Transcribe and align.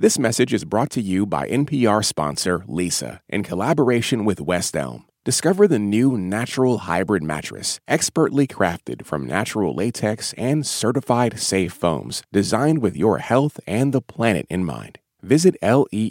This 0.00 0.18
message 0.18 0.54
is 0.54 0.64
brought 0.64 0.88
to 0.92 1.02
you 1.02 1.26
by 1.26 1.46
NPR 1.46 2.02
sponsor 2.02 2.60
Leesa 2.60 3.20
in 3.28 3.42
collaboration 3.42 4.24
with 4.24 4.40
West 4.40 4.74
Elm. 4.74 5.04
Discover 5.26 5.68
the 5.68 5.78
new 5.78 6.16
natural 6.16 6.78
hybrid 6.78 7.22
mattress, 7.22 7.80
expertly 7.86 8.46
crafted 8.46 9.04
from 9.04 9.26
natural 9.26 9.74
latex 9.74 10.32
and 10.38 10.66
certified 10.66 11.38
safe 11.38 11.74
foams, 11.74 12.22
designed 12.32 12.78
with 12.78 12.96
your 12.96 13.18
health 13.18 13.60
and 13.66 13.92
the 13.92 14.00
planet 14.00 14.46
in 14.48 14.64
mind. 14.64 15.00
Visit 15.20 15.54
leesa.com 15.60 16.06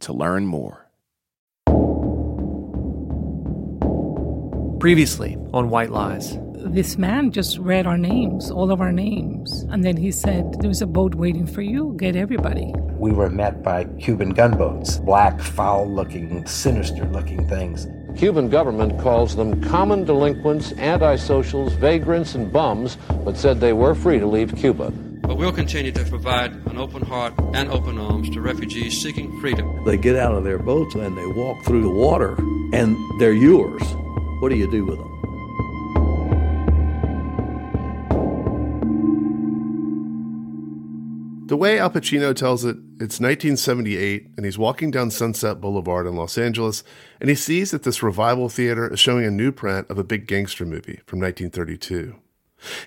to 0.00 0.12
learn 0.14 0.46
more. 0.46 0.86
Previously 4.80 5.36
on 5.52 5.68
White 5.68 5.90
Lies. 5.90 6.38
This 6.64 6.96
man 6.96 7.32
just 7.32 7.58
read 7.58 7.86
our 7.86 7.98
names, 7.98 8.50
all 8.50 8.70
of 8.70 8.80
our 8.80 8.92
names. 8.92 9.66
And 9.70 9.84
then 9.84 9.96
he 9.96 10.12
said, 10.12 10.60
There's 10.60 10.80
a 10.80 10.86
boat 10.86 11.14
waiting 11.14 11.46
for 11.46 11.60
you. 11.60 11.94
Get 11.98 12.14
everybody. 12.14 12.72
We 12.98 13.10
were 13.10 13.28
met 13.28 13.62
by 13.62 13.84
Cuban 13.98 14.30
gunboats, 14.30 14.98
black, 14.98 15.40
foul 15.40 15.90
looking, 15.90 16.46
sinister 16.46 17.04
looking 17.06 17.48
things. 17.48 17.88
Cuban 18.16 18.48
government 18.48 19.00
calls 19.00 19.34
them 19.34 19.60
common 19.62 20.04
delinquents, 20.04 20.72
antisocials, 20.74 21.72
vagrants, 21.78 22.34
and 22.34 22.52
bums, 22.52 22.96
but 23.24 23.36
said 23.36 23.60
they 23.60 23.72
were 23.72 23.94
free 23.94 24.18
to 24.18 24.26
leave 24.26 24.54
Cuba. 24.54 24.90
But 25.22 25.36
we'll 25.36 25.52
continue 25.52 25.92
to 25.92 26.04
provide 26.04 26.52
an 26.66 26.78
open 26.78 27.02
heart 27.02 27.34
and 27.54 27.70
open 27.70 27.98
arms 27.98 28.30
to 28.30 28.40
refugees 28.40 29.00
seeking 29.00 29.40
freedom. 29.40 29.84
They 29.84 29.96
get 29.96 30.16
out 30.16 30.34
of 30.34 30.44
their 30.44 30.58
boats 30.58 30.94
and 30.94 31.18
they 31.18 31.26
walk 31.26 31.64
through 31.64 31.82
the 31.82 31.90
water, 31.90 32.34
and 32.72 32.96
they're 33.20 33.32
yours. 33.32 33.82
What 34.40 34.50
do 34.50 34.56
you 34.56 34.70
do 34.70 34.84
with 34.84 34.98
them? 34.98 35.11
The 41.52 41.58
way 41.58 41.78
Al 41.78 41.90
Pacino 41.90 42.34
tells 42.34 42.64
it, 42.64 42.78
it's 42.94 43.20
1978, 43.20 44.30
and 44.38 44.46
he's 44.46 44.56
walking 44.56 44.90
down 44.90 45.10
Sunset 45.10 45.60
Boulevard 45.60 46.06
in 46.06 46.16
Los 46.16 46.38
Angeles, 46.38 46.82
and 47.20 47.28
he 47.28 47.36
sees 47.36 47.72
that 47.72 47.82
this 47.82 48.02
revival 48.02 48.48
theater 48.48 48.90
is 48.90 48.98
showing 48.98 49.26
a 49.26 49.30
new 49.30 49.52
print 49.52 49.86
of 49.90 49.98
a 49.98 50.02
big 50.02 50.26
gangster 50.26 50.64
movie 50.64 51.02
from 51.04 51.20
1932. 51.20 52.16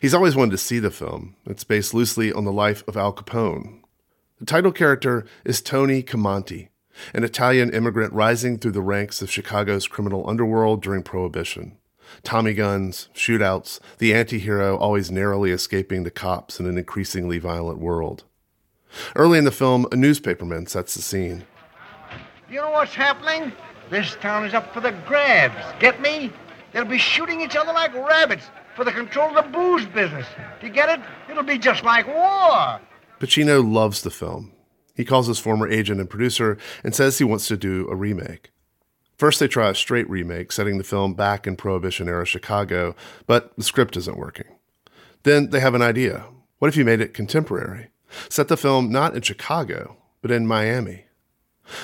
He's 0.02 0.16
always 0.16 0.36
wanted 0.36 0.50
to 0.50 0.58
see 0.58 0.80
the 0.80 0.90
film. 0.90 1.36
It's 1.46 1.64
based 1.64 1.94
loosely 1.94 2.34
on 2.34 2.44
the 2.44 2.52
life 2.52 2.84
of 2.88 2.98
Al 2.98 3.14
Capone. 3.14 3.82
The 4.40 4.46
title 4.46 4.72
character 4.72 5.28
is 5.44 5.62
Tony 5.62 6.02
Camonte, 6.02 6.70
an 7.14 7.24
Italian 7.24 7.72
immigrant 7.72 8.14
rising 8.14 8.58
through 8.58 8.72
the 8.72 8.82
ranks 8.82 9.22
of 9.22 9.30
Chicago's 9.30 9.86
criminal 9.86 10.28
underworld 10.28 10.82
during 10.82 11.04
Prohibition. 11.04 11.78
Tommy 12.24 12.56
guns, 12.56 13.10
shootouts, 13.14 13.80
the 14.00 14.16
anti 14.16 14.40
hero 14.40 14.76
always 14.76 15.12
narrowly 15.12 15.52
escaping 15.52 16.02
the 16.02 16.10
cops 16.10 16.60
in 16.60 16.66
an 16.66 16.80
increasingly 16.80 17.38
violent 17.38 17.78
world. 17.78 18.24
Early 19.16 19.38
in 19.38 19.46
the 19.46 19.52
film, 19.52 19.86
a 19.92 19.96
newspaperman 19.96 20.68
sets 20.70 20.96
the 20.96 21.02
scene. 21.02 21.46
You 22.50 22.58
know 22.58 22.72
what's 22.72 22.94
happening? 22.94 23.52
This 23.90 24.16
town 24.16 24.46
is 24.46 24.54
up 24.54 24.74
for 24.74 24.80
the 24.80 24.92
grabs. 25.08 25.80
Get 25.80 26.02
me? 26.02 26.32
They'll 26.74 26.86
be 26.86 26.98
shooting 26.98 27.42
each 27.42 27.56
other 27.56 27.74
like 27.74 27.94
rabbits 27.94 28.46
for 28.76 28.84
the 28.84 28.92
control 28.92 29.30
of 29.30 29.46
the 29.46 29.50
booze 29.52 29.86
business. 29.86 30.28
Do 30.60 30.68
you 30.68 30.74
get 30.74 30.90
it? 30.90 31.00
It'll 31.30 31.44
be 31.44 31.58
just 31.58 31.84
like 31.84 32.08
war. 32.08 32.80
Pacino 33.20 33.64
loves 33.64 34.02
the 34.02 34.10
film. 34.10 34.52
He 34.96 35.06
calls 35.06 35.28
his 35.28 35.40
former 35.40 35.68
agent 35.68 36.00
and 36.00 36.10
producer 36.10 36.58
and 36.84 36.96
says 36.96 37.18
he 37.18 37.24
wants 37.24 37.48
to 37.48 37.58
do 37.58 37.88
a 37.90 37.96
remake. 37.96 38.52
First, 39.18 39.40
they 39.40 39.48
try 39.48 39.70
a 39.70 39.76
straight 39.76 40.10
remake, 40.10 40.52
setting 40.52 40.78
the 40.78 40.84
film 40.84 41.14
back 41.14 41.48
in 41.48 41.56
Prohibition 41.56 42.10
era 42.10 42.26
Chicago, 42.26 42.96
but 43.28 43.56
the 43.56 43.64
script 43.64 43.96
isn't 43.96 44.18
working. 44.18 44.48
Then 45.24 45.50
they 45.52 45.62
have 45.62 45.74
an 45.74 45.82
idea. 45.82 46.26
What 46.60 46.68
if 46.68 46.76
you 46.76 46.84
made 46.84 47.02
it 47.02 47.14
contemporary? 47.14 47.88
Set 48.30 48.48
the 48.48 48.58
film 48.58 48.92
not 48.92 49.16
in 49.16 49.22
Chicago, 49.22 49.98
but 50.22 50.32
in 50.32 50.48
Miami. 50.48 51.06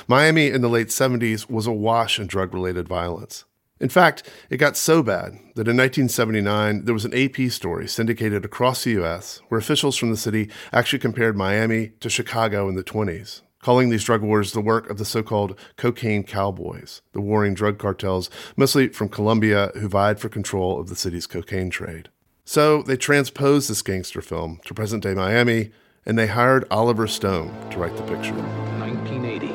Miami 0.08 0.48
in 0.48 0.62
the 0.62 0.70
late 0.70 0.88
70s 0.88 1.50
was 1.50 1.68
awash 1.68 2.20
in 2.20 2.28
drug 2.28 2.54
related 2.54 2.88
violence. 2.88 3.46
In 3.80 3.90
fact, 3.90 4.30
it 4.52 4.58
got 4.58 4.78
so 4.78 5.02
bad 5.02 5.32
that 5.56 5.68
in 5.68 5.76
1979 5.76 6.86
there 6.86 6.94
was 6.94 7.04
an 7.04 7.18
AP 7.18 7.52
story 7.52 7.88
syndicated 7.88 8.46
across 8.46 8.84
the 8.84 8.92
US 9.02 9.42
where 9.50 9.60
officials 9.60 9.98
from 9.98 10.12
the 10.12 10.18
city 10.18 10.50
actually 10.72 11.00
compared 11.00 11.36
Miami 11.36 11.94
to 12.00 12.10
Chicago 12.10 12.70
in 12.70 12.76
the 12.76 12.84
20s, 12.84 13.42
calling 13.64 13.90
these 13.90 14.04
drug 14.04 14.22
wars 14.22 14.52
the 14.52 14.62
work 14.62 14.88
of 14.92 15.00
the 15.00 15.06
so 15.06 15.24
called 15.24 15.58
cocaine 15.78 16.24
cowboys, 16.24 17.02
the 17.14 17.22
warring 17.22 17.56
drug 17.56 17.80
cartels, 17.80 18.30
mostly 18.56 18.88
from 18.90 19.10
Colombia, 19.10 19.72
who 19.74 19.90
vied 19.90 20.20
for 20.20 20.30
control 20.30 20.80
of 20.80 20.88
the 20.88 20.96
city's 20.96 21.26
cocaine 21.26 21.72
trade. 21.72 22.10
So 22.46 22.84
they 22.84 22.98
transposed 22.98 23.68
this 23.68 23.82
gangster 23.82 24.22
film 24.22 24.60
to 24.66 24.76
present 24.76 25.02
day 25.02 25.16
Miami 25.16 25.72
and 26.06 26.18
they 26.18 26.28
hired 26.28 26.66
Oliver 26.72 27.08
Stone 27.08 27.70
to 27.70 27.78
write 27.78 27.96
the 27.96 28.04
picture. 28.04 28.34
1980, 28.34 29.48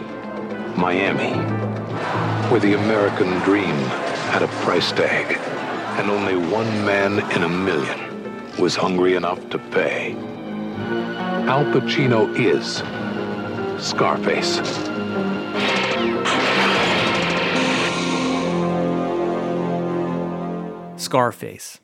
Miami, 0.80 1.32
where 2.50 2.60
the 2.60 2.74
American 2.74 3.30
dream 3.40 3.74
had 4.30 4.42
a 4.42 4.48
price 4.64 4.92
tag, 4.92 5.36
and 5.98 6.10
only 6.10 6.36
one 6.36 6.68
man 6.84 7.18
in 7.32 7.42
a 7.42 7.48
million 7.48 8.56
was 8.58 8.76
hungry 8.76 9.16
enough 9.16 9.48
to 9.50 9.58
pay. 9.58 10.12
Al 11.48 11.64
Pacino 11.66 12.28
is 12.38 12.82
Scarface. 13.84 14.60
Scarface. 20.96 21.80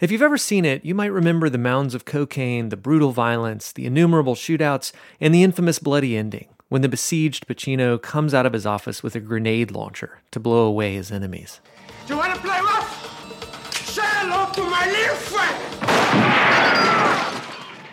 If 0.00 0.10
you've 0.10 0.22
ever 0.22 0.36
seen 0.36 0.64
it, 0.64 0.84
you 0.84 0.94
might 0.94 1.12
remember 1.12 1.48
the 1.48 1.56
mounds 1.58 1.94
of 1.94 2.04
cocaine, 2.04 2.70
the 2.70 2.76
brutal 2.76 3.12
violence, 3.12 3.70
the 3.70 3.86
innumerable 3.86 4.34
shootouts, 4.34 4.92
and 5.20 5.32
the 5.32 5.44
infamous 5.44 5.78
bloody 5.78 6.16
ending 6.16 6.48
when 6.68 6.82
the 6.82 6.88
besieged 6.88 7.46
Pacino 7.46 8.00
comes 8.02 8.34
out 8.34 8.46
of 8.46 8.52
his 8.52 8.66
office 8.66 9.04
with 9.04 9.14
a 9.14 9.20
grenade 9.20 9.70
launcher 9.70 10.20
to 10.32 10.40
blow 10.40 10.66
away 10.66 10.94
his 10.94 11.12
enemies. 11.12 11.60
Do 12.06 12.14
you 12.14 12.18
want 12.18 12.34
to 12.34 12.40
play 12.40 12.58
rough? 12.60 13.70
Say 13.86 14.02
hello 14.04 14.50
to 14.52 14.62
my 14.68 14.86
little 14.90 15.14
friend! 15.14 15.60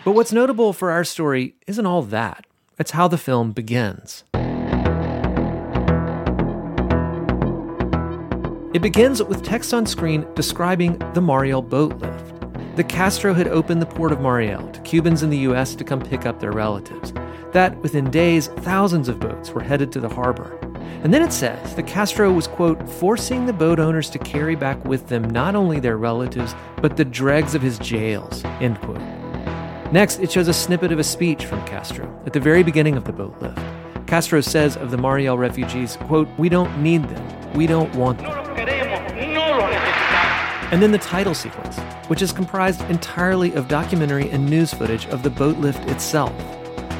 But 0.04 0.12
what's 0.12 0.32
notable 0.32 0.72
for 0.72 0.90
our 0.90 1.04
story 1.04 1.54
isn't 1.68 1.86
all 1.86 2.02
that. 2.02 2.46
It's 2.80 2.90
how 2.90 3.06
the 3.06 3.18
film 3.18 3.52
begins. 3.52 4.24
It 8.74 8.80
begins 8.80 9.22
with 9.22 9.42
text 9.42 9.74
on 9.74 9.84
screen 9.84 10.26
describing 10.34 10.96
the 11.12 11.20
Mariel 11.20 11.60
boat 11.60 11.94
lift. 11.98 12.76
The 12.76 12.84
Castro 12.84 13.34
had 13.34 13.48
opened 13.48 13.82
the 13.82 13.86
port 13.86 14.12
of 14.12 14.22
Mariel 14.22 14.66
to 14.70 14.80
Cubans 14.80 15.22
in 15.22 15.28
the 15.28 15.36
U.S. 15.40 15.74
to 15.74 15.84
come 15.84 16.00
pick 16.00 16.24
up 16.24 16.40
their 16.40 16.52
relatives. 16.52 17.12
That 17.52 17.76
within 17.82 18.10
days, 18.10 18.46
thousands 18.46 19.10
of 19.10 19.20
boats 19.20 19.50
were 19.50 19.60
headed 19.60 19.92
to 19.92 20.00
the 20.00 20.08
harbor. 20.08 20.58
And 21.02 21.12
then 21.12 21.20
it 21.20 21.34
says 21.34 21.74
the 21.74 21.82
Castro 21.82 22.32
was, 22.32 22.46
quote, 22.46 22.88
forcing 22.88 23.44
the 23.44 23.52
boat 23.52 23.78
owners 23.78 24.08
to 24.08 24.18
carry 24.18 24.56
back 24.56 24.82
with 24.86 25.06
them 25.08 25.28
not 25.28 25.54
only 25.54 25.78
their 25.78 25.98
relatives, 25.98 26.54
but 26.80 26.96
the 26.96 27.04
dregs 27.04 27.54
of 27.54 27.60
his 27.60 27.78
jails, 27.78 28.42
end 28.62 28.80
quote. 28.80 29.02
Next, 29.92 30.18
it 30.20 30.32
shows 30.32 30.48
a 30.48 30.54
snippet 30.54 30.92
of 30.92 30.98
a 30.98 31.04
speech 31.04 31.44
from 31.44 31.62
Castro 31.66 32.22
at 32.24 32.32
the 32.32 32.40
very 32.40 32.62
beginning 32.62 32.96
of 32.96 33.04
the 33.04 33.12
boat 33.12 33.36
lift. 33.42 33.60
Castro 34.06 34.40
says 34.40 34.78
of 34.78 34.90
the 34.90 34.96
Mariel 34.96 35.36
refugees, 35.36 35.96
quote, 35.96 36.28
we 36.38 36.48
don't 36.48 36.82
need 36.82 37.04
them. 37.04 37.52
We 37.52 37.66
don't 37.66 37.94
want 37.94 38.18
them. 38.20 38.41
And 40.72 40.82
then 40.82 40.90
the 40.90 40.98
title 40.98 41.34
sequence, 41.34 41.78
which 42.08 42.22
is 42.22 42.32
comprised 42.32 42.80
entirely 42.88 43.52
of 43.52 43.68
documentary 43.68 44.30
and 44.30 44.48
news 44.48 44.72
footage 44.72 45.04
of 45.08 45.22
the 45.22 45.28
boat 45.28 45.58
lift 45.58 45.86
itself. 45.90 46.32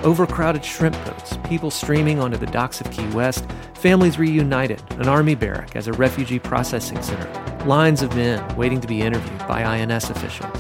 Overcrowded 0.05 0.63
shrimp 0.63 0.95
boats, 1.07 1.39
people 1.45 1.71
streaming 1.71 2.21
onto 2.21 2.37
the 2.37 2.45
docks 2.45 2.83
of 2.83 2.91
Key 2.91 3.09
West, 3.13 3.47
families 3.73 4.19
reunited, 4.19 4.83
an 5.01 5.09
army 5.09 5.35
barrack 5.35 5.75
as 5.75 5.89
a 5.89 5.93
refugee 5.95 6.39
processing 6.39 7.01
center, 7.01 7.65
lines 7.65 8.03
of 8.03 8.15
men 8.15 8.47
waiting 8.57 8.79
to 8.79 8.87
be 8.87 9.01
interviewed 9.01 9.39
by 9.49 9.65
INS 9.65 10.11
officials. 10.11 10.55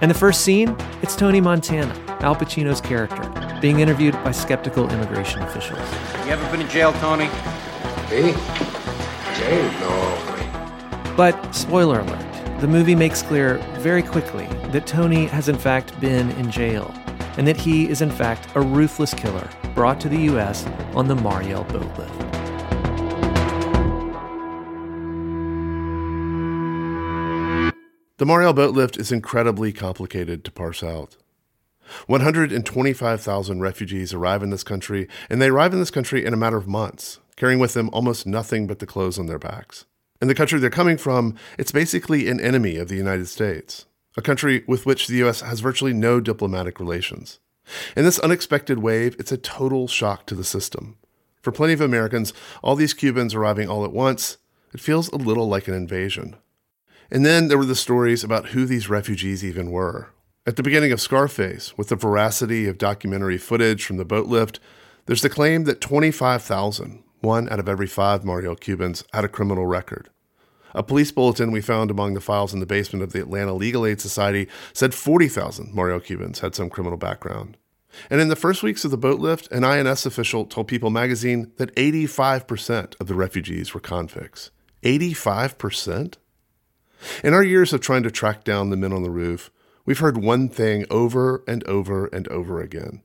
And 0.00 0.08
the 0.08 0.14
first 0.14 0.42
scene, 0.42 0.76
it's 1.02 1.16
Tony 1.16 1.40
Montana, 1.40 1.92
Al 2.20 2.36
Pacino's 2.36 2.80
character, 2.80 3.58
being 3.60 3.80
interviewed 3.80 4.14
by 4.22 4.30
skeptical 4.30 4.88
immigration 4.88 5.42
officials. 5.42 5.80
You 6.24 6.30
ever 6.30 6.48
been 6.52 6.60
in 6.60 6.68
jail, 6.68 6.92
Tony? 6.92 7.26
Me? 8.08 8.32
Jail? 9.36 9.80
No. 9.80 10.19
But, 11.20 11.54
spoiler 11.54 12.00
alert, 12.00 12.60
the 12.62 12.66
movie 12.66 12.94
makes 12.94 13.20
clear 13.20 13.58
very 13.80 14.02
quickly 14.02 14.46
that 14.72 14.86
Tony 14.86 15.26
has 15.26 15.50
in 15.50 15.58
fact 15.58 16.00
been 16.00 16.30
in 16.30 16.50
jail, 16.50 16.94
and 17.36 17.46
that 17.46 17.58
he 17.58 17.90
is 17.90 18.00
in 18.00 18.10
fact 18.10 18.48
a 18.54 18.62
ruthless 18.62 19.12
killer 19.12 19.46
brought 19.74 20.00
to 20.00 20.08
the 20.08 20.16
U.S. 20.16 20.64
on 20.94 21.08
the 21.08 21.14
Mariel 21.14 21.64
boat 21.64 21.98
lift. 21.98 22.18
The 28.16 28.24
Mariel 28.24 28.54
boat 28.54 28.74
lift 28.74 28.96
is 28.96 29.12
incredibly 29.12 29.74
complicated 29.74 30.42
to 30.44 30.50
parse 30.50 30.82
out. 30.82 31.18
125,000 32.06 33.60
refugees 33.60 34.14
arrive 34.14 34.42
in 34.42 34.48
this 34.48 34.64
country, 34.64 35.06
and 35.28 35.42
they 35.42 35.48
arrive 35.48 35.74
in 35.74 35.80
this 35.80 35.90
country 35.90 36.24
in 36.24 36.32
a 36.32 36.38
matter 36.38 36.56
of 36.56 36.66
months, 36.66 37.18
carrying 37.36 37.58
with 37.58 37.74
them 37.74 37.90
almost 37.92 38.26
nothing 38.26 38.66
but 38.66 38.78
the 38.78 38.86
clothes 38.86 39.18
on 39.18 39.26
their 39.26 39.38
backs. 39.38 39.84
In 40.20 40.28
the 40.28 40.34
country 40.34 40.58
they're 40.58 40.70
coming 40.70 40.98
from, 40.98 41.34
it's 41.58 41.72
basically 41.72 42.28
an 42.28 42.40
enemy 42.40 42.76
of 42.76 42.88
the 42.88 42.96
United 42.96 43.26
States, 43.26 43.86
a 44.16 44.22
country 44.22 44.64
with 44.66 44.84
which 44.84 45.06
the 45.06 45.16
U.S. 45.18 45.40
has 45.40 45.60
virtually 45.60 45.94
no 45.94 46.20
diplomatic 46.20 46.78
relations. 46.78 47.38
In 47.96 48.04
this 48.04 48.18
unexpected 48.18 48.80
wave, 48.80 49.16
it's 49.18 49.32
a 49.32 49.38
total 49.38 49.88
shock 49.88 50.26
to 50.26 50.34
the 50.34 50.44
system. 50.44 50.98
For 51.40 51.52
plenty 51.52 51.72
of 51.72 51.80
Americans, 51.80 52.34
all 52.62 52.76
these 52.76 52.92
Cubans 52.92 53.34
arriving 53.34 53.68
all 53.68 53.84
at 53.84 53.92
once, 53.92 54.36
it 54.74 54.80
feels 54.80 55.08
a 55.08 55.16
little 55.16 55.48
like 55.48 55.68
an 55.68 55.74
invasion. 55.74 56.36
And 57.10 57.24
then 57.24 57.48
there 57.48 57.58
were 57.58 57.64
the 57.64 57.74
stories 57.74 58.22
about 58.22 58.48
who 58.48 58.66
these 58.66 58.90
refugees 58.90 59.44
even 59.44 59.70
were. 59.70 60.10
At 60.46 60.56
the 60.56 60.62
beginning 60.62 60.92
of 60.92 61.00
Scarface, 61.00 61.76
with 61.78 61.88
the 61.88 61.96
veracity 61.96 62.66
of 62.66 62.78
documentary 62.78 63.38
footage 63.38 63.84
from 63.84 63.96
the 63.96 64.04
boat 64.04 64.26
lift, 64.26 64.60
there's 65.06 65.22
the 65.22 65.30
claim 65.30 65.64
that 65.64 65.80
25,000, 65.80 67.02
one 67.20 67.48
out 67.50 67.60
of 67.60 67.68
every 67.68 67.86
five 67.86 68.24
Mariel 68.24 68.56
Cubans, 68.56 69.04
had 69.12 69.24
a 69.24 69.28
criminal 69.28 69.66
record. 69.66 70.10
A 70.74 70.82
police 70.82 71.10
bulletin 71.10 71.50
we 71.50 71.60
found 71.60 71.90
among 71.90 72.14
the 72.14 72.20
files 72.20 72.54
in 72.54 72.60
the 72.60 72.66
basement 72.66 73.02
of 73.02 73.12
the 73.12 73.20
Atlanta 73.20 73.52
Legal 73.52 73.84
Aid 73.84 74.00
Society 74.00 74.48
said 74.72 74.94
40,000 74.94 75.74
Mariel 75.74 76.00
Cubans 76.00 76.40
had 76.40 76.54
some 76.54 76.70
criminal 76.70 76.96
background. 76.96 77.56
And 78.08 78.20
in 78.20 78.28
the 78.28 78.36
first 78.36 78.62
weeks 78.62 78.84
of 78.84 78.92
the 78.92 78.96
boat 78.96 79.18
lift, 79.18 79.50
an 79.50 79.64
INS 79.64 80.06
official 80.06 80.44
told 80.44 80.68
People 80.68 80.90
magazine 80.90 81.52
that 81.56 81.74
85% 81.74 83.00
of 83.00 83.08
the 83.08 83.14
refugees 83.14 83.74
were 83.74 83.80
convicts. 83.80 84.50
85%? 84.84 86.14
In 87.24 87.34
our 87.34 87.42
years 87.42 87.72
of 87.72 87.80
trying 87.80 88.02
to 88.04 88.10
track 88.10 88.44
down 88.44 88.70
the 88.70 88.76
men 88.76 88.92
on 88.92 89.02
the 89.02 89.10
roof, 89.10 89.50
we've 89.84 89.98
heard 89.98 90.18
one 90.18 90.48
thing 90.48 90.84
over 90.90 91.42
and 91.48 91.64
over 91.64 92.06
and 92.06 92.28
over 92.28 92.60
again. 92.60 93.02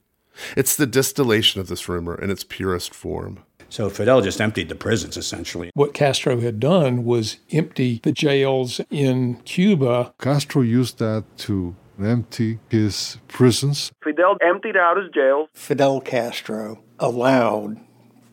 It's 0.55 0.75
the 0.75 0.87
distillation 0.87 1.61
of 1.61 1.67
this 1.67 1.87
rumor 1.87 2.19
in 2.19 2.29
its 2.29 2.43
purest 2.43 2.93
form. 2.93 3.39
So 3.69 3.89
Fidel 3.89 4.21
just 4.21 4.39
emptied 4.39 4.69
the 4.69 4.75
prisons 4.75 5.17
essentially. 5.17 5.71
What 5.73 5.93
Castro 5.93 6.39
had 6.39 6.59
done 6.59 7.03
was 7.03 7.37
empty 7.51 7.99
the 8.03 8.11
jails 8.11 8.79
in 8.89 9.35
Cuba. 9.41 10.13
Castro 10.19 10.61
used 10.61 10.99
that 10.99 11.25
to 11.39 11.75
empty 12.01 12.59
his 12.69 13.17
prisons. 13.27 13.91
Fidel 14.03 14.37
emptied 14.41 14.77
out 14.77 14.97
his 14.97 15.09
jails. 15.13 15.49
Fidel 15.53 16.01
Castro 16.01 16.83
allowed 16.99 17.79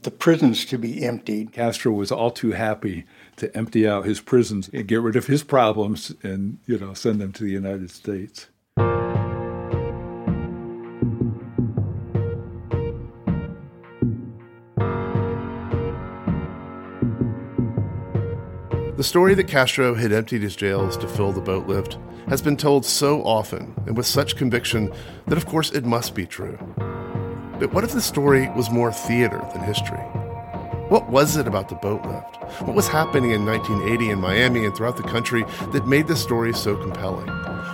the 0.02 0.10
prisons 0.10 0.64
to 0.66 0.78
be 0.78 1.04
emptied. 1.04 1.52
Castro 1.52 1.92
was 1.92 2.10
all 2.10 2.30
too 2.30 2.52
happy 2.52 3.04
to 3.36 3.56
empty 3.56 3.86
out 3.86 4.04
his 4.04 4.20
prisons 4.20 4.68
and 4.72 4.86
get 4.86 5.00
rid 5.00 5.16
of 5.16 5.26
his 5.26 5.42
problems 5.42 6.12
and, 6.22 6.58
you 6.66 6.78
know, 6.78 6.92
send 6.92 7.20
them 7.20 7.32
to 7.32 7.44
the 7.44 7.50
United 7.50 7.90
States. 7.90 8.48
The 19.02 19.08
story 19.08 19.34
that 19.34 19.48
Castro 19.48 19.96
had 19.96 20.12
emptied 20.12 20.42
his 20.42 20.54
jails 20.54 20.96
to 20.98 21.08
fill 21.08 21.32
the 21.32 21.40
boat 21.40 21.66
lift 21.66 21.98
has 22.28 22.40
been 22.40 22.56
told 22.56 22.86
so 22.86 23.20
often 23.24 23.74
and 23.84 23.96
with 23.96 24.06
such 24.06 24.36
conviction 24.36 24.92
that, 25.26 25.36
of 25.36 25.44
course, 25.44 25.72
it 25.72 25.84
must 25.84 26.14
be 26.14 26.24
true. 26.24 26.56
But 27.58 27.74
what 27.74 27.82
if 27.82 27.90
the 27.90 28.00
story 28.00 28.48
was 28.50 28.70
more 28.70 28.92
theater 28.92 29.44
than 29.52 29.64
history? 29.64 29.98
What 30.88 31.10
was 31.10 31.36
it 31.36 31.48
about 31.48 31.68
the 31.68 31.74
boat 31.74 32.06
lift? 32.06 32.36
What 32.62 32.76
was 32.76 32.86
happening 32.86 33.32
in 33.32 33.44
1980 33.44 34.10
in 34.10 34.20
Miami 34.20 34.64
and 34.66 34.76
throughout 34.76 34.96
the 34.96 35.02
country 35.02 35.44
that 35.72 35.88
made 35.88 36.06
the 36.06 36.14
story 36.14 36.52
so 36.52 36.76
compelling? 36.76 37.26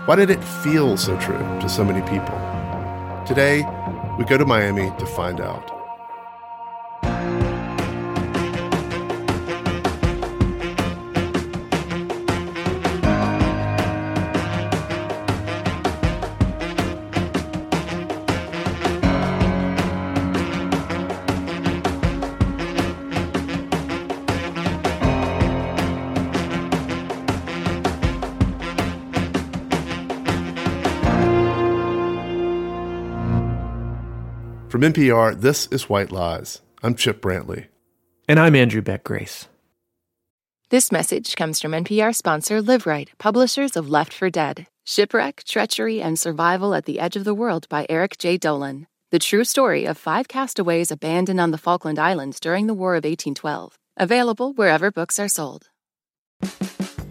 Why 0.07 0.17
did 0.17 0.31
it 0.31 0.43
feel 0.43 0.97
so 0.97 1.21
true 1.21 1.37
to 1.37 1.69
so 1.69 1.85
many 1.85 2.01
people? 2.09 2.39
Today, 3.27 3.67
we 4.19 4.25
go 4.25 4.39
to 4.39 4.47
Miami 4.47 4.91
to 4.99 5.05
find 5.05 5.43
out. 5.43 5.78
From 34.79 34.93
NPR, 34.93 35.41
this 35.41 35.67
is 35.73 35.89
White 35.89 36.13
Lies. 36.13 36.61
I'm 36.85 36.95
Chip 36.95 37.21
Brantley. 37.21 37.67
And 38.29 38.39
I'm 38.39 38.55
Andrew 38.55 38.81
Beck 38.81 39.03
Grace. 39.03 39.49
This 40.71 40.93
message 40.93 41.35
comes 41.35 41.61
from 41.61 41.73
NPR 41.73 42.15
sponsor 42.15 42.63
Liveright, 42.63 43.09
publishers 43.19 43.77
of 43.77 43.89
Left 43.89 44.13
for 44.13 44.31
Dead 44.31 44.69
Shipwreck, 44.85 45.43
Treachery, 45.43 46.01
and 46.01 46.17
Survival 46.17 46.77
at 46.77 46.85
the 46.85 47.01
Edge 47.01 47.17
of 47.17 47.25
the 47.25 47.35
World 47.35 47.69
by 47.69 47.87
Eric 47.89 48.19
J. 48.19 48.39
Dolin. 48.39 48.87
The 49.11 49.19
true 49.19 49.43
story 49.43 49.85
of 49.85 49.99
five 49.99 50.29
castaways 50.29 50.93
abandoned 50.93 51.41
on 51.41 51.51
the 51.51 51.59
Falkland 51.59 51.99
Islands 51.99 52.39
during 52.39 52.69
the 52.69 52.73
War 52.73 52.93
of 52.93 53.03
1812. 53.03 53.77
Available 53.97 54.53
wherever 54.53 54.93
books 54.93 55.19
are 55.19 55.27
sold. 55.27 55.71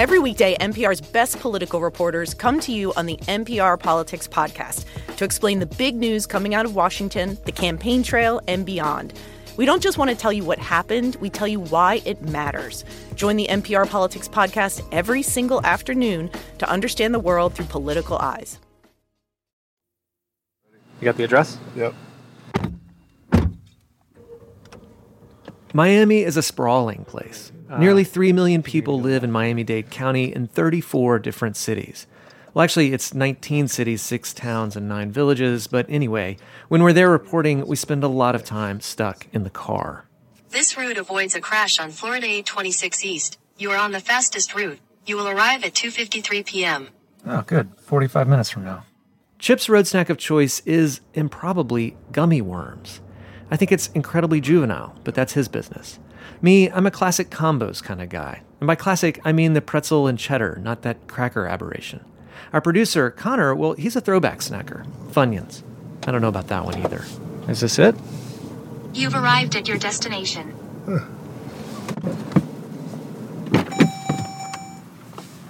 Every 0.00 0.18
weekday, 0.18 0.56
NPR's 0.56 1.02
best 1.02 1.38
political 1.40 1.82
reporters 1.82 2.32
come 2.32 2.58
to 2.60 2.72
you 2.72 2.90
on 2.94 3.04
the 3.04 3.18
NPR 3.28 3.78
Politics 3.78 4.26
Podcast 4.26 4.86
to 5.16 5.26
explain 5.26 5.58
the 5.58 5.66
big 5.66 5.94
news 5.94 6.26
coming 6.26 6.54
out 6.54 6.64
of 6.64 6.74
Washington, 6.74 7.36
the 7.44 7.52
campaign 7.52 8.02
trail, 8.02 8.40
and 8.48 8.64
beyond. 8.64 9.12
We 9.58 9.66
don't 9.66 9.82
just 9.82 9.98
want 9.98 10.08
to 10.10 10.16
tell 10.16 10.32
you 10.32 10.42
what 10.42 10.58
happened, 10.58 11.16
we 11.16 11.28
tell 11.28 11.46
you 11.46 11.60
why 11.60 12.00
it 12.06 12.22
matters. 12.22 12.82
Join 13.14 13.36
the 13.36 13.46
NPR 13.48 13.90
Politics 13.90 14.26
Podcast 14.26 14.82
every 14.90 15.20
single 15.20 15.62
afternoon 15.66 16.30
to 16.56 16.70
understand 16.70 17.12
the 17.12 17.18
world 17.18 17.52
through 17.52 17.66
political 17.66 18.16
eyes. 18.16 18.58
You 20.98 21.04
got 21.04 21.18
the 21.18 21.24
address? 21.24 21.58
Yep. 21.76 21.94
Miami 25.72 26.22
is 26.22 26.36
a 26.36 26.42
sprawling 26.42 27.04
place. 27.04 27.52
Nearly 27.78 28.02
ah. 28.02 28.08
3 28.10 28.32
million 28.32 28.62
people 28.62 29.00
live 29.00 29.22
in 29.22 29.30
Miami 29.30 29.62
Dade 29.62 29.90
County 29.90 30.34
in 30.34 30.48
34 30.48 31.20
different 31.20 31.56
cities. 31.56 32.06
Well, 32.52 32.64
actually, 32.64 32.92
it's 32.92 33.14
19 33.14 33.68
cities, 33.68 34.02
6 34.02 34.34
towns, 34.34 34.74
and 34.74 34.88
9 34.88 35.12
villages, 35.12 35.68
but 35.68 35.86
anyway, 35.88 36.36
when 36.66 36.82
we're 36.82 36.92
there 36.92 37.08
reporting, 37.08 37.64
we 37.66 37.76
spend 37.76 38.02
a 38.02 38.08
lot 38.08 38.34
of 38.34 38.44
time 38.44 38.80
stuck 38.80 39.28
in 39.32 39.44
the 39.44 39.50
car. 39.50 40.06
This 40.48 40.76
route 40.76 40.98
avoids 40.98 41.36
a 41.36 41.40
crash 41.40 41.78
on 41.78 41.92
Florida 41.92 42.26
826 42.26 43.04
East. 43.04 43.38
You 43.56 43.70
are 43.70 43.78
on 43.78 43.92
the 43.92 44.00
fastest 44.00 44.52
route. 44.56 44.80
You 45.06 45.16
will 45.16 45.28
arrive 45.28 45.62
at 45.62 45.74
2:53 45.74 46.44
p.m. 46.44 46.88
Oh, 47.24 47.42
good. 47.42 47.70
45 47.78 48.26
minutes 48.26 48.50
from 48.50 48.64
now. 48.64 48.84
Chip's 49.38 49.68
road 49.68 49.86
snack 49.86 50.10
of 50.10 50.18
choice 50.18 50.60
is 50.66 51.00
improbably 51.14 51.96
gummy 52.10 52.42
worms. 52.42 53.00
I 53.50 53.56
think 53.56 53.72
it's 53.72 53.88
incredibly 53.88 54.40
juvenile, 54.40 54.94
but 55.02 55.14
that's 55.14 55.32
his 55.32 55.48
business. 55.48 55.98
Me, 56.40 56.70
I'm 56.70 56.86
a 56.86 56.90
classic 56.90 57.30
combos 57.30 57.82
kind 57.82 58.00
of 58.00 58.08
guy. 58.08 58.42
And 58.60 58.66
by 58.66 58.74
classic, 58.74 59.20
I 59.24 59.32
mean 59.32 59.54
the 59.54 59.60
pretzel 59.60 60.06
and 60.06 60.18
cheddar, 60.18 60.58
not 60.62 60.82
that 60.82 61.08
cracker 61.08 61.46
aberration. 61.46 62.04
Our 62.52 62.60
producer, 62.60 63.10
Connor, 63.10 63.54
well, 63.54 63.72
he's 63.72 63.96
a 63.96 64.00
throwback 64.00 64.38
snacker. 64.38 64.86
Funyuns. 65.10 65.62
I 66.06 66.12
don't 66.12 66.20
know 66.20 66.28
about 66.28 66.48
that 66.48 66.64
one 66.64 66.78
either. 66.78 67.04
Is 67.48 67.60
this 67.60 67.78
it? 67.78 67.94
You've 68.94 69.14
arrived 69.14 69.56
at 69.56 69.68
your 69.68 69.78
destination. 69.78 70.54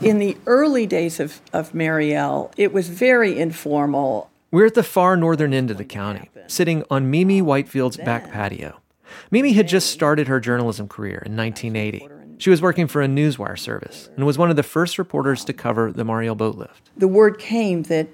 In 0.01 0.19
the 0.19 0.37
early 0.47 0.87
days 0.87 1.21
of, 1.21 1.41
of 1.53 1.75
Mariel, 1.75 2.51
it 2.57 2.73
was 2.73 2.89
very 2.89 3.39
informal. 3.39 4.30
We're 4.53 4.67
at 4.67 4.75
the 4.75 4.83
far 4.83 5.17
northern 5.17 5.55
end 5.55 5.71
of 5.71 5.79
the 5.79 5.85
county, 5.85 6.29
sitting 6.49 6.83
on 6.91 7.09
Mimi 7.09 7.41
oh, 7.41 7.45
Whitefield's 7.45 7.97
back 7.99 8.33
patio. 8.33 8.81
Mimi 9.31 9.53
had 9.53 9.69
just 9.69 9.91
started 9.91 10.27
her 10.27 10.41
journalism 10.41 10.89
career 10.89 11.23
in 11.25 11.37
1980. 11.37 12.09
She 12.39 12.51
was 12.51 12.61
working 12.61 12.89
for 12.89 13.01
a 13.01 13.07
newswire 13.07 13.59
service 13.59 14.11
and 14.17 14.27
was 14.27 14.39
one 14.39 14.51
of 14.51 14.57
the 14.57 14.65
first 14.65 14.99
reporters 14.99 15.45
to 15.45 15.53
cover 15.53 15.93
the 15.93 16.05
Mariel 16.05 16.35
boat 16.35 16.57
lift. 16.57 16.91
The 16.97 17.07
word 17.07 17.39
came 17.39 17.85
that, 17.85 18.09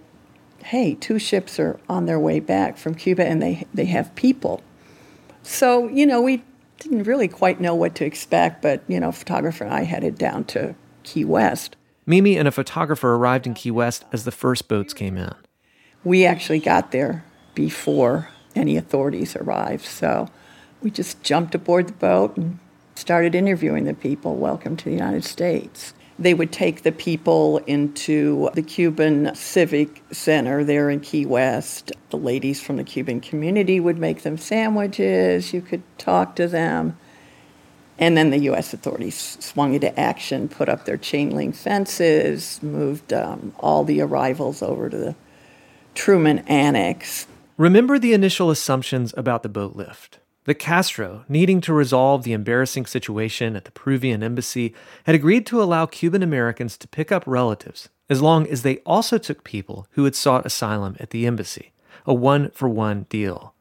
hey, 0.63 0.95
two 0.97 1.19
ships 1.19 1.59
are 1.59 1.81
on 1.89 2.05
their 2.05 2.21
way 2.21 2.41
back 2.41 2.77
from 2.77 2.95
Cuba 2.95 3.25
and 3.25 3.41
they, 3.41 3.67
they 3.73 3.87
have 3.87 4.15
people. 4.15 4.63
So, 5.43 5.89
you 5.89 6.05
know, 6.05 6.21
we 6.21 6.45
didn't 6.81 7.05
really 7.05 7.29
quite 7.29 7.63
know 7.63 7.75
what 7.75 7.95
to 7.95 8.05
expect, 8.05 8.61
but, 8.61 8.83
you 8.89 9.01
know, 9.01 9.11
photographer 9.11 9.65
and 9.65 9.73
I 9.73 9.85
headed 9.85 10.19
down 10.19 10.45
to 10.47 10.75
Key 11.03 11.25
West. 11.25 11.77
Mimi 12.05 12.37
and 12.37 12.47
a 12.47 12.53
photographer 12.53 13.15
arrived 13.15 13.47
in 13.47 13.55
Key 13.55 13.71
West 13.71 14.05
as 14.13 14.25
the 14.25 14.31
first 14.31 14.69
boats 14.69 14.93
came 14.93 15.17
in. 15.17 15.35
We 16.07 16.25
actually 16.25 16.61
got 16.61 16.93
there 16.93 17.25
before 17.57 18.29
any 18.55 18.77
authorities 18.77 19.35
arrived, 19.35 19.85
so 19.85 20.29
we 20.81 20.89
just 20.89 21.21
jumped 21.25 21.53
aboard 21.57 21.89
the 21.89 21.95
boat 21.95 22.37
and 22.37 22.61
started 22.95 23.35
interviewing 23.35 23.87
the 23.87 23.93
people. 23.93 24.37
Welcome 24.37 24.77
to 24.77 24.85
the 24.85 24.93
United 24.93 25.25
States. 25.25 25.95
They 26.17 26.33
would 26.33 26.53
take 26.53 26.85
the 26.85 26.93
people 26.93 27.59
into 27.67 28.51
the 28.55 28.63
Cuban 28.63 29.35
Civic 29.35 30.01
Center 30.13 30.63
there 30.63 30.91
in 30.91 31.01
Key 31.01 31.27
West. 31.27 31.91
The 32.11 32.19
ladies 32.19 32.61
from 32.61 32.77
the 32.77 32.85
Cuban 32.85 33.21
community 33.21 33.81
would 33.81 33.99
make 33.99 34.23
them 34.23 34.39
sandwiches. 34.39 35.53
You 35.53 35.61
could 35.61 35.83
talk 35.99 36.37
to 36.37 36.47
them. 36.47 36.97
And 37.99 38.17
then 38.17 38.31
the 38.31 38.39
U.S. 38.43 38.73
authorities 38.73 39.39
swung 39.41 39.75
into 39.75 39.99
action, 39.99 40.49
put 40.49 40.69
up 40.69 40.85
their 40.85 40.99
chain 40.99 41.31
link 41.35 41.57
fences, 41.57 42.63
moved 42.63 43.13
um, 43.13 43.57
all 43.59 43.83
the 43.83 44.01
arrivals 44.01 44.63
over 44.63 44.89
to 44.89 44.97
the 44.97 45.17
Truman 45.97 46.41
Annex. 46.41 47.27
Remember 47.57 47.99
the 47.99 48.13
initial 48.13 48.51
assumptions 48.51 49.15
about 49.17 49.43
the 49.43 49.49
boat 49.49 49.75
lift. 49.75 50.21
The 50.45 50.55
Castro, 50.55 51.25
needing 51.29 51.61
to 51.63 51.73
resolve 51.73 52.23
the 52.23 52.35
embarrassing 52.35 52.87
situation 52.87 53.57
at 53.57 53.65
the 53.65 53.73
Peruvian 53.73 54.23
embassy, 54.23 54.75
had 55.05 55.15
agreed 55.15 55.47
to 55.47 55.61
allow 55.61 55.87
Cuban 55.87 56.23
Americans 56.23 56.77
to 56.77 56.87
pick 56.87 57.11
up 57.11 57.25
relatives 57.27 57.89
as 58.09 58.23
long 58.23 58.47
as 58.47 58.63
they 58.63 58.77
also 58.79 59.19
took 59.19 59.43
people 59.43 59.89
who 59.93 60.05
had 60.05 60.15
sought 60.15 60.47
asylum 60.47 60.97
at 61.01 61.11
the 61.11 61.27
embassy, 61.27 61.73
a 62.05 62.15
one 62.15 62.51
for 62.51 62.69
one 62.69 63.07
deal. 63.09 63.55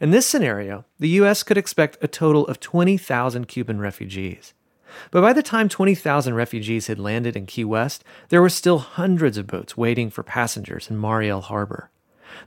In 0.00 0.10
this 0.10 0.26
scenario, 0.26 0.84
the 1.00 1.08
U.S. 1.08 1.42
could 1.42 1.58
expect 1.58 1.98
a 2.00 2.06
total 2.06 2.46
of 2.46 2.60
20,000 2.60 3.48
Cuban 3.48 3.80
refugees. 3.80 4.52
But 5.10 5.22
by 5.22 5.32
the 5.32 5.42
time 5.42 5.68
20,000 5.68 6.34
refugees 6.34 6.86
had 6.86 6.98
landed 6.98 7.36
in 7.36 7.46
Key 7.46 7.64
West, 7.64 8.04
there 8.28 8.42
were 8.42 8.48
still 8.48 8.78
hundreds 8.78 9.38
of 9.38 9.46
boats 9.46 9.76
waiting 9.76 10.10
for 10.10 10.22
passengers 10.22 10.90
in 10.90 11.00
Mariel 11.00 11.42
Harbor. 11.42 11.90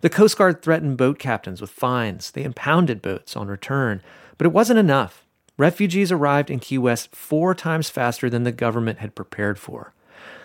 The 0.02 0.10
Coast 0.10 0.38
Guard 0.38 0.62
threatened 0.62 0.98
boat 0.98 1.20
captains 1.20 1.62
with 1.62 1.70
fines. 1.70 2.32
They 2.32 2.44
impounded 2.44 3.02
boats 3.02 3.36
on 3.36 3.48
return. 3.48 4.02
But 4.38 4.48
it 4.48 4.54
wasn't 4.54 4.80
enough. 4.80 5.26
Refugees 5.58 6.12
arrived 6.12 6.50
in 6.50 6.60
Key 6.60 6.78
West 6.78 7.16
four 7.16 7.54
times 7.54 7.90
faster 7.90 8.30
than 8.30 8.44
the 8.44 8.52
government 8.52 9.00
had 9.00 9.16
prepared 9.16 9.60
for. 9.60 9.94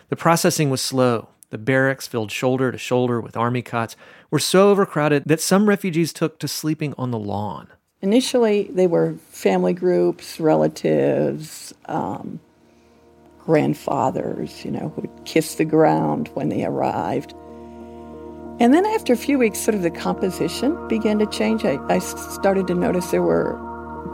The 0.09 0.17
processing 0.17 0.71
was 0.71 0.81
slow. 0.81 1.29
The 1.51 1.59
barracks, 1.59 2.07
filled 2.07 2.33
shoulder 2.33 2.73
to 2.73 2.79
shoulder 2.79 3.21
with 3.21 3.37
army 3.37 3.63
cots, 3.63 3.97
were 4.31 4.39
so 4.39 4.71
overcrowded 4.71 5.25
that 5.27 5.41
some 5.41 5.69
refugees 5.69 6.13
took 6.13 6.39
to 6.41 6.49
sleeping 6.49 6.93
on 6.99 7.13
the 7.13 7.19
lawn. 7.19 7.69
Initially, 8.03 8.65
they 8.65 8.87
were 8.87 9.15
family 9.31 9.73
groups, 9.73 10.39
relatives, 10.39 11.73
um, 11.87 12.41
grandfathers, 13.39 14.65
you 14.65 14.71
know, 14.71 14.93
who 14.95 15.03
would 15.03 15.25
kiss 15.25 15.55
the 15.55 15.65
ground 15.65 16.29
when 16.35 16.49
they 16.49 16.65
arrived. 16.65 17.33
And 18.59 18.73
then 18.75 18.85
after 18.87 19.13
a 19.13 19.17
few 19.17 19.39
weeks, 19.39 19.59
sort 19.59 19.75
of 19.75 19.83
the 19.83 19.91
composition 19.91 20.89
began 20.89 21.19
to 21.19 21.27
change. 21.27 21.65
I, 21.65 21.79
I 21.89 21.99
started 21.99 22.67
to 22.69 22.75
notice 22.75 23.11
there 23.11 23.23
were 23.23 23.55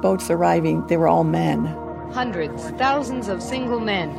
boats 0.02 0.30
arriving, 0.30 0.86
they 0.86 0.96
were 0.96 1.08
all 1.08 1.24
men. 1.24 1.64
Hundreds, 2.12 2.70
thousands 2.70 3.28
of 3.28 3.42
single 3.42 3.80
men. 3.80 4.10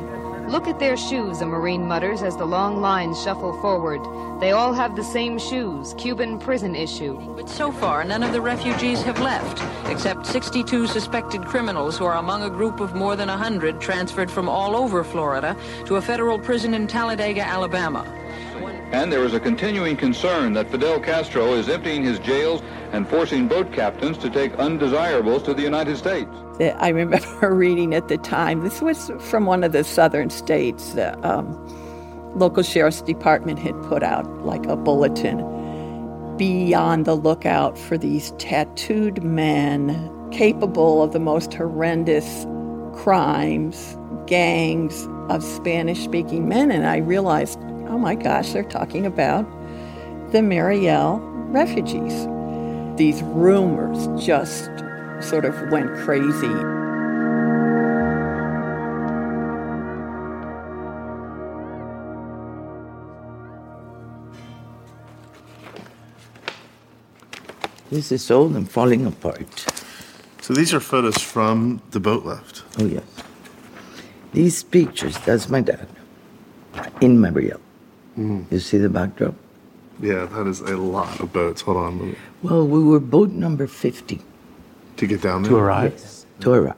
Look 0.48 0.68
at 0.68 0.78
their 0.78 0.96
shoes, 0.96 1.40
a 1.40 1.46
Marine 1.46 1.86
mutters 1.86 2.22
as 2.22 2.36
the 2.36 2.44
long 2.44 2.80
lines 2.80 3.22
shuffle 3.22 3.58
forward. 3.60 4.00
They 4.40 4.50
all 4.50 4.74
have 4.74 4.94
the 4.94 5.02
same 5.02 5.38
shoes, 5.38 5.94
Cuban 5.96 6.38
prison 6.38 6.74
issue. 6.76 7.18
But 7.34 7.48
so 7.48 7.72
far, 7.72 8.04
none 8.04 8.22
of 8.22 8.32
the 8.32 8.42
refugees 8.42 9.02
have 9.02 9.18
left, 9.20 9.62
except 9.90 10.26
62 10.26 10.86
suspected 10.86 11.46
criminals 11.46 11.96
who 11.96 12.04
are 12.04 12.18
among 12.18 12.42
a 12.42 12.50
group 12.50 12.80
of 12.80 12.94
more 12.94 13.16
than 13.16 13.28
100 13.28 13.80
transferred 13.80 14.30
from 14.30 14.48
all 14.48 14.76
over 14.76 15.02
Florida 15.02 15.56
to 15.86 15.96
a 15.96 16.02
federal 16.02 16.38
prison 16.38 16.74
in 16.74 16.86
Talladega, 16.86 17.42
Alabama. 17.42 18.04
And 18.92 19.12
there 19.12 19.24
is 19.24 19.34
a 19.34 19.40
continuing 19.40 19.96
concern 19.96 20.52
that 20.54 20.70
Fidel 20.70 21.00
Castro 21.00 21.54
is 21.54 21.68
emptying 21.68 22.04
his 22.04 22.18
jails 22.18 22.62
and 22.92 23.08
forcing 23.08 23.48
boat 23.48 23.72
captains 23.72 24.16
to 24.18 24.30
take 24.30 24.54
undesirables 24.54 25.42
to 25.44 25.54
the 25.54 25.62
United 25.62 25.96
States. 25.96 26.30
I 26.60 26.88
remember 26.88 27.50
reading 27.54 27.94
at 27.94 28.08
the 28.08 28.18
time, 28.18 28.62
this 28.62 28.80
was 28.80 29.10
from 29.18 29.46
one 29.46 29.64
of 29.64 29.72
the 29.72 29.84
southern 29.84 30.30
states, 30.30 30.92
the 30.92 31.18
um, 31.26 31.58
local 32.36 32.62
sheriff's 32.62 33.02
department 33.02 33.58
had 33.58 33.74
put 33.84 34.02
out 34.02 34.26
like 34.44 34.64
a 34.66 34.76
bulletin 34.76 35.38
be 36.36 36.74
on 36.74 37.04
the 37.04 37.14
lookout 37.14 37.78
for 37.78 37.96
these 37.96 38.32
tattooed 38.32 39.22
men 39.22 40.10
capable 40.32 41.02
of 41.02 41.12
the 41.12 41.20
most 41.20 41.54
horrendous 41.54 42.44
crimes, 42.92 43.96
gangs 44.26 45.06
of 45.28 45.44
Spanish 45.44 46.02
speaking 46.02 46.48
men. 46.48 46.70
And 46.70 46.86
I 46.86 46.96
realized, 46.96 47.58
oh 47.88 47.98
my 47.98 48.14
gosh, 48.14 48.52
they're 48.52 48.64
talking 48.64 49.06
about 49.06 49.46
the 50.32 50.42
Mariel 50.42 51.18
refugees. 51.50 52.26
These 52.96 53.22
rumors 53.22 54.06
just 54.24 54.70
sort 55.20 55.44
of 55.44 55.54
went 55.70 55.94
crazy. 56.04 56.48
This 67.90 68.10
is 68.10 68.28
old 68.30 68.56
and 68.56 68.68
falling 68.68 69.06
apart. 69.06 69.66
So 70.40 70.52
these 70.52 70.74
are 70.74 70.80
photos 70.80 71.22
from 71.22 71.80
the 71.92 72.00
boat 72.00 72.24
lift. 72.24 72.64
Oh, 72.78 72.86
yes. 72.86 73.04
These 74.32 74.64
pictures, 74.64 75.16
that's 75.18 75.48
my 75.48 75.60
dad 75.60 75.86
in 77.00 77.20
Mariel. 77.20 77.60
Mhm. 78.18 78.44
You 78.50 78.58
see 78.58 78.78
the 78.78 78.88
backdrop? 78.88 79.34
Yeah, 80.00 80.26
that 80.26 80.46
is 80.46 80.60
a 80.60 80.76
lot 80.76 81.20
of 81.20 81.32
boats. 81.32 81.62
Hold 81.62 81.76
on. 81.76 81.98
let 81.98 82.08
me- 82.08 82.14
Well, 82.42 82.66
we 82.66 82.82
were 82.82 83.00
boat 83.00 83.30
number 83.30 83.66
50. 83.66 84.22
To 84.96 85.06
get 85.06 85.22
down 85.22 85.42
there? 85.42 85.50
To 85.52 85.56
arrive. 85.58 85.92
Yes, 85.92 86.26
to 86.40 86.52
arrive. 86.52 86.74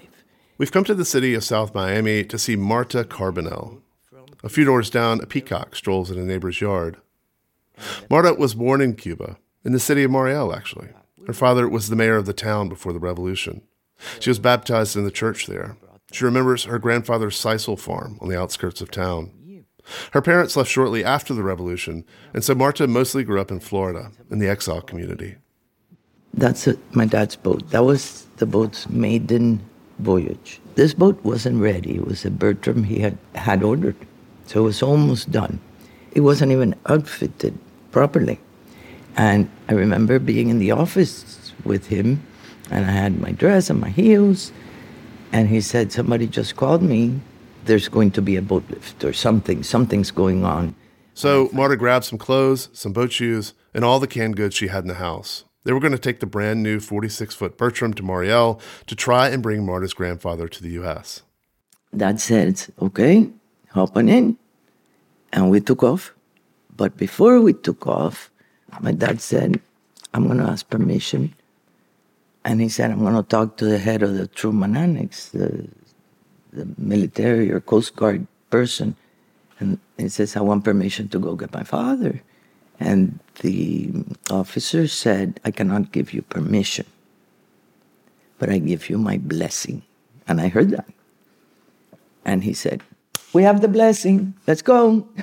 We've 0.59 0.73
come 0.73 0.85
to 0.85 0.95
the 0.95 1.05
city 1.05 1.35
of 1.35 1.45
South 1.45 1.75
Miami 1.75 2.25
to 2.25 2.38
see 2.38 2.57
Marta 2.57 3.05
Carbonell. 3.05 3.78
A 4.45 4.49
few 4.49 4.64
doors 4.64 4.90
down, 4.90 5.21
a 5.21 5.26
peacock 5.26 5.75
strolls 5.75 6.11
in 6.11 6.19
a 6.19 6.25
neighbor's 6.25 6.61
yard. 6.61 6.97
Marta 8.09 8.33
was 8.35 8.55
born 8.55 8.81
in 8.81 8.95
Cuba, 8.95 9.37
in 9.64 9.73
the 9.73 9.81
city 9.81 10.02
of 10.05 10.11
Mariel, 10.11 10.55
actually. 10.55 10.88
Her 11.26 11.33
father 11.33 11.69
was 11.69 11.88
the 11.88 11.97
mayor 11.97 12.16
of 12.16 12.26
the 12.26 12.33
town 12.33 12.69
before 12.69 12.93
the 12.93 12.99
revolution. 13.00 13.62
She 14.21 14.31
was 14.31 14.38
baptized 14.38 14.97
in 14.97 15.05
the 15.05 15.11
church 15.11 15.47
there. 15.47 15.76
She 16.12 16.25
remembers 16.25 16.64
her 16.64 16.78
grandfather's 16.78 17.37
sisal 17.37 17.78
farm 17.78 18.16
on 18.21 18.28
the 18.28 18.38
outskirts 18.40 18.81
of 18.81 18.90
town. 18.90 19.31
Her 20.12 20.23
parents 20.23 20.57
left 20.57 20.71
shortly 20.71 21.05
after 21.05 21.35
the 21.35 21.43
revolution, 21.43 22.05
and 22.35 22.43
so 22.43 22.55
Marta 22.55 22.87
mostly 22.87 23.25
grew 23.25 23.40
up 23.40 23.50
in 23.50 23.61
Florida, 23.61 24.11
in 24.31 24.38
the 24.38 24.49
exile 24.49 24.81
community. 24.81 25.37
That's 26.35 26.66
it, 26.66 26.78
my 26.95 27.07
dad's 27.07 27.37
boat. 27.37 27.71
That 27.71 27.85
was 27.85 28.26
the 28.37 28.47
boat's 28.47 28.88
maiden 28.90 29.61
voyage. 29.99 30.61
This 30.75 30.93
boat 30.93 31.19
wasn't 31.25 31.62
ready. 31.62 31.97
It 31.97 32.07
was 32.07 32.25
a 32.25 32.31
Bertram 32.31 32.85
he 32.85 33.00
had, 33.00 33.16
had 33.35 33.62
ordered. 33.62 33.97
So 34.47 34.61
it 34.61 34.64
was 34.64 34.83
almost 34.83 35.31
done. 35.31 35.59
It 36.12 36.21
wasn't 36.21 36.52
even 36.52 36.75
outfitted 36.87 37.59
properly. 37.90 38.38
And 39.16 39.50
I 39.69 39.73
remember 39.73 40.19
being 40.19 40.50
in 40.50 40.59
the 40.59 40.73
office 40.73 41.52
with 41.64 41.87
him, 41.87 42.23
and 42.71 42.85
I 42.85 42.90
had 42.90 43.21
my 43.21 43.33
dress 43.33 43.71
and 43.71 43.81
my 43.81 43.88
heels. 43.88 44.52
And 45.33 45.49
he 45.49 45.61
said, 45.61 45.93
Somebody 45.93 46.26
just 46.26 46.57
called 46.57 46.83
me. 46.83 47.21
There's 47.66 47.88
going 47.88 48.12
to 48.12 48.23
be 48.23 48.37
a 48.37 48.42
boat 48.42 48.64
lift 48.70 49.04
or 49.04 49.12
something. 49.12 49.62
Something's 49.62 50.11
going 50.11 50.44
on. 50.44 50.75
So 51.14 51.49
Marta 51.52 51.76
grabbed 51.76 52.04
some 52.04 52.18
clothes, 52.18 52.68
some 52.73 52.92
boat 52.92 53.12
shoes, 53.12 53.54
and 53.75 53.85
all 53.85 54.00
the 54.00 54.06
canned 54.06 54.37
goods 54.37 54.54
she 54.54 54.68
had 54.68 54.85
in 54.85 54.88
the 54.88 54.94
house. 54.94 55.44
They 55.64 55.73
were 55.73 55.80
going 55.80 55.92
to 55.92 55.99
take 55.99 56.20
the 56.20 56.26
brand 56.26 56.62
new 56.62 56.78
46 56.78 57.35
foot 57.35 57.56
Bertram 57.56 57.92
to 57.94 58.02
Mariel 58.02 58.61
to 58.87 58.94
try 58.94 59.28
and 59.28 59.42
bring 59.42 59.66
Marta's 59.66 59.94
grandfather 59.94 60.46
to 60.46 60.62
the 60.62 60.70
U.S. 60.80 61.23
Dad 61.96 62.20
said, 62.20 62.64
Okay, 62.80 63.28
hop 63.70 63.96
on 63.96 64.08
in. 64.08 64.38
And 65.32 65.50
we 65.50 65.61
took 65.61 65.82
off. 65.82 66.14
But 66.76 66.96
before 66.96 67.40
we 67.40 67.52
took 67.52 67.87
off, 67.87 68.30
my 68.80 68.92
dad 68.92 69.20
said, 69.20 69.61
I'm 70.14 70.26
going 70.26 70.38
to 70.38 70.44
ask 70.44 70.68
permission. 70.68 71.35
And 72.44 72.61
he 72.61 72.68
said, 72.68 72.90
I'm 72.90 73.00
going 73.00 73.16
to 73.16 73.23
talk 73.23 73.56
to 73.56 73.64
the 73.64 73.78
head 73.78 74.02
of 74.02 74.14
the 74.14 74.28
Truman 74.28 74.76
Annex, 74.76 75.30
the, 75.30 75.68
the 76.57 76.67
military 76.79 77.53
or 77.53 77.61
Coast 77.61 77.95
Guard 77.95 78.27
person. 78.51 78.97
And 79.61 79.79
he 79.97 80.09
says, 80.09 80.37
I 80.37 80.41
want 80.41 80.65
permission 80.65 81.09
to 81.11 81.19
go 81.19 81.37
get 81.37 81.53
my 81.53 81.63
father. 81.63 82.23
And 82.81 83.21
the 83.41 83.93
officer 84.31 84.89
said, 84.89 85.41
I 85.45 85.51
cannot 85.51 85.93
give 85.93 86.13
you 86.13 86.23
permission, 86.23 86.87
but 88.39 88.51
I 88.51 88.59
give 88.59 88.91
you 88.91 88.99
my 88.99 89.17
blessing. 89.17 89.83
And 90.29 90.41
I 90.41 90.49
heard 90.49 90.71
that. 90.71 90.89
And 92.25 92.45
he 92.45 92.53
said, 92.53 92.83
We 93.33 93.45
have 93.45 93.61
the 93.61 93.69
blessing. 93.69 94.35
Let's 94.47 94.61
go. 94.61 95.09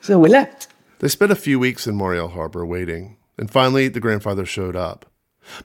so 0.00 0.18
we 0.18 0.30
left. 0.30 0.68
They 1.00 1.08
spent 1.08 1.32
a 1.32 1.36
few 1.36 1.58
weeks 1.58 1.86
in 1.86 1.98
Mariel 1.98 2.28
Harbor 2.28 2.64
waiting, 2.64 3.18
and 3.36 3.50
finally 3.50 3.88
the 3.88 4.00
grandfather 4.00 4.46
showed 4.46 4.76
up. 4.76 5.04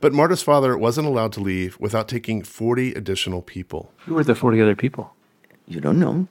But 0.01 0.13
Marta's 0.13 0.41
father 0.41 0.77
wasn't 0.77 1.07
allowed 1.07 1.33
to 1.33 1.39
leave 1.39 1.79
without 1.79 2.07
taking 2.07 2.43
40 2.43 2.93
additional 2.93 3.41
people. 3.41 3.91
Who 4.05 4.15
were 4.15 4.23
the 4.23 4.35
40 4.35 4.61
other 4.61 4.75
people? 4.75 5.13
You 5.67 5.79
don't 5.79 5.99
know. 5.99 6.27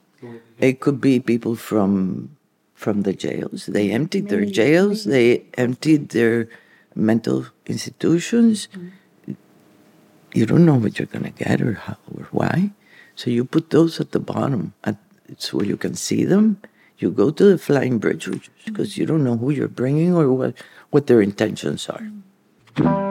It 0.59 0.81
could 0.81 0.99
be 0.99 1.19
people 1.19 1.55
from 1.55 2.35
from 2.75 3.03
the 3.03 3.11
jails. 3.11 3.65
They 3.65 3.91
emptied 3.91 4.29
their 4.29 4.45
jails, 4.45 5.03
they 5.03 5.43
emptied 5.57 6.09
their 6.09 6.47
mental 6.95 7.45
institutions. 7.65 8.69
You 10.33 10.45
don't 10.45 10.65
know 10.65 10.75
what 10.75 10.97
you're 10.97 11.11
going 11.11 11.25
to 11.25 11.31
get 11.31 11.61
or 11.61 11.73
how 11.73 11.97
or 12.15 12.27
why. 12.31 12.71
So 13.15 13.29
you 13.29 13.43
put 13.43 13.71
those 13.71 13.99
at 13.99 14.11
the 14.11 14.19
bottom, 14.19 14.73
at, 14.85 14.95
it's 15.27 15.51
where 15.53 15.65
you 15.65 15.75
can 15.75 15.95
see 15.95 16.23
them. 16.23 16.61
You 16.99 17.11
go 17.11 17.31
to 17.31 17.43
the 17.43 17.57
flying 17.57 17.99
bridge 17.99 18.29
because 18.63 18.91
mm-hmm. 18.91 19.01
you 19.01 19.05
don't 19.05 19.23
know 19.25 19.35
who 19.35 19.51
you're 19.51 19.67
bringing 19.67 20.15
or 20.15 20.31
what, 20.31 20.55
what 20.91 21.07
their 21.07 21.21
intentions 21.21 21.89
are. 21.89 22.07
Mm. 22.75 23.08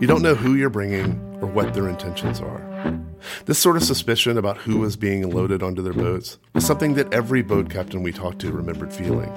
You 0.00 0.08
don't 0.08 0.22
know 0.22 0.34
who 0.34 0.54
you're 0.54 0.70
bringing 0.70 1.20
or 1.40 1.46
what 1.46 1.74
their 1.74 1.88
intentions 1.88 2.40
are. 2.40 2.60
This 3.46 3.58
sort 3.58 3.76
of 3.76 3.84
suspicion 3.84 4.36
about 4.36 4.58
who 4.58 4.78
was 4.78 4.96
being 4.96 5.30
loaded 5.30 5.62
onto 5.62 5.80
their 5.80 5.92
boats 5.92 6.38
was 6.52 6.66
something 6.66 6.94
that 6.94 7.12
every 7.12 7.42
boat 7.42 7.70
captain 7.70 8.02
we 8.02 8.12
talked 8.12 8.40
to 8.40 8.50
remembered 8.50 8.92
feeling. 8.92 9.30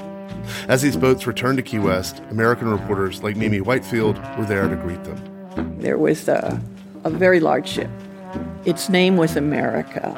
As 0.67 0.81
these 0.81 0.97
boats 0.97 1.27
returned 1.27 1.57
to 1.57 1.63
Key 1.63 1.79
West, 1.79 2.21
American 2.31 2.69
reporters 2.69 3.21
like 3.21 3.35
Mimi 3.35 3.61
Whitefield 3.61 4.17
were 4.37 4.45
there 4.45 4.67
to 4.67 4.75
greet 4.75 5.03
them. 5.03 5.79
There 5.79 5.97
was 5.97 6.27
a, 6.27 6.61
a 7.03 7.09
very 7.09 7.39
large 7.39 7.67
ship. 7.67 7.89
Its 8.65 8.89
name 8.89 9.17
was 9.17 9.35
America, 9.35 10.15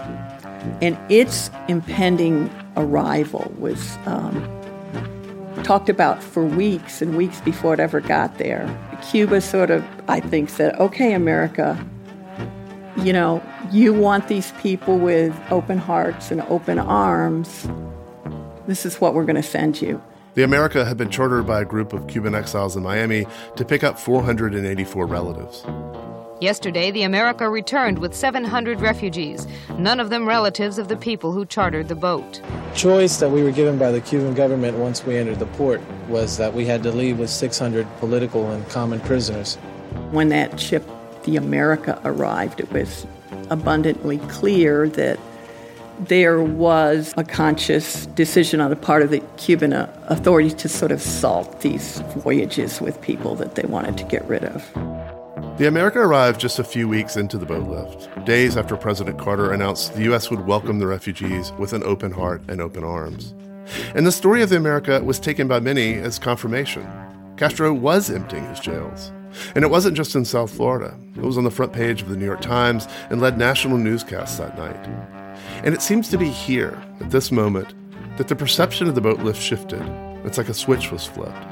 and 0.82 0.98
its 1.12 1.52
impending 1.68 2.50
arrival 2.78 3.54
was 3.60 3.98
um, 4.06 4.59
talked 5.64 5.90
about 5.90 6.24
for 6.24 6.46
weeks 6.46 7.02
and 7.02 7.18
weeks 7.18 7.42
before 7.42 7.74
it 7.74 7.80
ever 7.80 8.02
got 8.02 8.38
there. 8.38 8.68
Cuba 9.10 9.42
sort 9.42 9.70
of, 9.70 9.86
I 10.08 10.20
think, 10.20 10.50
said, 10.50 10.76
okay, 10.76 11.14
America, 11.14 11.78
you 12.98 13.14
know, 13.14 13.42
you 13.72 13.94
want 13.94 14.28
these 14.28 14.52
people 14.54 14.98
with 14.98 15.38
open 15.52 15.78
hearts 15.78 16.32
and 16.32 16.42
open 16.44 16.80
arms. 16.80 17.68
This 18.68 18.86
is 18.86 19.00
what 19.00 19.14
we're 19.14 19.26
going 19.26 19.36
to 19.36 19.44
send 19.44 19.82
you. 19.82 20.02
The 20.36 20.44
America 20.44 20.86
had 20.86 20.98
been 20.98 21.10
chartered 21.10 21.48
by 21.48 21.62
a 21.62 21.66
group 21.66 21.92
of 21.92 22.08
Cuban 22.08 22.36
exiles 22.36 22.76
in 22.76 22.84
Miami 22.84 23.26
to 23.56 23.66
pick 23.66 23.84
up 23.84 24.00
484 24.00 25.06
relatives. 25.06 25.66
Yesterday, 26.42 26.90
the 26.90 27.04
America 27.04 27.50
returned 27.50 28.00
with 28.00 28.16
700 28.16 28.80
refugees, 28.80 29.46
none 29.78 30.00
of 30.00 30.10
them 30.10 30.26
relatives 30.26 30.78
of 30.78 30.88
the 30.88 30.96
people 30.96 31.34
who 31.34 31.46
chartered 31.46 31.90
the 31.90 31.96
boat. 31.96 32.42
Choice 32.74 33.18
that 33.18 33.30
we 33.30 33.44
were 33.44 33.52
given 33.52 33.78
by 33.78 33.92
the 33.92 34.00
Cuban 34.00 34.34
government 34.36 34.78
once 34.78 35.06
we 35.06 35.18
entered 35.18 35.40
the 35.40 35.48
port 35.48 35.82
was 36.08 36.38
that 36.38 36.54
we 36.54 36.66
had 36.66 36.82
to 36.84 36.92
leave 36.92 37.20
with 37.20 37.30
600 37.30 37.86
political 38.00 38.50
and 38.52 38.66
common 38.70 39.02
prisoners. 39.02 39.56
When 40.12 40.30
that 40.30 40.58
ship, 40.58 40.88
the 41.24 41.36
America, 41.36 42.00
arrived, 42.06 42.62
it 42.62 42.72
was 42.72 43.06
abundantly 43.50 44.20
clear 44.30 44.88
that 44.90 45.20
there 46.00 46.42
was 46.42 47.14
a 47.18 47.26
conscious 47.26 48.06
decision 48.06 48.62
on 48.62 48.70
the 48.70 48.78
part 48.78 49.02
of 49.02 49.10
the 49.10 49.20
Cuban 49.36 49.74
uh, 49.74 49.94
authorities 50.08 50.54
to 50.54 50.70
sort 50.70 50.94
of 50.94 51.02
salt 51.02 51.60
these 51.60 52.00
voyages 52.16 52.80
with 52.80 53.02
people 53.02 53.36
that 53.36 53.56
they 53.56 53.64
wanted 53.64 53.98
to 53.98 54.06
get 54.06 54.24
rid 54.30 54.46
of. 54.46 54.99
The 55.58 55.68
America 55.68 56.00
arrived 56.00 56.40
just 56.40 56.60
a 56.60 56.64
few 56.64 56.88
weeks 56.88 57.18
into 57.18 57.38
the 57.38 57.46
boat 57.46 57.68
lift, 57.68 58.26
days 58.26 58.58
after 58.58 58.76
President 58.76 59.20
Carter 59.20 59.52
announced 59.52 59.94
the 59.94 60.04
U.S. 60.04 60.30
would 60.30 60.46
welcome 60.46 60.80
the 60.80 60.88
refugees 60.88 61.52
with 61.54 61.74
an 61.74 61.84
open 61.84 62.12
heart 62.12 62.42
and 62.48 62.62
open 62.62 62.84
arms. 62.84 63.34
And 63.96 64.06
the 64.06 64.12
story 64.12 64.42
of 64.42 64.50
the 64.50 64.58
America 64.58 65.02
was 65.04 65.20
taken 65.20 65.48
by 65.48 65.60
many 65.60 65.94
as 65.94 66.20
confirmation. 66.20 66.88
Castro 67.38 67.74
was 67.74 68.10
emptying 68.10 68.46
his 68.46 68.60
jails. 68.60 69.12
And 69.56 69.64
it 69.64 69.70
wasn't 69.70 69.96
just 69.96 70.16
in 70.16 70.26
South 70.26 70.52
Florida. 70.52 70.98
It 71.16 71.24
was 71.24 71.38
on 71.38 71.44
the 71.44 71.52
front 71.52 71.74
page 71.74 72.02
of 72.02 72.10
the 72.10 72.18
New 72.18 72.26
York 72.26 72.42
Times 72.42 72.88
and 73.10 73.22
led 73.22 73.38
national 73.38 73.78
newscasts 73.78 74.38
that 74.38 74.58
night. 74.58 74.88
And 75.64 75.74
it 75.74 75.82
seems 75.82 76.10
to 76.10 76.18
be 76.18 76.30
here, 76.30 76.82
at 77.00 77.12
this 77.12 77.32
moment, 77.32 77.74
that 78.18 78.28
the 78.28 78.36
perception 78.36 78.88
of 78.88 78.96
the 78.96 79.02
boat 79.02 79.20
lift 79.20 79.42
shifted. 79.42 79.82
It's 80.26 80.38
like 80.38 80.50
a 80.50 80.54
switch 80.54 80.92
was 80.92 81.06
flipped. 81.06 81.46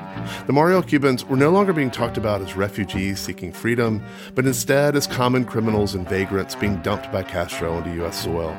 The 0.45 0.53
Mariel 0.53 0.81
Cubans 0.83 1.25
were 1.25 1.37
no 1.37 1.49
longer 1.49 1.73
being 1.73 1.91
talked 1.91 2.17
about 2.17 2.41
as 2.41 2.55
refugees 2.55 3.19
seeking 3.19 3.51
freedom, 3.51 4.03
but 4.35 4.45
instead 4.45 4.95
as 4.95 5.07
common 5.07 5.45
criminals 5.45 5.95
and 5.95 6.07
vagrants 6.07 6.55
being 6.55 6.81
dumped 6.81 7.11
by 7.11 7.23
Castro 7.23 7.73
onto 7.73 7.91
U.S. 8.01 8.23
soil. 8.23 8.51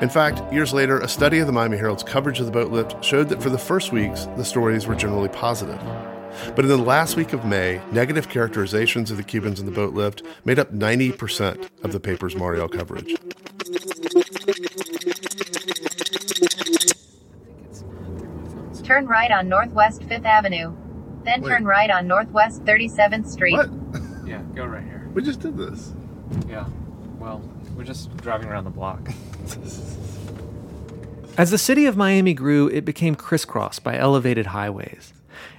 In 0.00 0.08
fact, 0.08 0.40
years 0.52 0.72
later, 0.72 0.98
a 1.00 1.08
study 1.08 1.40
of 1.40 1.46
the 1.46 1.52
Miami 1.52 1.76
Herald's 1.76 2.02
coverage 2.02 2.40
of 2.40 2.46
the 2.46 2.52
boat 2.52 2.72
lift 2.72 3.04
showed 3.04 3.28
that 3.28 3.42
for 3.42 3.50
the 3.50 3.58
first 3.58 3.92
weeks, 3.92 4.26
the 4.36 4.44
stories 4.44 4.86
were 4.86 4.94
generally 4.94 5.28
positive. 5.28 5.78
But 6.54 6.64
in 6.64 6.68
the 6.68 6.78
last 6.78 7.16
week 7.16 7.32
of 7.32 7.44
May, 7.44 7.82
negative 7.92 8.28
characterizations 8.28 9.10
of 9.10 9.16
the 9.16 9.22
Cubans 9.22 9.60
in 9.60 9.66
the 9.66 9.72
boat 9.72 9.92
lift 9.92 10.22
made 10.44 10.58
up 10.58 10.72
90% 10.72 11.68
of 11.82 11.92
the 11.92 12.00
paper's 12.00 12.34
Mariel 12.34 12.68
coverage. 12.68 13.14
Turn 18.84 19.06
right 19.06 19.30
on 19.30 19.48
Northwest 19.48 20.00
5th 20.02 20.24
Avenue. 20.24 20.74
Then 21.24 21.42
Wait. 21.42 21.50
turn 21.50 21.64
right 21.64 21.90
on 21.90 22.06
Northwest 22.06 22.64
37th 22.64 23.26
Street. 23.28 23.56
What? 23.56 23.70
Yeah, 24.26 24.42
go 24.54 24.64
right 24.64 24.84
here. 24.84 25.08
We 25.12 25.22
just 25.22 25.40
did 25.40 25.56
this. 25.56 25.92
Yeah. 26.48 26.66
Well, 27.18 27.42
we're 27.76 27.84
just 27.84 28.16
driving 28.18 28.48
around 28.48 28.64
the 28.64 28.70
block. 28.70 29.10
As 31.36 31.50
the 31.50 31.58
city 31.58 31.86
of 31.86 31.96
Miami 31.96 32.34
grew, 32.34 32.68
it 32.68 32.84
became 32.84 33.14
crisscrossed 33.14 33.82
by 33.82 33.96
elevated 33.96 34.46
highways. 34.46 35.12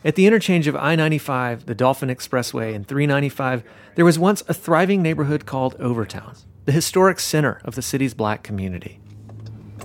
At 0.04 0.16
the 0.16 0.26
interchange 0.26 0.68
of 0.68 0.76
I 0.76 0.96
95, 0.96 1.66
the 1.66 1.76
Dolphin 1.76 2.10
Expressway, 2.10 2.76
and 2.76 2.88
395, 2.88 3.64
there 3.96 4.06
was 4.06 4.18
once 4.18 4.44
a 4.48 4.54
thriving 4.54 5.02
neighborhood 5.02 5.46
called 5.46 5.76
Overtown, 5.80 6.36
the 6.66 6.72
historic 6.72 7.20
center 7.20 7.62
of 7.64 7.76
the 7.76 7.82
city's 7.82 8.14
black 8.14 8.44
community. 8.44 9.00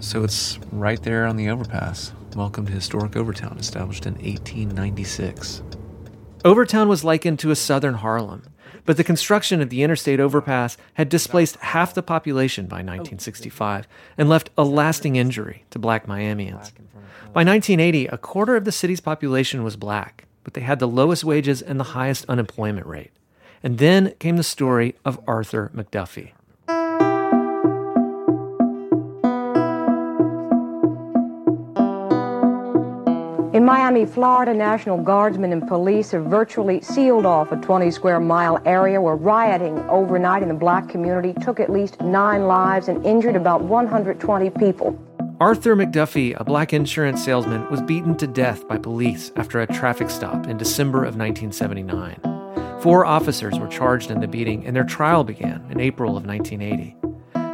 So 0.00 0.22
it's 0.24 0.58
right 0.72 1.02
there 1.02 1.26
on 1.26 1.36
the 1.36 1.48
overpass. 1.48 2.12
Welcome 2.36 2.66
to 2.66 2.72
historic 2.74 3.16
Overtown, 3.16 3.56
established 3.56 4.04
in 4.04 4.12
1896. 4.16 5.62
Overtown 6.44 6.86
was 6.86 7.02
likened 7.02 7.38
to 7.38 7.50
a 7.50 7.56
southern 7.56 7.94
Harlem, 7.94 8.42
but 8.84 8.98
the 8.98 9.04
construction 9.04 9.62
of 9.62 9.70
the 9.70 9.82
interstate 9.82 10.20
overpass 10.20 10.76
had 10.94 11.08
displaced 11.08 11.56
half 11.56 11.94
the 11.94 12.02
population 12.02 12.66
by 12.66 12.76
1965 12.76 13.88
and 14.18 14.28
left 14.28 14.50
a 14.58 14.64
lasting 14.64 15.16
injury 15.16 15.64
to 15.70 15.78
black 15.78 16.06
Miamians. 16.06 16.72
By 17.32 17.42
1980, 17.42 18.08
a 18.08 18.18
quarter 18.18 18.54
of 18.54 18.66
the 18.66 18.70
city's 18.70 19.00
population 19.00 19.64
was 19.64 19.76
black, 19.76 20.26
but 20.44 20.52
they 20.52 20.60
had 20.60 20.78
the 20.78 20.86
lowest 20.86 21.24
wages 21.24 21.62
and 21.62 21.80
the 21.80 21.84
highest 21.84 22.26
unemployment 22.28 22.86
rate. 22.86 23.12
And 23.62 23.78
then 23.78 24.12
came 24.18 24.36
the 24.36 24.42
story 24.42 24.94
of 25.06 25.18
Arthur 25.26 25.70
McDuffie. 25.74 26.32
Miami, 33.66 34.06
Florida, 34.06 34.54
National 34.54 34.96
Guardsmen 34.96 35.52
and 35.52 35.66
police 35.66 36.12
have 36.12 36.26
virtually 36.26 36.80
sealed 36.80 37.26
off 37.26 37.50
a 37.50 37.56
20 37.56 37.90
square 37.90 38.20
mile 38.20 38.62
area 38.64 39.00
where 39.00 39.16
rioting 39.16 39.76
overnight 39.90 40.44
in 40.44 40.48
the 40.48 40.54
black 40.54 40.88
community 40.88 41.34
took 41.42 41.58
at 41.58 41.68
least 41.68 42.00
nine 42.00 42.46
lives 42.46 42.86
and 42.86 43.04
injured 43.04 43.34
about 43.34 43.62
120 43.62 44.50
people. 44.50 44.96
Arthur 45.40 45.74
McDuffie, 45.74 46.38
a 46.38 46.44
black 46.44 46.72
insurance 46.72 47.24
salesman, 47.24 47.68
was 47.68 47.82
beaten 47.82 48.16
to 48.18 48.28
death 48.28 48.68
by 48.68 48.78
police 48.78 49.32
after 49.34 49.60
a 49.60 49.66
traffic 49.66 50.10
stop 50.10 50.46
in 50.46 50.56
December 50.56 50.98
of 50.98 51.16
1979. 51.16 52.20
Four 52.80 53.04
officers 53.04 53.58
were 53.58 53.66
charged 53.66 54.12
in 54.12 54.20
the 54.20 54.28
beating, 54.28 54.64
and 54.64 54.76
their 54.76 54.84
trial 54.84 55.24
began 55.24 55.66
in 55.72 55.80
April 55.80 56.16
of 56.16 56.24
1980. 56.24 57.05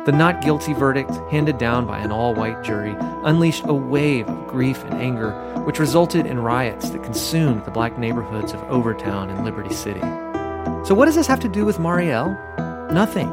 The 0.05 0.11
not 0.11 0.43
guilty 0.43 0.73
verdict, 0.73 1.13
handed 1.31 1.59
down 1.59 1.87
by 1.87 2.01
an 2.01 2.11
all 2.11 2.35
white 2.35 2.65
jury, 2.65 2.97
unleashed 3.23 3.63
a 3.67 3.73
wave 3.73 4.29
of 4.29 4.49
grief 4.49 4.83
and 4.83 4.95
anger, 4.95 5.31
which 5.65 5.79
resulted 5.79 6.27
in 6.27 6.41
riots 6.41 6.91
that 6.91 7.05
consumed 7.05 7.65
the 7.65 7.71
black 7.71 7.97
neighborhoods 7.99 8.53
of 8.53 8.61
Overtown 8.65 9.31
and 9.31 9.45
Liberty 9.45 9.73
City. 9.73 10.01
So, 10.85 10.93
what 10.97 11.07
does 11.07 11.15
this 11.15 11.29
have 11.29 11.39
to 11.39 11.49
do 11.49 11.65
with 11.65 11.79
Mariel? 11.79 12.37
Nothing, 12.91 13.31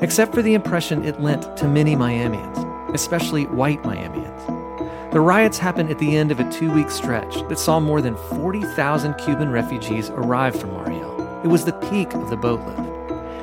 except 0.00 0.34
for 0.34 0.42
the 0.42 0.54
impression 0.54 1.04
it 1.04 1.20
lent 1.20 1.56
to 1.56 1.68
many 1.68 1.94
Miamians, 1.94 2.92
especially 2.92 3.46
white 3.46 3.84
Miamians. 3.84 5.12
The 5.12 5.20
riots 5.20 5.58
happened 5.58 5.88
at 5.88 6.00
the 6.00 6.16
end 6.16 6.32
of 6.32 6.40
a 6.40 6.50
two 6.50 6.72
week 6.72 6.90
stretch 6.90 7.48
that 7.48 7.60
saw 7.60 7.78
more 7.78 8.02
than 8.02 8.16
40,000 8.16 9.14
Cuban 9.14 9.52
refugees 9.52 10.10
arrive 10.10 10.58
from 10.58 10.72
Mariel. 10.72 11.42
It 11.44 11.46
was 11.48 11.64
the 11.64 11.74
peak 11.74 12.12
of 12.14 12.28
the 12.28 12.36
boat 12.36 12.66
lift. 12.66 12.97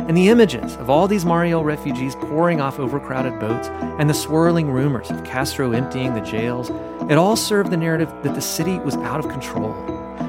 And 0.07 0.15
the 0.15 0.29
images 0.29 0.75
of 0.75 0.89
all 0.89 1.07
these 1.07 1.25
Mariel 1.25 1.63
refugees 1.63 2.15
pouring 2.15 2.61
off 2.61 2.79
overcrowded 2.79 3.39
boats 3.39 3.69
and 3.99 4.09
the 4.09 4.13
swirling 4.13 4.69
rumors 4.69 5.09
of 5.09 5.23
Castro 5.23 5.71
emptying 5.71 6.13
the 6.13 6.21
jails, 6.21 6.69
it 7.09 7.17
all 7.17 7.35
served 7.35 7.71
the 7.71 7.77
narrative 7.77 8.13
that 8.23 8.35
the 8.35 8.41
city 8.41 8.77
was 8.79 8.95
out 8.97 9.19
of 9.19 9.29
control. 9.31 9.73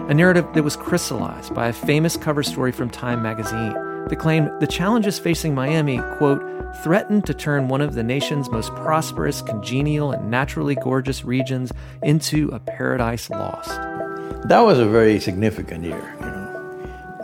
a 0.08 0.14
narrative 0.14 0.46
that 0.54 0.62
was 0.62 0.76
crystallized 0.76 1.52
by 1.54 1.68
a 1.68 1.72
famous 1.72 2.16
cover 2.16 2.42
story 2.42 2.70
from 2.70 2.88
Time 2.88 3.22
magazine 3.22 3.72
that 4.08 4.18
claimed 4.20 4.50
the 4.60 4.66
challenges 4.66 5.18
facing 5.18 5.54
Miami, 5.54 5.98
quote, 6.18 6.42
threatened 6.82 7.26
to 7.26 7.34
turn 7.34 7.68
one 7.68 7.80
of 7.80 7.94
the 7.94 8.02
nation's 8.02 8.48
most 8.50 8.72
prosperous, 8.76 9.42
congenial, 9.42 10.12
and 10.12 10.30
naturally 10.30 10.76
gorgeous 10.76 11.24
regions 11.24 11.72
into 12.02 12.48
a 12.52 12.60
paradise 12.60 13.30
lost. 13.30 13.70
That 14.48 14.60
was 14.60 14.78
a 14.78 14.86
very 14.86 15.18
significant 15.18 15.84
year, 15.84 16.14
you 16.20 16.26
know. 16.26 16.35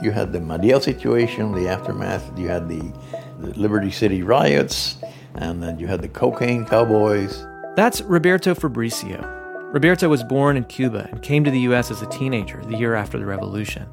You 0.03 0.11
had 0.11 0.33
the 0.33 0.41
Mariel 0.41 0.81
situation, 0.81 1.53
the 1.53 1.69
aftermath, 1.69 2.37
you 2.37 2.49
had 2.49 2.69
the, 2.69 2.93
the 3.39 3.57
Liberty 3.59 3.93
City 3.93 4.25
riots, 4.25 4.97
and 5.37 5.63
then 5.63 5.79
you 5.79 5.87
had 5.87 6.03
the 6.03 6.09
cocaine 6.09 6.67
cowboys. 6.67 7.47
That's 7.77 8.03
Roberto 8.03 8.53
Fabricio. 8.55 9.23
Roberto 9.73 10.09
was 10.09 10.25
born 10.25 10.57
in 10.57 10.65
Cuba 10.65 11.09
and 11.11 11.23
came 11.23 11.45
to 11.45 11.53
the 11.53 11.61
U.S. 11.61 11.93
as 11.93 12.03
a 12.03 12.07
teenager 12.07 12.61
the 12.65 12.77
year 12.77 12.97
after 12.97 13.17
the 13.17 13.25
revolution. 13.25 13.85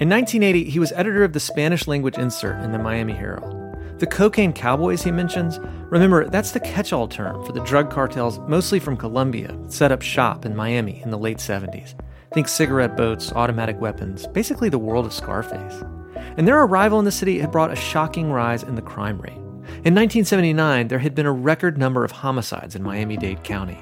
In 0.00 0.08
1980, 0.08 0.64
he 0.64 0.78
was 0.78 0.92
editor 0.92 1.24
of 1.24 1.34
the 1.34 1.40
Spanish 1.40 1.86
language 1.86 2.16
insert 2.16 2.64
in 2.64 2.72
the 2.72 2.78
Miami 2.78 3.12
Herald. 3.12 3.54
The 3.98 4.06
cocaine 4.06 4.54
cowboys 4.54 5.02
he 5.02 5.10
mentions, 5.10 5.60
remember, 5.90 6.26
that's 6.26 6.52
the 6.52 6.60
catch 6.60 6.94
all 6.94 7.06
term 7.06 7.44
for 7.44 7.52
the 7.52 7.62
drug 7.64 7.90
cartels, 7.90 8.38
mostly 8.48 8.80
from 8.80 8.96
Colombia, 8.96 9.54
set 9.68 9.92
up 9.92 10.00
shop 10.00 10.46
in 10.46 10.56
Miami 10.56 11.02
in 11.02 11.10
the 11.10 11.18
late 11.18 11.36
70s. 11.36 11.94
Think 12.32 12.46
cigarette 12.46 12.96
boats, 12.96 13.32
automatic 13.32 13.80
weapons, 13.80 14.28
basically 14.28 14.68
the 14.68 14.78
world 14.78 15.04
of 15.04 15.12
Scarface. 15.12 15.82
And 16.36 16.46
their 16.46 16.62
arrival 16.62 17.00
in 17.00 17.04
the 17.04 17.10
city 17.10 17.40
had 17.40 17.50
brought 17.50 17.72
a 17.72 17.76
shocking 17.76 18.30
rise 18.30 18.62
in 18.62 18.76
the 18.76 18.82
crime 18.82 19.20
rate. 19.20 19.32
In 19.82 19.96
1979, 19.96 20.86
there 20.86 21.00
had 21.00 21.16
been 21.16 21.26
a 21.26 21.32
record 21.32 21.76
number 21.76 22.04
of 22.04 22.12
homicides 22.12 22.76
in 22.76 22.84
Miami 22.84 23.16
Dade 23.16 23.42
County. 23.42 23.74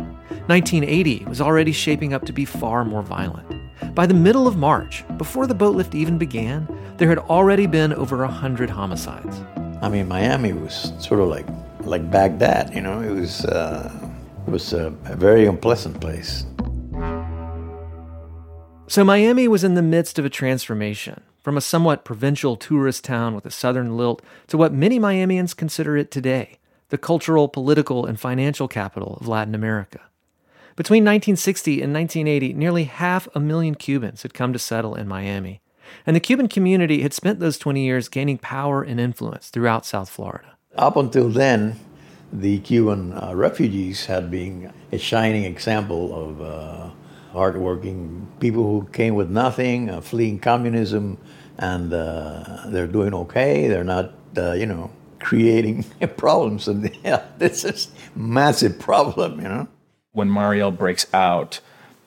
1980 0.47 1.27
was 1.27 1.43
already 1.43 1.73
shaping 1.73 2.15
up 2.15 2.25
to 2.25 2.33
be 2.33 2.47
far 2.47 2.87
more 2.87 3.03
violent. 3.03 3.47
By 3.95 4.07
the 4.07 4.15
middle 4.15 4.49
of 4.49 4.57
March, 4.57 5.05
before 5.19 5.47
the 5.47 5.55
boat 5.55 5.77
lift 5.77 5.95
even 5.95 6.17
began, 6.17 6.67
there 6.97 7.11
had 7.11 7.19
already 7.19 7.67
been 7.67 7.93
over 7.93 8.17
100 8.17 8.71
homicides. 8.71 9.43
I 9.83 9.91
mean, 9.91 10.09
Miami 10.09 10.55
was 10.55 10.95
sort 10.99 11.21
of 11.21 11.29
like 11.29 11.47
like 11.83 12.11
Baghdad, 12.11 12.75
you 12.75 12.81
know. 12.81 13.03
It 13.03 13.11
was 13.11 13.45
uh, 13.45 13.93
it 14.47 14.51
was 14.51 14.73
a, 14.73 14.87
a 15.05 15.17
very 15.17 15.45
unpleasant 15.45 16.01
place. 16.01 16.47
So 18.89 19.05
Miami 19.05 19.47
was 19.49 19.65
in 19.65 19.75
the 19.75 19.83
midst 19.83 20.19
of 20.19 20.25
a 20.25 20.31
transformation 20.31 21.21
from 21.43 21.59
a 21.59 21.61
somewhat 21.61 22.07
provincial 22.07 22.57
tourist 22.57 23.05
town 23.05 23.35
with 23.35 23.45
a 23.45 23.51
southern 23.51 23.99
lilt 23.99 24.23
to 24.47 24.57
what 24.57 24.73
many 24.73 24.99
Miamians 24.99 25.55
consider 25.55 25.99
it 25.99 26.11
today, 26.11 26.59
the 26.89 26.97
cultural, 26.97 27.49
political, 27.49 28.07
and 28.07 28.19
financial 28.19 28.67
capital 28.67 29.19
of 29.21 29.29
Latin 29.29 29.55
America. 29.55 30.01
Between 30.75 31.03
1960 31.05 31.83
and 31.83 31.93
1980, 31.93 32.55
nearly 32.55 32.85
half 32.85 33.29
a 33.35 33.41
million 33.41 33.75
Cubans 33.75 34.23
had 34.23 34.33
come 34.33 34.55
to 34.55 34.59
settle 34.59 34.95
in 34.95 35.07
Miami, 35.07 35.61
and 36.07 36.17
the 36.17 36.21
Cuban 36.21 36.49
community 36.49 37.03
had 37.03 37.13
spent 37.13 37.41
those 37.41 37.59
20 37.59 37.85
years 37.85 38.09
gaining 38.09 38.39
power 38.39 38.83
and 38.83 38.99
influence 38.99 39.51
throughout 39.51 39.85
South 39.85 40.09
Florida. 40.09 40.57
Up 40.77 40.97
until 40.97 41.29
then, 41.29 41.79
the 42.33 42.61
Cuban 42.61 43.13
uh, 43.13 43.35
refugees 43.35 44.07
had 44.07 44.31
been 44.31 44.73
a 44.91 44.99
shining 44.99 45.45
example 45.45 46.15
of 46.15 46.41
uh, 46.41 46.91
hardworking 47.39 48.27
people 48.41 48.63
who 48.65 48.87
came 48.93 49.15
with 49.15 49.31
nothing, 49.31 49.89
uh, 49.89 50.01
fleeing 50.01 50.39
communism, 50.39 51.17
and 51.59 51.93
uh, 51.93 52.65
they're 52.67 52.87
doing 52.87 53.15
okay. 53.15 53.69
They're 53.69 53.85
not, 53.85 54.13
uh, 54.37 54.53
you 54.53 54.67
know, 54.67 54.91
creating 55.21 55.85
problems. 56.17 56.69
And 56.69 56.95
yeah, 57.03 57.25
this 57.39 57.65
is 57.65 57.89
massive 58.15 58.79
problem, 58.79 59.41
you 59.41 59.49
know 59.49 59.69
when 60.19 60.31
Mariel 60.31 60.73
breaks 60.73 61.07
out, 61.15 61.61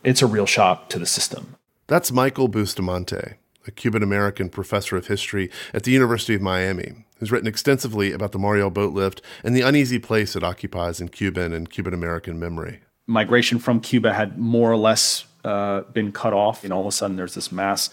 it's 0.04 0.22
a 0.22 0.28
real 0.28 0.46
shock 0.46 0.90
to 0.90 1.00
the 1.00 1.06
system. 1.06 1.56
That's 1.88 2.12
Michael 2.12 2.50
Bustamante, 2.50 3.36
a 3.66 3.72
Cuban 3.72 4.04
American 4.04 4.50
professor 4.50 4.98
of 4.98 5.08
history 5.08 5.50
at 5.74 5.84
the 5.84 5.92
University 5.92 6.36
of 6.36 6.42
Miami, 6.42 7.06
who's 7.18 7.32
written 7.32 7.48
extensively 7.48 8.12
about 8.12 8.34
the 8.34 8.40
Mariel 8.40 8.70
boat 8.70 8.94
lift 8.94 9.22
and 9.44 9.56
the 9.56 9.62
uneasy 9.62 9.98
place 9.98 10.36
it 10.36 10.44
occupies 10.44 11.00
in 11.00 11.08
Cuban 11.08 11.54
and 11.54 11.70
Cuban 11.70 11.94
American 11.94 12.38
memory. 12.38 12.82
Migration 13.12 13.60
from 13.60 13.82
Cuba 13.82 14.14
had 14.14 14.38
more 14.38 14.72
or 14.72 14.78
less 14.78 15.26
uh, 15.44 15.82
been 15.82 16.12
cut 16.12 16.34
off, 16.34 16.64
and 16.64 16.72
all 16.72 16.82
of 16.82 16.88
a 16.88 16.92
sudden 16.92 17.18
there's 17.18 17.36
this 17.36 17.52
mass 17.52 17.90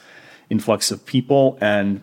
influx 0.48 0.90
of 0.90 1.04
people, 1.04 1.58
and 1.60 2.02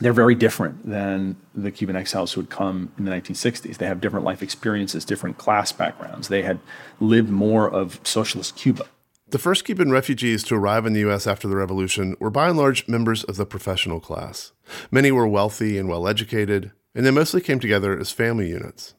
they're 0.00 0.12
very 0.12 0.34
different 0.34 0.86
than 0.88 1.36
the 1.54 1.70
Cuban 1.70 1.96
exiles 1.96 2.32
who 2.32 2.42
had 2.42 2.50
come 2.50 2.92
in 2.98 3.04
the 3.04 3.10
1960s. 3.10 3.78
They 3.78 3.86
have 3.86 4.00
different 4.00 4.24
life 4.24 4.42
experiences, 4.42 5.04
different 5.04 5.38
class 5.38 5.72
backgrounds. 5.72 6.28
They 6.28 6.42
had 6.42 6.60
lived 7.00 7.30
more 7.30 7.70
of 7.70 8.00
socialist 8.04 8.56
Cuba. 8.56 8.84
The 9.28 9.38
first 9.38 9.64
Cuban 9.64 9.90
refugees 9.90 10.44
to 10.44 10.54
arrive 10.54 10.84
in 10.84 10.92
the 10.92 11.00
U.S. 11.00 11.26
after 11.26 11.48
the 11.48 11.56
revolution 11.56 12.16
were 12.20 12.30
by 12.30 12.50
and 12.50 12.58
large 12.58 12.86
members 12.86 13.24
of 13.24 13.36
the 13.36 13.46
professional 13.46 13.98
class. 13.98 14.52
Many 14.90 15.10
were 15.10 15.26
wealthy 15.26 15.78
and 15.78 15.88
well 15.88 16.06
educated, 16.06 16.72
and 16.94 17.06
they 17.06 17.10
mostly 17.10 17.40
came 17.40 17.58
together 17.58 17.98
as 17.98 18.10
family 18.10 18.50
units. 18.50 18.94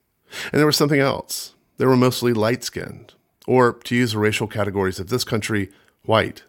And 0.51 0.59
there 0.59 0.65
was 0.65 0.77
something 0.77 0.99
else. 0.99 1.53
They 1.77 1.85
were 1.85 1.95
mostly 1.95 2.33
light 2.33 2.63
skinned, 2.63 3.13
or, 3.47 3.73
to 3.73 3.95
use 3.95 4.13
the 4.13 4.19
racial 4.19 4.47
categories 4.47 4.99
of 4.99 5.09
this 5.09 5.23
country, 5.23 5.69
white. 6.03 6.43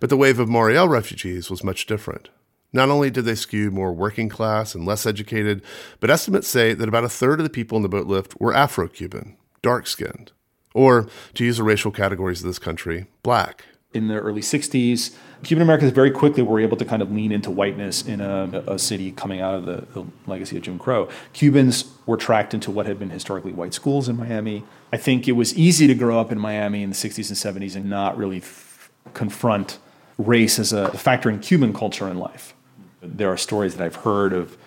But 0.00 0.10
the 0.10 0.16
wave 0.16 0.38
of 0.38 0.48
Mariel 0.48 0.88
refugees 0.88 1.50
was 1.50 1.64
much 1.64 1.86
different. 1.86 2.28
Not 2.72 2.90
only 2.90 3.10
did 3.10 3.24
they 3.24 3.34
skew 3.34 3.70
more 3.70 3.92
working 3.92 4.28
class 4.28 4.74
and 4.74 4.84
less 4.84 5.06
educated, 5.06 5.62
but 6.00 6.10
estimates 6.10 6.48
say 6.48 6.74
that 6.74 6.88
about 6.88 7.04
a 7.04 7.08
third 7.08 7.40
of 7.40 7.44
the 7.44 7.50
people 7.50 7.76
in 7.76 7.82
the 7.82 7.88
boat 7.88 8.06
lift 8.06 8.38
were 8.40 8.54
Afro 8.54 8.88
Cuban, 8.88 9.36
dark 9.62 9.86
skinned, 9.86 10.32
or, 10.74 11.08
to 11.34 11.44
use 11.44 11.56
the 11.56 11.62
racial 11.62 11.90
categories 11.90 12.40
of 12.40 12.46
this 12.46 12.58
country, 12.58 13.06
black. 13.22 13.64
In 13.96 14.08
the 14.08 14.16
early 14.16 14.42
60s, 14.42 15.16
Cuban 15.42 15.62
Americans 15.62 15.90
very 15.90 16.10
quickly 16.10 16.42
were 16.42 16.60
able 16.60 16.76
to 16.76 16.84
kind 16.84 17.00
of 17.00 17.10
lean 17.10 17.32
into 17.32 17.50
whiteness 17.50 18.06
in 18.06 18.20
a, 18.20 18.62
a 18.66 18.78
city 18.78 19.10
coming 19.10 19.40
out 19.40 19.54
of 19.54 19.64
the, 19.64 19.86
the, 19.94 20.06
legacy 20.26 20.58
of 20.58 20.62
Jim 20.62 20.78
Crow. 20.78 21.08
Cubans 21.32 21.90
were 22.04 22.18
tracked 22.18 22.52
into 22.52 22.70
what 22.70 22.84
had 22.84 22.98
been 22.98 23.08
historically 23.08 23.52
white 23.52 23.72
schools 23.72 24.06
in 24.08 24.18
Miami. 24.18 24.64
I 24.92 24.98
think 24.98 25.28
it 25.28 25.32
was 25.32 25.56
easy 25.56 25.86
to 25.86 25.94
grow 25.94 26.20
up 26.20 26.30
in 26.30 26.38
Miami 26.38 26.82
in 26.82 26.90
the 26.90 26.96
60s 26.96 27.28
and 27.28 27.62
70s 27.62 27.74
and 27.74 27.88
not 27.88 28.18
really 28.18 28.38
f- 28.38 28.90
confront 29.14 29.78
race 30.18 30.58
as 30.58 30.74
a 30.74 30.90
factor 30.90 31.30
in 31.30 31.40
Cuban 31.40 31.72
culture 31.72 32.06
and 32.06 32.20
life. 32.20 32.54
There 33.00 33.30
are 33.30 33.38
stories 33.38 33.76
that 33.76 33.84
I've 33.84 33.96
heard 33.96 34.34
of, 34.34 34.58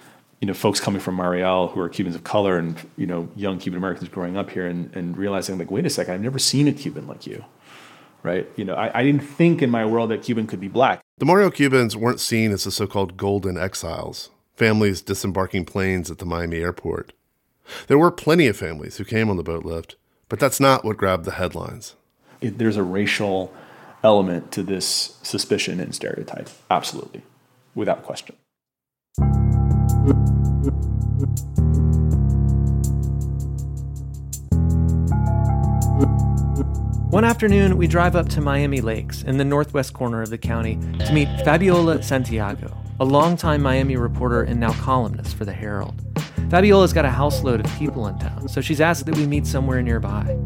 you 0.41 0.47
know, 0.47 0.55
folks 0.55 0.79
coming 0.79 1.01
from 1.01 1.15
Mariel 1.15 1.67
who 1.67 1.81
are 1.81 1.89
Cubans 1.89 2.15
of 2.15 2.23
color 2.23 2.57
and, 2.57 2.75
you 2.97 3.05
know, 3.05 3.29
young 3.35 3.59
Cuban 3.59 3.77
Americans 3.77 4.09
growing 4.09 4.37
up 4.37 4.49
here 4.49 4.65
and, 4.65 4.95
and 4.95 5.15
realizing 5.17 5.59
like, 5.59 5.69
wait 5.69 5.85
a 5.85 5.89
second, 5.89 6.15
I've 6.15 6.21
never 6.21 6.39
seen 6.39 6.67
a 6.67 6.71
Cuban 6.71 7.07
like 7.07 7.27
you. 7.27 7.43
Right? 8.21 8.49
You 8.55 8.65
know, 8.65 8.73
I, 8.73 8.99
I 8.99 9.03
didn't 9.03 9.23
think 9.23 9.61
in 9.61 9.69
my 9.69 9.85
world 9.85 10.11
that 10.11 10.23
Cuban 10.23 10.45
could 10.45 10.59
be 10.59 10.67
black. 10.67 11.01
The 11.17 11.25
Mariel 11.25 11.51
Cubans 11.51 11.95
weren't 11.95 12.19
seen 12.19 12.51
as 12.51 12.65
the 12.65 12.71
so-called 12.71 13.15
golden 13.15 13.57
exiles, 13.57 14.29
families 14.55 15.01
disembarking 15.01 15.65
planes 15.65 16.11
at 16.11 16.17
the 16.17 16.25
Miami 16.25 16.57
airport. 16.57 17.13
There 17.87 17.97
were 17.97 18.11
plenty 18.11 18.47
of 18.47 18.57
families 18.57 18.97
who 18.97 19.05
came 19.05 19.29
on 19.29 19.37
the 19.37 19.43
boat 19.43 19.63
lift, 19.63 19.95
but 20.27 20.39
that's 20.39 20.59
not 20.59 20.83
what 20.83 20.97
grabbed 20.97 21.25
the 21.25 21.31
headlines. 21.31 21.95
It, 22.41 22.57
there's 22.57 22.77
a 22.77 22.83
racial 22.83 23.53
element 24.03 24.51
to 24.53 24.63
this 24.63 25.17
suspicion 25.23 25.79
and 25.79 25.93
stereotype. 25.93 26.49
Absolutely 26.69 27.23
without 27.75 28.03
question. 28.03 28.35
One 37.09 37.25
afternoon, 37.25 37.77
we 37.77 37.87
drive 37.87 38.15
up 38.15 38.29
to 38.29 38.41
Miami 38.41 38.81
Lakes 38.81 39.23
in 39.23 39.37
the 39.37 39.43
northwest 39.43 39.93
corner 39.93 40.21
of 40.21 40.29
the 40.29 40.37
county 40.37 40.75
to 40.99 41.11
meet 41.11 41.27
Fabiola 41.43 42.03
Santiago, 42.03 42.77
a 42.99 43.03
longtime 43.03 43.63
Miami 43.63 43.95
reporter 43.97 44.43
and 44.43 44.59
now 44.59 44.73
columnist 44.73 45.35
for 45.35 45.43
the 45.43 45.51
Herald. 45.51 45.99
Fabiola's 46.51 46.93
got 46.93 47.05
a 47.05 47.09
houseload 47.09 47.65
of 47.65 47.79
people 47.79 48.05
in 48.05 48.19
town, 48.19 48.47
so 48.47 48.61
she's 48.61 48.79
asked 48.79 49.07
that 49.07 49.17
we 49.17 49.25
meet 49.25 49.47
somewhere 49.47 49.81
nearby. 49.81 50.37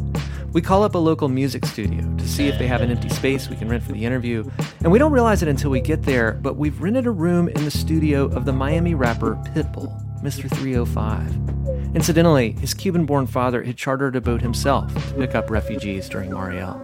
We 0.54 0.62
call 0.62 0.84
up 0.84 0.95
a 0.95 0.99
local 0.99 1.28
music 1.28 1.65
studio 1.65 2.02
to 2.15 2.28
see 2.30 2.47
if 2.47 2.58
they 2.58 2.67
have 2.67 2.82
an 2.82 2.91
empty 2.91 3.10
space 3.10 3.49
we 3.49 3.58
can 3.58 3.67
rent 3.67 3.84
for 3.84 3.91
the 3.91 4.06
interview, 4.06 4.49
and 4.80 4.89
we 4.89 4.99
don't 4.99 5.12
realize 5.12 5.43
it 5.43 5.49
until 5.49 5.69
we 5.69 5.82
get 5.82 6.04
there, 6.04 6.39
but 6.41 6.56
we've 6.56 6.82
rented 6.82 7.08
a 7.08 7.12
room 7.12 7.49
in 7.49 7.65
the 7.65 7.71
studio 7.71 8.28
of 8.28 8.45
the 8.45 8.54
Miami 8.54 8.95
rapper 8.95 9.36
Pitbull, 9.54 9.91
Mr. 10.23 10.49
305. 10.49 11.72
Incidentally, 11.95 12.53
his 12.53 12.73
Cuban 12.73 13.06
born 13.06 13.27
father 13.27 13.62
had 13.63 13.77
chartered 13.77 14.15
a 14.15 14.21
boat 14.21 14.41
himself 14.41 14.91
to 15.10 15.13
pick 15.13 15.36
up 15.36 15.49
refugees 15.51 16.10
during 16.10 16.32
Mariel. 16.32 16.82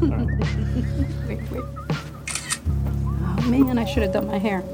wait, 0.00 1.40
wait. 1.50 1.64
Oh 3.24 3.46
man, 3.48 3.78
I 3.78 3.84
should 3.84 4.02
have 4.02 4.12
done 4.12 4.26
my 4.26 4.38
hair. 4.38 4.64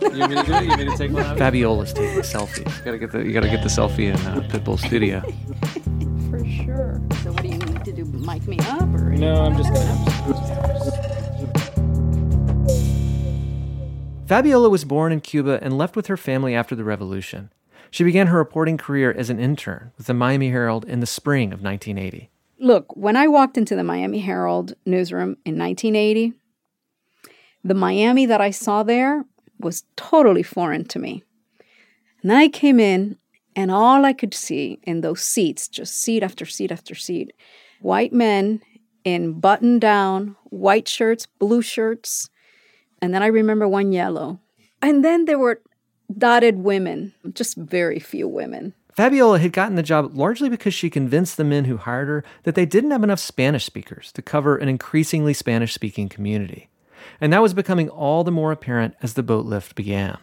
you 0.00 0.10
mean 0.10 0.30
to 0.30 0.42
do 0.44 0.52
it? 0.54 0.64
You 0.64 0.76
mean 0.76 0.90
to 0.90 0.96
take 0.96 1.10
one 1.10 1.24
out? 1.24 1.36
Fabiola's 1.38 1.92
taking 1.92 2.18
a 2.18 2.22
selfie. 2.22 2.58
You 2.78 2.84
gotta 2.84 2.98
get 2.98 3.10
the 3.10 3.24
you 3.24 3.32
gotta 3.32 3.48
get 3.48 3.62
the 3.62 3.68
selfie 3.68 4.14
in 4.14 4.16
uh, 4.26 4.48
Pitbull's 4.48 4.82
studio. 4.82 5.20
For 6.30 6.44
sure. 6.44 7.00
So 7.22 7.32
what 7.32 7.42
do 7.42 7.48
you 7.48 7.58
need 7.58 7.84
to 7.84 7.92
do? 7.92 8.04
Mic 8.04 8.46
me 8.46 8.58
up 8.60 8.82
or? 8.94 9.10
No, 9.10 9.44
I'm 9.44 9.56
just 9.56 9.72
gonna. 9.72 11.06
Fabiola 14.26 14.68
was 14.68 14.84
born 14.84 15.12
in 15.12 15.20
Cuba 15.20 15.58
and 15.62 15.76
left 15.78 15.94
with 15.94 16.06
her 16.08 16.16
family 16.16 16.54
after 16.54 16.74
the 16.74 16.82
revolution. 16.84 17.50
She 17.90 18.04
began 18.04 18.28
her 18.28 18.38
reporting 18.38 18.76
career 18.76 19.12
as 19.12 19.30
an 19.30 19.38
intern 19.38 19.92
with 19.96 20.06
the 20.06 20.14
Miami 20.14 20.50
Herald 20.50 20.84
in 20.84 21.00
the 21.00 21.06
spring 21.06 21.52
of 21.52 21.62
1980. 21.62 22.30
Look, 22.58 22.96
when 22.96 23.16
I 23.16 23.28
walked 23.28 23.58
into 23.58 23.76
the 23.76 23.84
Miami 23.84 24.20
Herald 24.20 24.74
newsroom 24.84 25.36
in 25.44 25.58
1980, 25.58 26.32
The 27.64 27.74
Miami 27.74 28.26
that 28.26 28.40
I 28.40 28.50
saw 28.50 28.82
there 28.82 29.24
was 29.58 29.84
totally 29.96 30.42
foreign 30.42 30.84
to 30.86 30.98
me. 30.98 31.22
And 32.22 32.32
I 32.32 32.48
came 32.48 32.80
in, 32.80 33.18
and 33.54 33.70
all 33.70 34.04
I 34.04 34.12
could 34.12 34.34
see 34.34 34.78
in 34.84 35.00
those 35.00 35.22
seats, 35.22 35.68
just 35.68 35.96
seat 35.96 36.22
after 36.22 36.46
seat 36.46 36.72
after 36.72 36.94
seat, 36.94 37.32
white 37.80 38.12
men 38.12 38.60
in 39.04 39.38
button 39.40 39.78
down, 39.78 40.36
white 40.44 40.88
shirts, 40.88 41.26
blue 41.38 41.62
shirts, 41.62 42.28
and 43.00 43.14
then 43.14 43.22
I 43.22 43.26
remember 43.26 43.68
one 43.68 43.92
yellow. 43.92 44.40
And 44.82 45.04
then 45.04 45.26
there 45.26 45.38
were 45.38 45.60
dotted 46.16 46.58
women, 46.58 47.12
just 47.32 47.56
very 47.56 47.98
few 47.98 48.28
women. 48.28 48.74
Fabiola 48.96 49.38
had 49.38 49.52
gotten 49.52 49.76
the 49.76 49.82
job 49.82 50.16
largely 50.16 50.48
because 50.48 50.72
she 50.72 50.88
convinced 50.88 51.36
the 51.36 51.44
men 51.44 51.66
who 51.66 51.76
hired 51.76 52.08
her 52.08 52.24
that 52.44 52.54
they 52.54 52.64
didn't 52.64 52.92
have 52.92 53.04
enough 53.04 53.18
Spanish 53.18 53.66
speakers 53.66 54.10
to 54.12 54.22
cover 54.22 54.56
an 54.56 54.70
increasingly 54.70 55.34
Spanish 55.34 55.74
speaking 55.74 56.08
community. 56.08 56.70
And 57.20 57.30
that 57.32 57.42
was 57.42 57.52
becoming 57.52 57.90
all 57.90 58.24
the 58.24 58.30
more 58.30 58.52
apparent 58.52 58.94
as 59.02 59.12
the 59.14 59.22
boat 59.22 59.44
lift 59.44 59.74
began. 59.74 60.16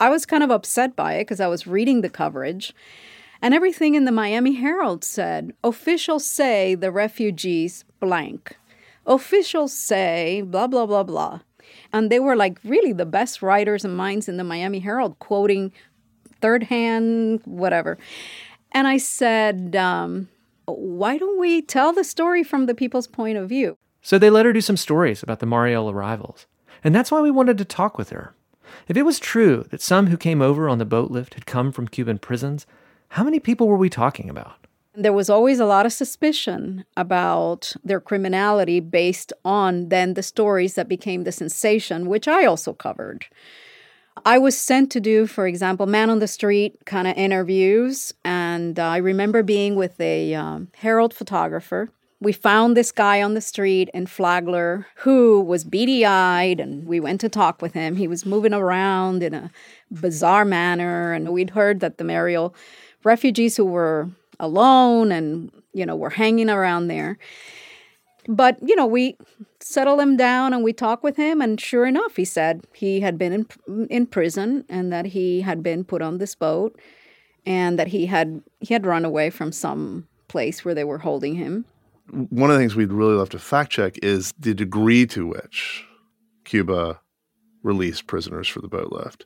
I 0.00 0.08
was 0.08 0.24
kind 0.24 0.42
of 0.42 0.50
upset 0.50 0.96
by 0.96 1.14
it 1.14 1.24
because 1.24 1.40
I 1.40 1.48
was 1.48 1.66
reading 1.66 2.00
the 2.00 2.08
coverage, 2.08 2.72
and 3.42 3.52
everything 3.52 3.94
in 3.94 4.04
the 4.04 4.12
Miami 4.12 4.54
Herald 4.54 5.04
said 5.04 5.52
officials 5.62 6.24
say 6.24 6.74
the 6.74 6.90
refugees 6.90 7.84
blank. 8.00 8.56
Officials 9.06 9.72
say 9.72 10.42
blah, 10.42 10.66
blah, 10.66 10.86
blah, 10.86 11.02
blah. 11.02 11.40
And 11.92 12.10
they 12.10 12.20
were 12.20 12.36
like 12.36 12.58
really 12.64 12.92
the 12.92 13.06
best 13.06 13.42
writers 13.42 13.84
and 13.84 13.96
minds 13.96 14.28
in 14.28 14.36
the 14.36 14.44
Miami 14.44 14.80
Herald, 14.80 15.18
quoting 15.18 15.72
third 16.40 16.64
hand, 16.64 17.40
whatever. 17.44 17.98
And 18.72 18.86
I 18.86 18.98
said, 18.98 19.74
um, 19.76 20.28
why 20.66 21.18
don't 21.18 21.40
we 21.40 21.62
tell 21.62 21.92
the 21.92 22.04
story 22.04 22.44
from 22.44 22.66
the 22.66 22.74
people's 22.74 23.06
point 23.06 23.38
of 23.38 23.48
view? 23.48 23.76
So 24.02 24.18
they 24.18 24.30
let 24.30 24.46
her 24.46 24.52
do 24.52 24.60
some 24.60 24.76
stories 24.76 25.22
about 25.22 25.40
the 25.40 25.46
Mariel 25.46 25.90
arrivals. 25.90 26.46
And 26.84 26.94
that's 26.94 27.10
why 27.10 27.20
we 27.20 27.30
wanted 27.30 27.58
to 27.58 27.64
talk 27.64 27.98
with 27.98 28.10
her. 28.10 28.34
If 28.86 28.96
it 28.96 29.02
was 29.02 29.18
true 29.18 29.64
that 29.70 29.82
some 29.82 30.08
who 30.08 30.16
came 30.16 30.42
over 30.42 30.68
on 30.68 30.78
the 30.78 30.84
boat 30.84 31.10
lift 31.10 31.34
had 31.34 31.46
come 31.46 31.72
from 31.72 31.88
Cuban 31.88 32.18
prisons, 32.18 32.66
how 33.10 33.24
many 33.24 33.40
people 33.40 33.66
were 33.66 33.76
we 33.76 33.88
talking 33.88 34.28
about? 34.28 34.66
There 35.00 35.12
was 35.12 35.30
always 35.30 35.60
a 35.60 35.64
lot 35.64 35.86
of 35.86 35.92
suspicion 35.92 36.84
about 36.96 37.72
their 37.84 38.00
criminality 38.00 38.80
based 38.80 39.32
on 39.44 39.90
then 39.90 40.14
the 40.14 40.24
stories 40.24 40.74
that 40.74 40.88
became 40.88 41.22
the 41.22 41.30
sensation, 41.30 42.08
which 42.08 42.26
I 42.26 42.44
also 42.44 42.72
covered. 42.72 43.26
I 44.24 44.38
was 44.38 44.58
sent 44.58 44.90
to 44.90 45.00
do, 45.00 45.28
for 45.28 45.46
example, 45.46 45.86
man 45.86 46.10
on 46.10 46.18
the 46.18 46.26
street 46.26 46.84
kind 46.84 47.06
of 47.06 47.16
interviews. 47.16 48.12
And 48.24 48.80
uh, 48.80 48.88
I 48.88 48.96
remember 48.96 49.44
being 49.44 49.76
with 49.76 50.00
a 50.00 50.34
um, 50.34 50.66
Herald 50.74 51.14
photographer. 51.14 51.90
We 52.20 52.32
found 52.32 52.76
this 52.76 52.90
guy 52.90 53.22
on 53.22 53.34
the 53.34 53.40
street 53.40 53.88
in 53.94 54.06
Flagler 54.06 54.88
who 54.96 55.40
was 55.40 55.62
beady 55.62 56.04
eyed, 56.04 56.58
and 56.58 56.88
we 56.88 56.98
went 56.98 57.20
to 57.20 57.28
talk 57.28 57.62
with 57.62 57.74
him. 57.74 57.94
He 57.94 58.08
was 58.08 58.26
moving 58.26 58.52
around 58.52 59.22
in 59.22 59.32
a 59.32 59.52
bizarre 59.92 60.44
manner, 60.44 61.12
and 61.12 61.28
we'd 61.28 61.50
heard 61.50 61.78
that 61.78 61.98
the 61.98 62.02
Mariel 62.02 62.52
refugees 63.04 63.56
who 63.56 63.64
were 63.64 64.10
alone 64.40 65.12
and, 65.12 65.50
you 65.72 65.84
know, 65.86 65.96
were 65.96 66.10
hanging 66.10 66.50
around 66.50 66.88
there. 66.88 67.18
But, 68.28 68.58
you 68.60 68.76
know, 68.76 68.86
we 68.86 69.16
settled 69.60 70.00
him 70.00 70.16
down 70.16 70.52
and 70.52 70.62
we 70.62 70.72
talked 70.72 71.02
with 71.02 71.16
him. 71.16 71.40
And 71.40 71.60
sure 71.60 71.86
enough, 71.86 72.16
he 72.16 72.24
said 72.24 72.66
he 72.74 73.00
had 73.00 73.18
been 73.18 73.32
in, 73.32 73.86
in 73.88 74.06
prison 74.06 74.64
and 74.68 74.92
that 74.92 75.06
he 75.06 75.40
had 75.40 75.62
been 75.62 75.82
put 75.84 76.02
on 76.02 76.18
this 76.18 76.34
boat 76.34 76.78
and 77.46 77.78
that 77.78 77.88
he 77.88 78.06
had 78.06 78.42
he 78.60 78.74
had 78.74 78.84
run 78.84 79.04
away 79.06 79.30
from 79.30 79.50
some 79.50 80.06
place 80.28 80.64
where 80.64 80.74
they 80.74 80.84
were 80.84 80.98
holding 80.98 81.34
him. 81.34 81.64
One 82.10 82.50
of 82.50 82.56
the 82.56 82.60
things 82.60 82.76
we'd 82.76 82.92
really 82.92 83.14
love 83.14 83.30
to 83.30 83.38
fact 83.38 83.72
check 83.72 83.98
is 84.02 84.34
the 84.38 84.54
degree 84.54 85.06
to 85.06 85.26
which 85.26 85.84
Cuba 86.44 87.00
released 87.62 88.06
prisoners 88.06 88.48
for 88.48 88.60
the 88.60 88.68
boat 88.68 88.92
lift. 88.92 89.24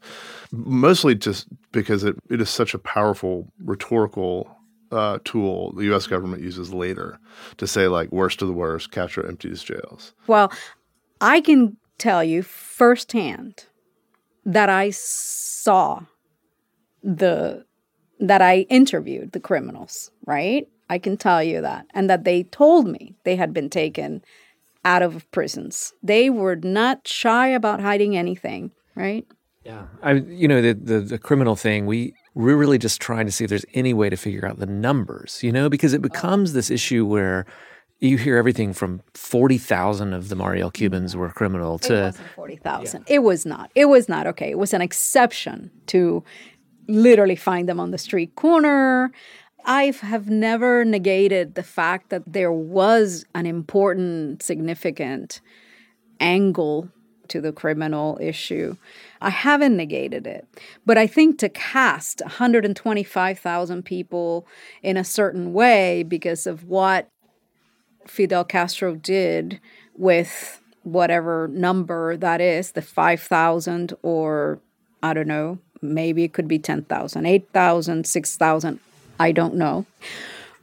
Mostly 0.53 1.14
just 1.14 1.48
because 1.72 2.05
it, 2.05 2.16
it 2.31 2.40
is 2.40 2.51
such 2.51 2.75
a 2.75 2.79
powerful 2.79 3.53
rhetorical 3.64 4.57
uh, 4.92 5.18
tool 5.24 5.72
the 5.72 5.85
U.S. 5.85 6.07
government 6.07 6.42
uses 6.42 6.72
later 6.72 7.18
to 7.57 7.66
say 7.66 7.88
like 7.88 8.12
worst 8.12 8.42
of 8.42 8.48
the 8.48 8.55
worst, 8.55 8.92
Castro 8.92 9.26
empties 9.26 9.62
jails. 9.62 10.12
Well, 10.26 10.52
I 11.20 11.40
can 11.40 11.76
tell 11.98 12.22
you 12.22 12.42
firsthand 12.42 13.66
that 14.44 14.68
I 14.68 14.90
saw 14.90 16.00
the 17.02 17.64
that 18.20 18.42
I 18.42 18.61
interviewed 18.68 19.33
the 19.33 19.40
criminals, 19.40 20.11
right? 20.26 20.68
I 20.88 20.98
can 20.98 21.16
tell 21.16 21.42
you 21.42 21.61
that. 21.62 21.87
And 21.94 22.09
that 22.09 22.24
they 22.24 22.44
told 22.44 22.87
me 22.87 23.14
they 23.24 23.35
had 23.35 23.52
been 23.52 23.70
taken 23.70 24.22
out 24.85 25.02
of 25.02 25.28
prisons. 25.31 25.92
They 26.02 26.31
were 26.31 26.57
not 26.57 27.09
shy 27.09 27.48
about 27.48 27.81
hiding 27.81 28.16
anything, 28.16 28.70
right? 28.94 29.26
Yeah. 29.64 29.87
I 30.02 30.12
you 30.12 30.48
know 30.48 30.61
the 30.61 30.74
the, 30.74 31.00
the 31.00 31.18
criminal 31.18 31.57
thing, 31.57 31.87
we 31.87 32.14
we're 32.35 32.57
really 32.57 32.79
just 32.79 33.01
trying 33.01 33.27
to 33.27 33.33
see 33.33 33.45
if 33.45 33.51
there's 33.51 33.66
any 33.75 33.92
way 33.92 34.09
to 34.09 34.16
figure 34.16 34.47
out 34.47 34.59
the 34.59 34.66
numbers, 34.66 35.42
you 35.42 35.53
know, 35.53 35.68
because 35.68 35.92
it 35.92 36.03
becomes 36.03 36.53
this 36.53 36.71
issue 36.71 37.05
where 37.05 37.45
you 38.01 38.18
hear 38.18 38.37
everything 38.37 38.73
from 38.73 39.01
40,000 39.14 40.12
of 40.12 40.29
the 40.29 40.35
Mariel 40.35 40.71
Cubans 40.71 41.14
were 41.14 41.29
criminal 41.31 41.79
to 41.81 41.95
it 41.95 42.03
wasn't 42.03 42.29
40,000. 42.31 43.05
Yeah. 43.07 43.14
It 43.14 43.18
was 43.21 43.47
not. 43.47 43.71
It 43.75 43.85
was 43.85 44.09
not. 44.09 44.27
Okay. 44.27 44.51
It 44.51 44.59
was 44.59 44.75
an 44.75 44.83
exception 44.83 45.71
to 45.87 46.25
literally 46.88 47.37
find 47.37 47.68
them 47.68 47.79
on 47.79 47.92
the 47.92 47.99
street 47.99 48.35
corner. 48.35 49.12
I 49.64 49.95
have 50.01 50.29
never 50.29 50.85
negated 50.85 51.55
the 51.55 51.62
fact 51.62 52.11
that 52.11 52.25
there 52.27 52.51
was 52.51 53.25
an 53.35 53.47
important, 53.47 54.42
significant 54.42 55.40
angle 56.18 56.88
to 57.33 57.40
the 57.40 57.53
criminal 57.53 58.18
issue. 58.21 58.77
I 59.21 59.31
haven't 59.31 59.77
negated 59.77 60.27
it. 60.27 60.47
But 60.87 60.99
I 60.99 61.07
think 61.07 61.38
to 61.38 61.49
cast 61.49 62.21
125,000 62.23 63.83
people 63.85 64.47
in 64.83 64.97
a 64.97 65.05
certain 65.05 65.53
way 65.53 66.03
because 66.03 66.47
of 66.47 66.64
what 66.64 67.09
Fidel 68.07 68.45
Castro 68.45 68.95
did 68.95 69.61
with 69.97 70.61
whatever 70.83 71.49
number 71.49 72.16
that 72.16 72.40
is, 72.40 72.73
the 72.73 72.83
5,000 72.83 73.95
or 74.03 74.61
I 75.03 75.14
don't 75.14 75.29
know, 75.29 75.59
maybe 75.81 76.23
it 76.25 76.33
could 76.33 76.49
be 76.49 76.59
10,000, 76.59 77.27
8,000, 77.27 78.07
6,000, 78.07 78.81
I 79.18 79.33
don't 79.33 79.55
know. 79.55 79.87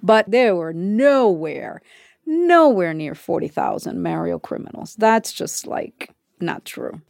But 0.02 0.32
there 0.32 0.56
were 0.56 0.72
nowhere, 0.74 1.82
nowhere 2.26 2.94
near 2.94 3.16
40,000 3.16 4.02
Mario 4.02 4.40
criminals. 4.40 4.96
That's 4.96 5.34
just 5.34 5.68
like 5.68 6.12
not 6.42 6.66
true. 6.66 7.02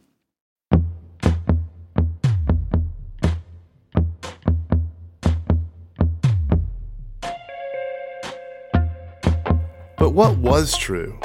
But 10.00 10.14
what 10.14 10.38
was 10.38 10.76
true? 10.76 11.20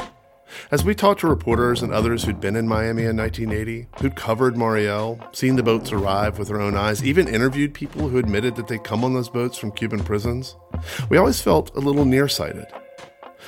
As 0.70 0.84
we 0.84 0.94
talked 0.94 1.22
to 1.22 1.28
reporters 1.28 1.82
and 1.82 1.94
others 1.94 2.24
who'd 2.24 2.42
been 2.42 2.56
in 2.56 2.68
Miami 2.68 3.04
in 3.04 3.16
1980, 3.16 3.88
who'd 4.02 4.16
covered 4.16 4.58
Mariel, 4.58 5.20
seen 5.32 5.56
the 5.56 5.64
boats 5.64 5.92
arrive 5.92 6.38
with 6.38 6.50
their 6.50 6.60
own 6.60 6.76
eyes, 6.76 7.04
even 7.04 7.28
interviewed 7.28 7.74
people 7.74 8.10
who 8.10 8.18
admitted 8.18 8.56
that 8.56 8.68
they'd 8.68 8.84
come 8.84 9.04
on 9.04 9.14
those 9.14 9.30
boats 9.30 9.58
from 9.58 9.72
Cuban 9.72 10.04
prisons, 10.04 10.56
we 11.10 11.18
always 11.18 11.42
felt 11.42 11.76
a 11.76 11.80
little 11.80 12.06
nearsighted. 12.06 12.66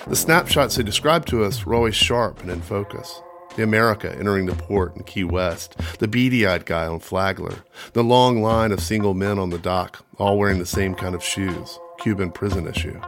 The 0.08 0.16
snapshots 0.16 0.76
they 0.76 0.84
described 0.84 1.28
to 1.28 1.44
us 1.44 1.66
were 1.66 1.76
always 1.76 1.96
sharp 1.96 2.42
and 2.42 2.50
in 2.50 2.62
focus 2.62 3.22
the 3.58 3.64
America 3.64 4.16
entering 4.18 4.46
the 4.46 4.56
port 4.56 4.96
in 4.96 5.04
Key 5.04 5.24
West, 5.24 5.76
the 5.98 6.08
beady 6.08 6.46
eyed 6.46 6.66
guy 6.66 6.86
on 6.86 7.00
Flagler, 7.00 7.66
the 7.94 8.04
long 8.04 8.42
line 8.42 8.72
of 8.72 8.80
single 8.80 9.16
men 9.16 9.40
on 9.40 9.50
the 9.50 9.58
dock, 9.58 10.06
all 10.18 10.38
wearing 10.38 10.60
the 10.60 10.66
same 10.66 10.94
kind 10.96 11.16
of 11.16 11.24
shoes, 11.24 11.80
Cuban 12.00 12.32
prison 12.32 12.68
issue. 12.68 13.02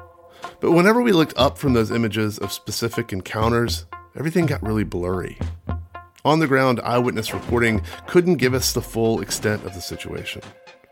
But 0.60 0.72
whenever 0.72 1.02
we 1.02 1.12
looked 1.12 1.38
up 1.38 1.58
from 1.58 1.74
those 1.74 1.92
images 1.92 2.40
of 2.40 2.52
specific 2.52 3.14
encounters, 3.14 3.86
everything 4.18 4.48
got 4.48 4.64
really 4.64 4.84
blurry. 4.84 5.38
On 6.26 6.40
the 6.40 6.48
ground 6.48 6.82
eyewitness 6.84 7.34
reporting 7.34 7.82
couldn't 8.08 8.38
give 8.38 8.56
us 8.56 8.74
the 8.74 8.82
full 8.82 9.22
extent 9.22 9.64
of 9.66 9.76
the 9.76 9.82
situation. 9.82 10.42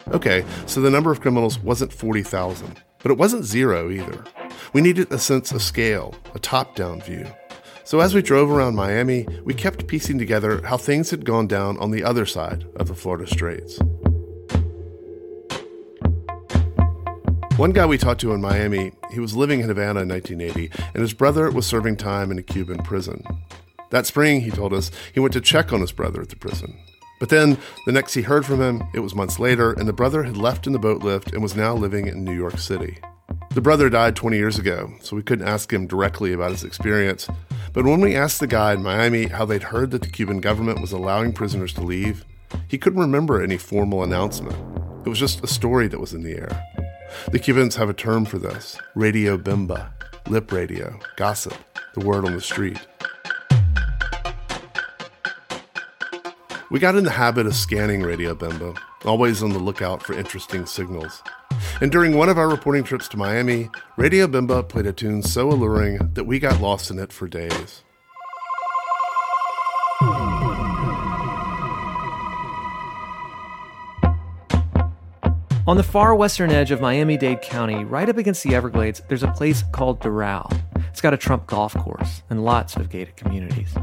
Okay, 0.10 0.46
so 0.68 0.80
the 0.82 0.92
number 0.92 1.12
of 1.12 1.20
criminals 1.20 1.60
wasn't 1.60 1.92
40,000, 1.92 2.82
but 3.00 3.12
it 3.12 3.18
wasn't 3.18 3.44
zero 3.44 3.90
either. 3.90 4.24
We 4.72 4.82
needed 4.82 5.12
a 5.12 5.18
sense 5.18 5.52
of 5.52 5.64
scale, 5.64 6.16
a 6.36 6.40
top 6.40 6.76
down 6.76 7.02
view. 7.02 7.26
So 7.88 8.02
as 8.02 8.14
we 8.14 8.22
drove 8.22 8.52
around 8.52 8.76
Miami, 8.76 9.26
we 9.46 9.54
kept 9.54 9.88
piecing 9.88 10.18
together 10.18 10.62
how 10.62 10.76
things 10.76 11.10
had 11.10 11.24
gone 11.24 11.48
down 11.48 11.78
on 11.78 11.90
the 11.90 12.04
other 12.04 12.26
side 12.26 12.66
of 12.76 12.90
the 12.90 12.94
Florida 12.94 13.26
Straits. 13.26 13.80
One 17.56 17.72
guy 17.72 17.86
we 17.86 17.98
talked 17.98 18.20
to 18.22 18.34
in 18.34 18.42
Miami, 18.42 18.92
he 19.14 19.22
was 19.22 19.38
living 19.38 19.62
in 19.62 19.70
Havana 19.70 20.02
in 20.02 20.10
1980, 20.10 20.70
and 20.94 21.02
his 21.02 21.14
brother 21.14 21.50
was 21.50 21.66
serving 21.66 21.96
time 21.96 22.30
in 22.30 22.38
a 22.38 22.44
Cuban 22.44 22.80
prison. 22.80 23.24
That 23.92 24.06
spring, 24.06 24.42
he 24.42 24.52
told 24.52 24.74
us, 24.74 24.92
he 25.14 25.22
went 25.22 25.32
to 25.32 25.40
check 25.40 25.72
on 25.72 25.80
his 25.80 25.94
brother 25.94 26.22
at 26.22 26.28
the 26.28 26.36
prison. 26.36 26.78
But 27.22 27.30
then, 27.30 27.58
the 27.86 27.94
next 27.94 28.16
he 28.16 28.22
heard 28.22 28.46
from 28.46 28.60
him, 28.62 28.84
it 28.94 29.00
was 29.00 29.16
months 29.16 29.40
later, 29.40 29.72
and 29.72 29.88
the 29.88 29.94
brother 29.94 30.24
had 30.24 30.36
left 30.36 30.68
in 30.68 30.74
the 30.74 30.78
boat 30.78 31.04
lift 31.04 31.32
and 31.32 31.42
was 31.42 31.56
now 31.56 31.74
living 31.74 32.08
in 32.08 32.26
New 32.26 32.36
York 32.36 32.58
City. 32.58 32.98
The 33.52 33.62
brother 33.62 33.90
died 33.90 34.18
20 34.18 34.36
years 34.36 34.60
ago, 34.60 34.92
so 35.00 35.16
we 35.16 35.24
couldn't 35.24 35.48
ask 35.48 35.72
him 35.72 35.88
directly 35.88 36.34
about 36.34 36.52
his 36.52 36.66
experience, 36.66 37.30
But 37.74 37.86
when 37.86 38.02
we 38.02 38.16
asked 38.16 38.40
the 38.40 38.48
guy 38.48 38.74
in 38.74 38.82
Miami 38.82 39.28
how 39.28 39.46
they'd 39.46 39.64
heard 39.64 39.92
that 39.92 40.02
the 40.02 40.10
Cuban 40.10 40.40
government 40.42 40.82
was 40.82 40.92
allowing 40.92 41.34
prisoners 41.34 41.74
to 41.74 41.82
leave, 41.82 42.26
he 42.68 42.78
couldn't 42.78 43.00
remember 43.00 43.42
any 43.42 43.58
formal 43.58 44.04
announcement. 44.04 44.56
It 45.06 45.10
was 45.10 45.20
just 45.20 45.44
a 45.44 45.48
story 45.48 45.88
that 45.88 46.00
was 46.00 46.14
in 46.14 46.24
the 46.24 46.34
air. 46.34 46.66
The 47.32 47.40
Cubans 47.40 47.76
have 47.76 47.90
a 47.90 47.94
term 47.94 48.26
for 48.26 48.38
this 48.40 48.78
radio 48.96 49.38
bemba, 49.38 49.92
lip 50.28 50.52
radio, 50.52 51.00
gossip, 51.16 51.56
the 51.94 52.06
word 52.06 52.26
on 52.26 52.34
the 52.34 52.42
street. 52.42 52.80
We 56.70 56.80
got 56.80 56.96
in 56.96 57.06
the 57.06 57.12
habit 57.12 57.48
of 57.48 57.56
scanning 57.56 58.04
Radio 58.04 58.36
Bemba, 58.36 58.78
always 59.08 59.42
on 59.42 59.52
the 59.52 59.60
lookout 59.60 60.04
for 60.04 60.14
interesting 60.14 60.66
signals. 60.66 61.24
And 61.82 61.92
during 61.92 62.16
one 62.16 62.30
of 62.30 62.38
our 62.38 62.50
reporting 62.50 62.84
trips 62.84 63.08
to 63.10 63.18
Miami, 63.18 63.70
Radio 63.96 64.28
Bemba 64.28 64.68
played 64.68 64.86
a 64.86 64.94
tune 64.94 65.24
so 65.24 65.50
alluring 65.50 65.98
that 66.14 66.26
we 66.26 66.40
got 66.40 66.62
lost 66.62 66.92
in 66.92 67.00
it 67.00 67.14
for 67.14 67.28
days. 67.28 67.84
On 75.68 75.76
the 75.76 75.84
far 75.84 76.16
western 76.16 76.50
edge 76.50 76.72
of 76.72 76.80
Miami 76.80 77.18
Dade 77.18 77.42
County, 77.42 77.84
right 77.84 78.08
up 78.08 78.18
against 78.18 78.42
the 78.44 78.56
Everglades, 78.56 79.02
there's 79.10 79.24
a 79.24 79.32
place 79.32 79.64
called 79.74 80.00
Doral. 80.00 80.50
It's 80.90 81.02
got 81.02 81.14
a 81.14 81.18
Trump 81.18 81.46
golf 81.46 81.74
course 81.74 82.24
and 82.30 82.46
lots 82.46 82.78
of 82.78 82.90
gated 82.90 83.18
communities. 83.18 83.76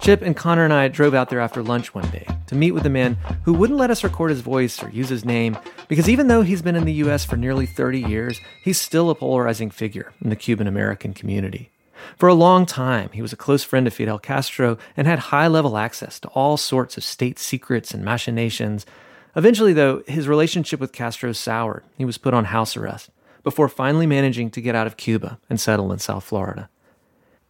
Chip 0.00 0.22
and 0.22 0.34
Connor 0.34 0.64
and 0.64 0.72
I 0.72 0.88
drove 0.88 1.12
out 1.12 1.28
there 1.28 1.40
after 1.40 1.62
lunch 1.62 1.94
one 1.94 2.08
day 2.08 2.26
to 2.46 2.54
meet 2.54 2.72
with 2.72 2.86
a 2.86 2.90
man 2.90 3.18
who 3.44 3.52
wouldn't 3.52 3.78
let 3.78 3.90
us 3.90 4.02
record 4.02 4.30
his 4.30 4.40
voice 4.40 4.82
or 4.82 4.88
use 4.88 5.10
his 5.10 5.26
name 5.26 5.58
because 5.88 6.08
even 6.08 6.26
though 6.26 6.40
he's 6.40 6.62
been 6.62 6.74
in 6.74 6.86
the 6.86 6.94
US 7.04 7.26
for 7.26 7.36
nearly 7.36 7.66
30 7.66 8.00
years, 8.00 8.40
he's 8.64 8.80
still 8.80 9.10
a 9.10 9.14
polarizing 9.14 9.70
figure 9.70 10.14
in 10.22 10.30
the 10.30 10.36
Cuban 10.36 10.66
American 10.66 11.12
community. 11.12 11.70
For 12.16 12.30
a 12.30 12.34
long 12.34 12.64
time, 12.64 13.10
he 13.12 13.20
was 13.20 13.34
a 13.34 13.36
close 13.36 13.62
friend 13.62 13.86
of 13.86 13.92
Fidel 13.92 14.18
Castro 14.18 14.78
and 14.96 15.06
had 15.06 15.18
high 15.18 15.48
level 15.48 15.76
access 15.76 16.18
to 16.20 16.28
all 16.28 16.56
sorts 16.56 16.96
of 16.96 17.04
state 17.04 17.38
secrets 17.38 17.92
and 17.92 18.02
machinations. 18.02 18.86
Eventually, 19.36 19.74
though, 19.74 20.02
his 20.06 20.26
relationship 20.26 20.80
with 20.80 20.92
Castro 20.92 21.32
soured. 21.32 21.84
He 21.98 22.06
was 22.06 22.16
put 22.16 22.32
on 22.32 22.46
house 22.46 22.74
arrest 22.74 23.10
before 23.42 23.68
finally 23.68 24.06
managing 24.06 24.50
to 24.52 24.62
get 24.62 24.74
out 24.74 24.86
of 24.86 24.96
Cuba 24.96 25.38
and 25.50 25.60
settle 25.60 25.92
in 25.92 25.98
South 25.98 26.24
Florida. 26.24 26.70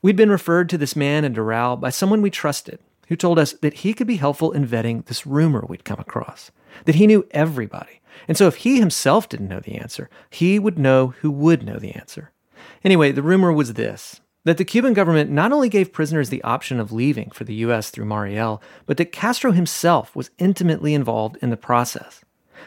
We'd 0.02 0.16
been 0.16 0.30
referred 0.30 0.70
to 0.70 0.78
this 0.78 0.96
man 0.96 1.24
in 1.24 1.34
Doral 1.34 1.78
by 1.78 1.90
someone 1.90 2.22
we 2.22 2.30
trusted, 2.30 2.78
who 3.08 3.16
told 3.16 3.38
us 3.38 3.52
that 3.60 3.74
he 3.74 3.92
could 3.92 4.06
be 4.06 4.16
helpful 4.16 4.50
in 4.50 4.66
vetting 4.66 5.04
this 5.04 5.26
rumor 5.26 5.64
we'd 5.68 5.84
come 5.84 6.00
across, 6.00 6.50
that 6.86 6.94
he 6.94 7.06
knew 7.06 7.26
everybody. 7.32 8.00
And 8.26 8.36
so 8.36 8.46
if 8.46 8.56
he 8.56 8.78
himself 8.78 9.28
didn't 9.28 9.48
know 9.48 9.60
the 9.60 9.76
answer, 9.76 10.08
he 10.30 10.58
would 10.58 10.78
know 10.78 11.08
who 11.20 11.30
would 11.30 11.62
know 11.62 11.78
the 11.78 11.92
answer. 11.92 12.30
Anyway, 12.82 13.12
the 13.12 13.22
rumor 13.22 13.52
was 13.52 13.74
this 13.74 14.20
that 14.44 14.56
the 14.56 14.64
Cuban 14.64 14.94
government 14.94 15.30
not 15.30 15.52
only 15.52 15.68
gave 15.68 15.92
prisoners 15.92 16.30
the 16.30 16.42
option 16.42 16.80
of 16.80 16.92
leaving 16.92 17.30
for 17.30 17.44
the 17.44 17.56
U.S. 17.56 17.90
through 17.90 18.06
Mariel, 18.06 18.62
but 18.86 18.96
that 18.96 19.12
Castro 19.12 19.52
himself 19.52 20.16
was 20.16 20.30
intimately 20.38 20.94
involved 20.94 21.36
in 21.42 21.50
the 21.50 21.58
process 21.58 22.22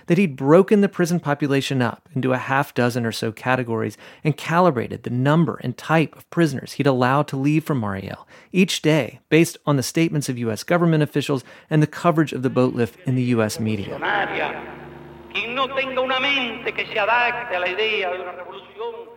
that 0.07 0.17
he'd 0.17 0.35
broken 0.35 0.81
the 0.81 0.89
prison 0.89 1.19
population 1.19 1.81
up 1.81 2.09
into 2.13 2.33
a 2.33 2.37
half 2.37 2.73
dozen 2.73 3.05
or 3.05 3.11
so 3.11 3.31
categories 3.31 3.97
and 4.23 4.37
calibrated 4.37 5.03
the 5.03 5.09
number 5.09 5.59
and 5.63 5.77
type 5.77 6.15
of 6.15 6.29
prisoners 6.29 6.73
he'd 6.73 6.87
allowed 6.87 7.27
to 7.27 7.37
leave 7.37 7.63
from 7.63 7.79
Mariel 7.79 8.27
each 8.51 8.81
day 8.81 9.19
based 9.29 9.57
on 9.65 9.77
the 9.77 9.83
statements 9.83 10.29
of 10.29 10.37
U.S. 10.37 10.63
government 10.63 11.03
officials 11.03 11.43
and 11.69 11.81
the 11.81 11.87
coverage 11.87 12.33
of 12.33 12.43
the 12.43 12.49
boat 12.49 12.73
lift 12.73 12.97
in 13.07 13.15
the 13.15 13.23
U.S. 13.23 13.59
media. 13.59 13.95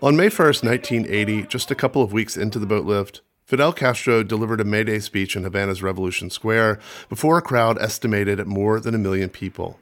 On 0.03 0.17
May 0.17 0.29
1st, 0.29 0.65
1980, 0.65 1.43
just 1.45 1.71
a 1.71 1.75
couple 1.75 2.03
of 2.03 2.13
weeks 2.13 2.37
into 2.37 2.59
the 2.59 2.67
boat 2.67 2.87
lift, 2.87 3.21
Fidel 3.45 3.73
Castro 3.73 4.23
delivered 4.23 4.61
a 4.61 4.65
May 4.65 4.83
Day 4.83 4.99
speech 4.99 5.37
in 5.37 5.45
Havana's 5.45 5.83
Revolution 5.83 6.31
Square 6.31 6.81
before 7.09 7.39
a 7.39 7.43
crowd 7.43 7.79
estimated 7.81 8.41
at 8.41 8.47
more 8.47 8.81
than 8.81 8.95
a 8.95 8.99
million 8.99 9.29
people. 9.29 9.79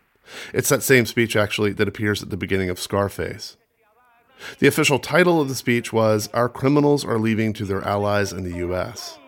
It's 0.52 0.68
that 0.68 0.82
same 0.82 1.06
speech, 1.06 1.36
actually, 1.36 1.72
that 1.74 1.88
appears 1.88 2.22
at 2.22 2.30
the 2.30 2.36
beginning 2.36 2.70
of 2.70 2.78
Scarface. 2.78 3.56
The 4.58 4.66
official 4.66 4.98
title 4.98 5.40
of 5.40 5.48
the 5.48 5.54
speech 5.54 5.92
was 5.92 6.28
Our 6.34 6.48
Criminals 6.48 7.04
Are 7.04 7.18
Leaving 7.18 7.52
to 7.54 7.64
Their 7.64 7.82
Allies 7.82 8.32
in 8.32 8.44
the 8.44 8.58
U.S. 8.58 9.18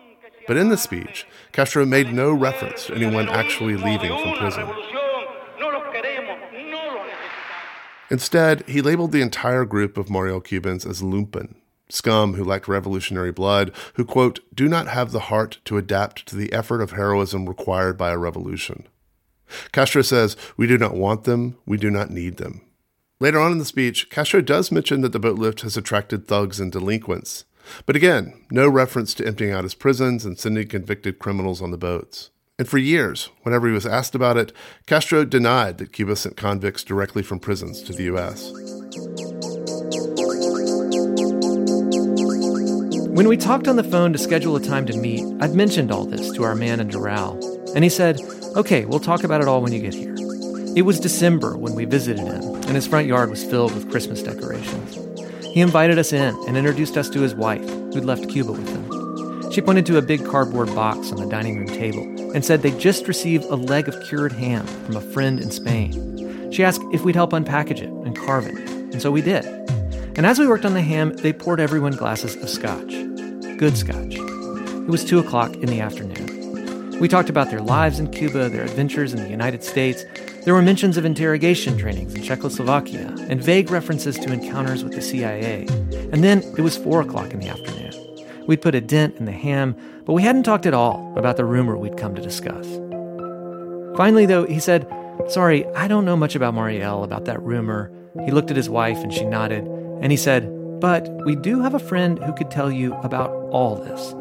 But 0.47 0.57
in 0.57 0.69
the 0.69 0.77
speech, 0.77 1.25
Castro 1.51 1.85
made 1.85 2.13
no 2.13 2.31
reference 2.31 2.87
to 2.87 2.95
anyone 2.95 3.27
actually 3.29 3.75
leaving 3.75 4.11
from 4.17 4.37
prison. 4.37 4.69
Instead, 8.09 8.63
he 8.67 8.81
labeled 8.81 9.11
the 9.11 9.21
entire 9.21 9.65
group 9.65 9.97
of 9.97 10.09
Mariel 10.09 10.39
Cubans 10.39 10.85
as 10.85 11.01
lumpen, 11.01 11.55
scum 11.89 12.35
who 12.35 12.43
lacked 12.43 12.67
revolutionary 12.67 13.31
blood, 13.31 13.73
who, 13.95 14.05
quote, 14.05 14.39
do 14.53 14.69
not 14.69 14.87
have 14.87 15.11
the 15.11 15.21
heart 15.21 15.59
to 15.65 15.77
adapt 15.77 16.25
to 16.27 16.37
the 16.37 16.53
effort 16.53 16.81
of 16.81 16.91
heroism 16.91 17.47
required 17.47 17.97
by 17.97 18.11
a 18.11 18.17
revolution. 18.17 18.87
Castro 19.71 20.01
says, 20.01 20.35
We 20.55 20.67
do 20.67 20.77
not 20.77 20.95
want 20.95 21.23
them, 21.23 21.57
we 21.65 21.77
do 21.77 21.89
not 21.89 22.09
need 22.09 22.37
them. 22.37 22.61
Later 23.19 23.39
on 23.39 23.51
in 23.51 23.57
the 23.57 23.65
speech, 23.65 24.09
Castro 24.09 24.41
does 24.41 24.71
mention 24.71 25.01
that 25.01 25.11
the 25.11 25.19
boat 25.19 25.39
lift 25.39 25.61
has 25.61 25.75
attracted 25.75 26.27
thugs 26.27 26.59
and 26.59 26.71
delinquents. 26.71 27.45
But 27.85 27.95
again, 27.95 28.45
no 28.51 28.69
reference 28.69 29.13
to 29.15 29.25
emptying 29.25 29.51
out 29.51 29.63
his 29.63 29.73
prisons 29.73 30.23
and 30.23 30.39
sending 30.39 30.67
convicted 30.67 31.19
criminals 31.19 31.61
on 31.61 31.71
the 31.71 31.77
boats. 31.77 32.29
And 32.59 32.67
for 32.67 32.77
years, 32.77 33.29
whenever 33.43 33.67
he 33.67 33.73
was 33.73 33.85
asked 33.85 34.15
about 34.15 34.37
it, 34.37 34.51
Castro 34.87 35.25
denied 35.25 35.77
that 35.77 35.93
Cuba 35.93 36.15
sent 36.15 36.37
convicts 36.37 36.83
directly 36.83 37.21
from 37.21 37.39
prisons 37.39 37.81
to 37.83 37.93
the 37.93 38.05
U.S. 38.05 38.51
When 43.17 43.27
we 43.27 43.37
talked 43.37 43.67
on 43.67 43.75
the 43.75 43.83
phone 43.83 44.13
to 44.13 44.19
schedule 44.19 44.55
a 44.55 44.61
time 44.61 44.85
to 44.87 44.97
meet, 44.97 45.25
I'd 45.39 45.55
mentioned 45.55 45.91
all 45.91 46.05
this 46.05 46.31
to 46.33 46.43
our 46.43 46.55
man 46.55 46.79
in 46.79 46.89
Doral, 46.89 47.75
and 47.75 47.83
he 47.83 47.89
said, 47.89 48.19
Okay, 48.57 48.85
we'll 48.85 48.99
talk 48.99 49.23
about 49.23 49.39
it 49.39 49.47
all 49.47 49.61
when 49.61 49.71
you 49.71 49.79
get 49.79 49.93
here. 49.93 50.15
It 50.75 50.81
was 50.81 50.99
December 50.99 51.55
when 51.55 51.75
we 51.75 51.85
visited 51.85 52.25
him, 52.25 52.41
and 52.41 52.71
his 52.71 52.87
front 52.87 53.05
yard 53.05 53.29
was 53.29 53.43
filled 53.43 53.75
with 53.75 53.91
Christmas 53.91 54.23
decorations. 54.23 54.97
He 55.45 55.61
invited 55.61 55.99
us 55.99 56.11
in 56.11 56.35
and 56.47 56.57
introduced 56.57 56.97
us 56.97 57.07
to 57.11 57.21
his 57.21 57.35
wife, 57.35 57.61
who'd 57.69 58.03
left 58.03 58.27
Cuba 58.29 58.53
with 58.53 58.67
him. 58.67 59.51
She 59.51 59.61
pointed 59.61 59.85
to 59.85 59.99
a 59.99 60.01
big 60.01 60.25
cardboard 60.25 60.73
box 60.73 61.11
on 61.11 61.19
the 61.19 61.29
dining 61.29 61.59
room 61.59 61.67
table 61.67 62.01
and 62.33 62.43
said 62.43 62.63
they'd 62.63 62.79
just 62.79 63.07
received 63.07 63.45
a 63.45 63.55
leg 63.55 63.87
of 63.87 64.03
cured 64.07 64.31
ham 64.31 64.65
from 64.65 64.95
a 64.95 65.01
friend 65.01 65.39
in 65.39 65.51
Spain. 65.51 66.51
She 66.51 66.63
asked 66.63 66.81
if 66.91 67.03
we'd 67.03 67.13
help 67.13 67.33
unpackage 67.33 67.83
it 67.83 67.91
and 67.91 68.17
carve 68.17 68.47
it, 68.47 68.57
and 68.57 68.99
so 68.99 69.11
we 69.11 69.21
did. 69.21 69.45
And 70.17 70.25
as 70.25 70.39
we 70.39 70.47
worked 70.47 70.65
on 70.65 70.73
the 70.73 70.81
ham, 70.81 71.15
they 71.17 71.31
poured 71.31 71.59
everyone 71.59 71.93
glasses 71.93 72.35
of 72.35 72.49
scotch. 72.49 72.89
Good 73.59 73.77
scotch. 73.77 74.15
It 74.15 74.89
was 74.89 75.05
2 75.05 75.19
o'clock 75.19 75.53
in 75.57 75.67
the 75.67 75.79
afternoon. 75.79 76.36
We 76.99 77.07
talked 77.07 77.29
about 77.29 77.51
their 77.51 77.61
lives 77.61 77.99
in 77.99 78.09
Cuba, 78.09 78.49
their 78.49 78.63
adventures 78.63 79.13
in 79.13 79.21
the 79.21 79.29
United 79.29 79.63
States. 79.63 80.03
There 80.45 80.55
were 80.55 80.63
mentions 80.63 80.97
of 80.97 81.05
interrogation 81.05 81.77
trainings 81.77 82.15
in 82.15 82.23
Czechoslovakia 82.23 83.13
and 83.29 83.39
vague 83.39 83.69
references 83.69 84.17
to 84.17 84.33
encounters 84.33 84.83
with 84.83 84.93
the 84.93 85.01
CIA. 85.03 85.67
And 86.11 86.23
then 86.23 86.39
it 86.57 86.61
was 86.61 86.75
4 86.75 87.01
o'clock 87.01 87.33
in 87.33 87.39
the 87.39 87.49
afternoon. 87.49 87.93
We'd 88.47 88.63
put 88.63 88.73
a 88.73 88.81
dent 88.81 89.15
in 89.17 89.25
the 89.25 89.31
ham, 89.31 89.75
but 90.05 90.13
we 90.13 90.23
hadn't 90.23 90.41
talked 90.41 90.65
at 90.65 90.73
all 90.73 91.13
about 91.15 91.37
the 91.37 91.45
rumor 91.45 91.77
we'd 91.77 91.97
come 91.97 92.15
to 92.15 92.21
discuss. 92.21 92.65
Finally, 93.95 94.25
though, 94.25 94.47
he 94.47 94.59
said, 94.59 94.91
Sorry, 95.27 95.67
I 95.75 95.87
don't 95.87 96.05
know 96.05 96.17
much 96.17 96.33
about 96.33 96.55
Mariel, 96.55 97.03
about 97.03 97.25
that 97.25 97.43
rumor. 97.43 97.91
He 98.25 98.31
looked 98.31 98.49
at 98.49 98.57
his 98.57 98.71
wife 98.71 98.97
and 99.03 99.13
she 99.13 99.23
nodded, 99.23 99.65
and 100.01 100.11
he 100.11 100.17
said, 100.17 100.49
But 100.79 101.07
we 101.25 101.35
do 101.35 101.61
have 101.61 101.75
a 101.75 101.79
friend 101.79 102.17
who 102.23 102.33
could 102.33 102.49
tell 102.49 102.71
you 102.71 102.95
about 102.95 103.29
all 103.51 103.75
this. 103.75 104.13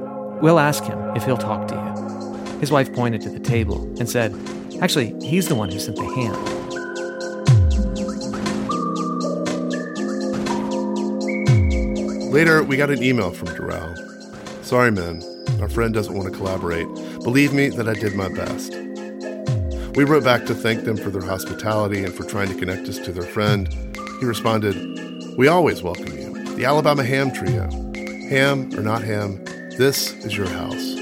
We'll 0.42 0.58
ask 0.58 0.84
him 0.84 0.98
if 1.16 1.24
he'll 1.24 1.38
talk 1.38 1.68
to 1.68 1.74
you. 1.74 2.15
His 2.60 2.70
wife 2.70 2.92
pointed 2.92 3.20
to 3.22 3.30
the 3.30 3.40
table 3.40 3.84
and 3.98 4.08
said, 4.08 4.34
Actually, 4.80 5.14
he's 5.24 5.48
the 5.48 5.54
one 5.54 5.70
who 5.70 5.78
sent 5.78 5.96
the 5.96 6.04
ham. 6.04 6.56
Later, 12.30 12.62
we 12.62 12.76
got 12.76 12.90
an 12.90 13.02
email 13.02 13.30
from 13.30 13.48
Doral. 13.48 13.96
Sorry, 14.62 14.90
man, 14.90 15.22
our 15.60 15.68
friend 15.68 15.94
doesn't 15.94 16.14
want 16.14 16.30
to 16.30 16.36
collaborate. 16.36 16.86
Believe 17.22 17.54
me 17.54 17.68
that 17.70 17.88
I 17.88 17.94
did 17.94 18.14
my 18.14 18.28
best. 18.28 18.74
We 19.96 20.04
wrote 20.04 20.24
back 20.24 20.44
to 20.46 20.54
thank 20.54 20.84
them 20.84 20.98
for 20.98 21.08
their 21.08 21.22
hospitality 21.22 22.04
and 22.04 22.12
for 22.12 22.24
trying 22.24 22.48
to 22.48 22.54
connect 22.54 22.88
us 22.88 22.98
to 22.98 23.12
their 23.12 23.22
friend. 23.22 23.68
He 24.20 24.26
responded, 24.26 24.76
We 25.38 25.48
always 25.48 25.82
welcome 25.82 26.18
you. 26.18 26.44
The 26.56 26.66
Alabama 26.66 27.04
Ham 27.04 27.32
Trio. 27.32 27.70
Ham 28.28 28.70
or 28.76 28.82
not 28.82 29.02
ham, 29.02 29.42
this 29.78 30.12
is 30.24 30.36
your 30.36 30.48
house. 30.48 30.95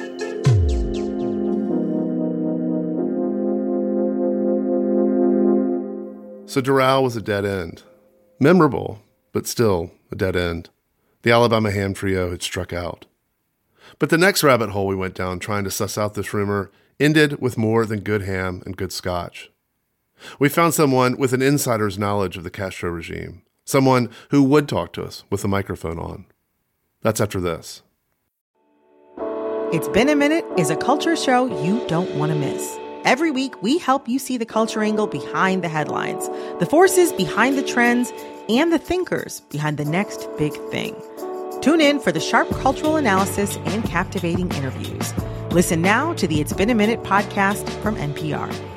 So 6.55 6.63
Doral 6.63 7.03
was 7.03 7.17
a 7.17 7.21
dead 7.21 7.45
end. 7.45 7.83
Memorable, 8.39 9.03
but 9.33 9.49
still 9.49 9.91
a 10.13 10.15
dead 10.15 10.37
end. 10.37 10.71
The 11.23 11.33
Alabama 11.33 11.73
ham 11.73 11.95
trio 11.95 12.31
had 12.31 12.45
struck 12.45 12.73
out. 12.73 13.07
But 13.99 14.11
the 14.11 14.19
next 14.19 14.45
rabbit 14.45 14.71
hole 14.71 14.87
we 14.87 14.95
went 14.95 15.17
down 15.17 15.41
trying 15.41 15.65
to 15.65 15.71
suss 15.73 15.99
out 15.99 16.15
this 16.15 16.33
rumor 16.33 16.71
ended 17.01 17.41
with 17.41 17.59
more 17.59 17.85
than 17.85 18.03
good 18.03 18.23
ham 18.23 18.63
and 18.65 18.77
good 18.77 18.93
scotch. 18.93 19.51
We 20.39 20.49
found 20.49 20.75
someone 20.75 21.17
with 21.17 21.33
an 21.33 21.43
insider's 21.43 21.99
knowledge 21.99 22.37
of 22.37 22.45
the 22.45 22.51
Castro 22.51 22.89
regime, 22.89 23.43
someone 23.65 24.09
who 24.31 24.45
would 24.45 24.69
talk 24.69 24.93
to 24.93 25.03
us 25.03 25.25
with 25.31 25.43
the 25.43 25.49
microphone 25.49 25.99
on. 25.99 26.25
That's 27.03 27.21
after 27.21 27.41
this. 27.41 27.83
It's 29.73 29.89
Been 29.89 30.09
a 30.09 30.15
Minute 30.15 30.45
is 30.57 30.71
a 30.71 30.77
culture 30.77 31.17
show 31.17 31.65
you 31.65 31.85
don't 31.89 32.15
want 32.15 32.31
to 32.31 32.39
miss. 32.39 32.79
Every 33.05 33.31
week, 33.31 33.63
we 33.63 33.77
help 33.77 34.09
you 34.09 34.19
see 34.19 34.39
the 34.39 34.47
culture 34.47 34.83
angle 34.83 35.07
behind 35.07 35.63
the 35.63 35.69
headlines, 35.69 36.27
the 36.59 36.65
forces 36.65 37.13
behind 37.13 37.59
the 37.59 37.63
trends, 37.63 38.11
and 38.49 38.73
the 38.73 38.79
thinkers 38.79 39.41
behind 39.51 39.77
the 39.77 39.85
next 39.85 40.27
big 40.39 40.55
thing. 40.71 40.97
Tune 41.61 41.83
in 41.83 42.01
for 42.01 42.13
the 42.13 42.21
sharp 42.21 42.49
cultural 42.63 42.97
analysis 42.97 43.59
and 43.67 43.85
captivating 43.85 44.51
interviews. 44.53 45.13
Listen 45.51 45.83
now 45.83 46.15
to 46.15 46.27
the 46.27 46.41
It's 46.41 46.55
Been 46.55 46.71
a 46.71 46.75
Minute 46.75 47.03
podcast 47.03 47.69
from 47.83 47.97
NPR. 47.97 48.74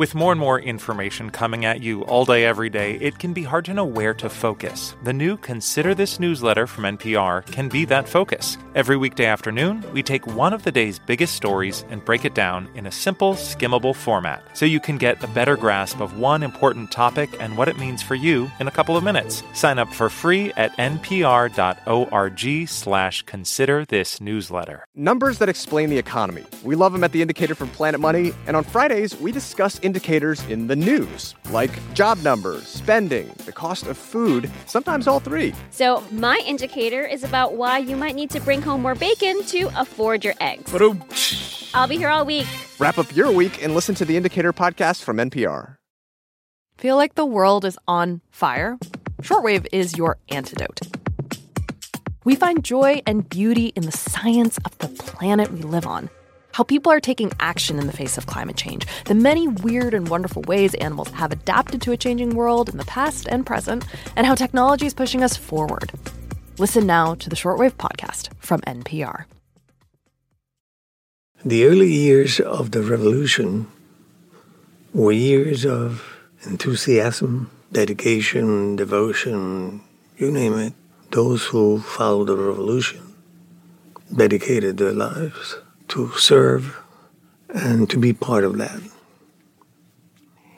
With 0.00 0.14
more 0.14 0.32
and 0.32 0.40
more 0.40 0.58
information 0.58 1.28
coming 1.28 1.66
at 1.66 1.82
you 1.82 2.04
all 2.06 2.24
day, 2.24 2.46
every 2.46 2.70
day, 2.70 2.94
it 3.02 3.18
can 3.18 3.34
be 3.34 3.42
hard 3.42 3.66
to 3.66 3.74
know 3.74 3.84
where 3.84 4.14
to 4.14 4.30
focus. 4.30 4.96
The 5.04 5.12
new 5.12 5.36
Consider 5.36 5.94
This 5.94 6.18
newsletter 6.18 6.66
from 6.66 6.84
NPR 6.84 7.44
can 7.44 7.68
be 7.68 7.84
that 7.84 8.08
focus. 8.08 8.56
Every 8.74 8.96
weekday 8.96 9.26
afternoon, 9.26 9.84
we 9.92 10.02
take 10.02 10.26
one 10.26 10.54
of 10.54 10.62
the 10.62 10.72
day's 10.72 10.98
biggest 10.98 11.34
stories 11.34 11.84
and 11.90 12.02
break 12.02 12.24
it 12.24 12.34
down 12.34 12.70
in 12.74 12.86
a 12.86 12.90
simple, 12.90 13.34
skimmable 13.34 13.94
format 13.94 14.42
so 14.56 14.64
you 14.64 14.80
can 14.80 14.96
get 14.96 15.22
a 15.22 15.26
better 15.26 15.54
grasp 15.54 16.00
of 16.00 16.18
one 16.18 16.42
important 16.42 16.90
topic 16.90 17.28
and 17.38 17.58
what 17.58 17.68
it 17.68 17.78
means 17.78 18.02
for 18.02 18.14
you 18.14 18.50
in 18.58 18.68
a 18.68 18.70
couple 18.70 18.96
of 18.96 19.04
minutes. 19.04 19.42
Sign 19.52 19.78
up 19.78 19.92
for 19.92 20.08
free 20.08 20.50
at 20.56 20.74
npr.org 20.78 22.68
slash 22.68 23.22
consider 23.24 23.84
this 23.84 24.18
newsletter. 24.18 24.86
Numbers 24.94 25.36
that 25.40 25.50
explain 25.50 25.90
the 25.90 25.98
economy. 25.98 26.46
We 26.64 26.74
love 26.74 26.94
them 26.94 27.04
at 27.04 27.12
The 27.12 27.20
Indicator 27.20 27.54
from 27.54 27.68
Planet 27.68 28.00
Money, 28.00 28.32
and 28.46 28.56
on 28.56 28.64
Fridays, 28.64 29.14
we 29.20 29.30
discuss 29.30 29.78
indicators 29.90 30.40
in 30.46 30.68
the 30.68 30.76
news, 30.76 31.34
like 31.50 31.72
job 31.94 32.16
numbers, 32.22 32.64
spending, 32.68 33.26
the 33.44 33.50
cost 33.50 33.88
of 33.88 33.98
food, 33.98 34.48
sometimes 34.66 35.08
all 35.08 35.18
three. 35.18 35.52
So, 35.70 36.04
my 36.12 36.40
indicator 36.46 37.04
is 37.04 37.24
about 37.24 37.54
why 37.54 37.78
you 37.78 37.96
might 37.96 38.14
need 38.14 38.30
to 38.30 38.40
bring 38.40 38.62
home 38.62 38.82
more 38.82 38.94
bacon 38.94 39.42
to 39.46 39.68
afford 39.74 40.24
your 40.24 40.34
eggs. 40.40 40.72
I'll 41.74 41.88
be 41.88 41.96
here 41.96 42.08
all 42.08 42.24
week. 42.24 42.46
Wrap 42.78 42.98
up 42.98 43.14
your 43.16 43.32
week 43.32 43.64
and 43.64 43.74
listen 43.74 43.96
to 43.96 44.04
the 44.04 44.16
Indicator 44.16 44.52
podcast 44.52 45.02
from 45.02 45.16
NPR. 45.16 45.76
Feel 46.78 46.94
like 46.94 47.16
the 47.16 47.26
world 47.26 47.64
is 47.64 47.76
on 47.88 48.20
fire? 48.30 48.78
Shortwave 49.22 49.66
is 49.72 49.98
your 49.98 50.18
antidote. 50.28 50.80
We 52.24 52.36
find 52.36 52.62
joy 52.62 53.02
and 53.06 53.28
beauty 53.28 53.72
in 53.74 53.82
the 53.86 53.92
science 53.92 54.56
of 54.64 54.78
the 54.78 54.88
planet 54.88 55.50
we 55.50 55.62
live 55.62 55.86
on. 55.86 56.10
How 56.52 56.64
people 56.64 56.90
are 56.90 57.00
taking 57.00 57.30
action 57.38 57.78
in 57.78 57.86
the 57.86 57.92
face 57.92 58.18
of 58.18 58.26
climate 58.26 58.56
change, 58.56 58.84
the 59.04 59.14
many 59.14 59.46
weird 59.46 59.94
and 59.94 60.08
wonderful 60.08 60.42
ways 60.42 60.74
animals 60.74 61.10
have 61.10 61.30
adapted 61.30 61.80
to 61.82 61.92
a 61.92 61.96
changing 61.96 62.30
world 62.30 62.68
in 62.68 62.76
the 62.76 62.84
past 62.84 63.28
and 63.30 63.46
present, 63.46 63.84
and 64.16 64.26
how 64.26 64.34
technology 64.34 64.86
is 64.86 64.94
pushing 64.94 65.22
us 65.22 65.36
forward. 65.36 65.92
Listen 66.58 66.86
now 66.86 67.14
to 67.14 67.30
the 67.30 67.36
Shortwave 67.36 67.74
Podcast 67.74 68.30
from 68.38 68.60
NPR. 68.62 69.26
The 71.44 71.64
early 71.64 71.92
years 71.92 72.40
of 72.40 72.72
the 72.72 72.82
revolution 72.82 73.68
were 74.92 75.12
years 75.12 75.64
of 75.64 76.04
enthusiasm, 76.42 77.50
dedication, 77.70 78.74
devotion, 78.74 79.82
you 80.18 80.32
name 80.32 80.58
it. 80.58 80.74
Those 81.12 81.46
who 81.46 81.78
followed 81.78 82.26
the 82.26 82.36
revolution 82.36 83.14
dedicated 84.14 84.78
their 84.78 84.92
lives 84.92 85.56
to 85.90 86.10
serve 86.12 86.80
and 87.48 87.88
to 87.90 87.98
be 87.98 88.12
part 88.12 88.44
of 88.44 88.58
that. 88.58 88.80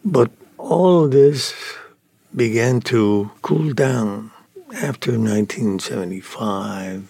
But 0.04 0.30
all 0.58 1.04
of 1.04 1.10
this 1.10 1.54
began 2.34 2.80
to 2.82 3.30
cool 3.42 3.72
down 3.72 4.30
after 4.74 5.12
1975, 5.12 7.08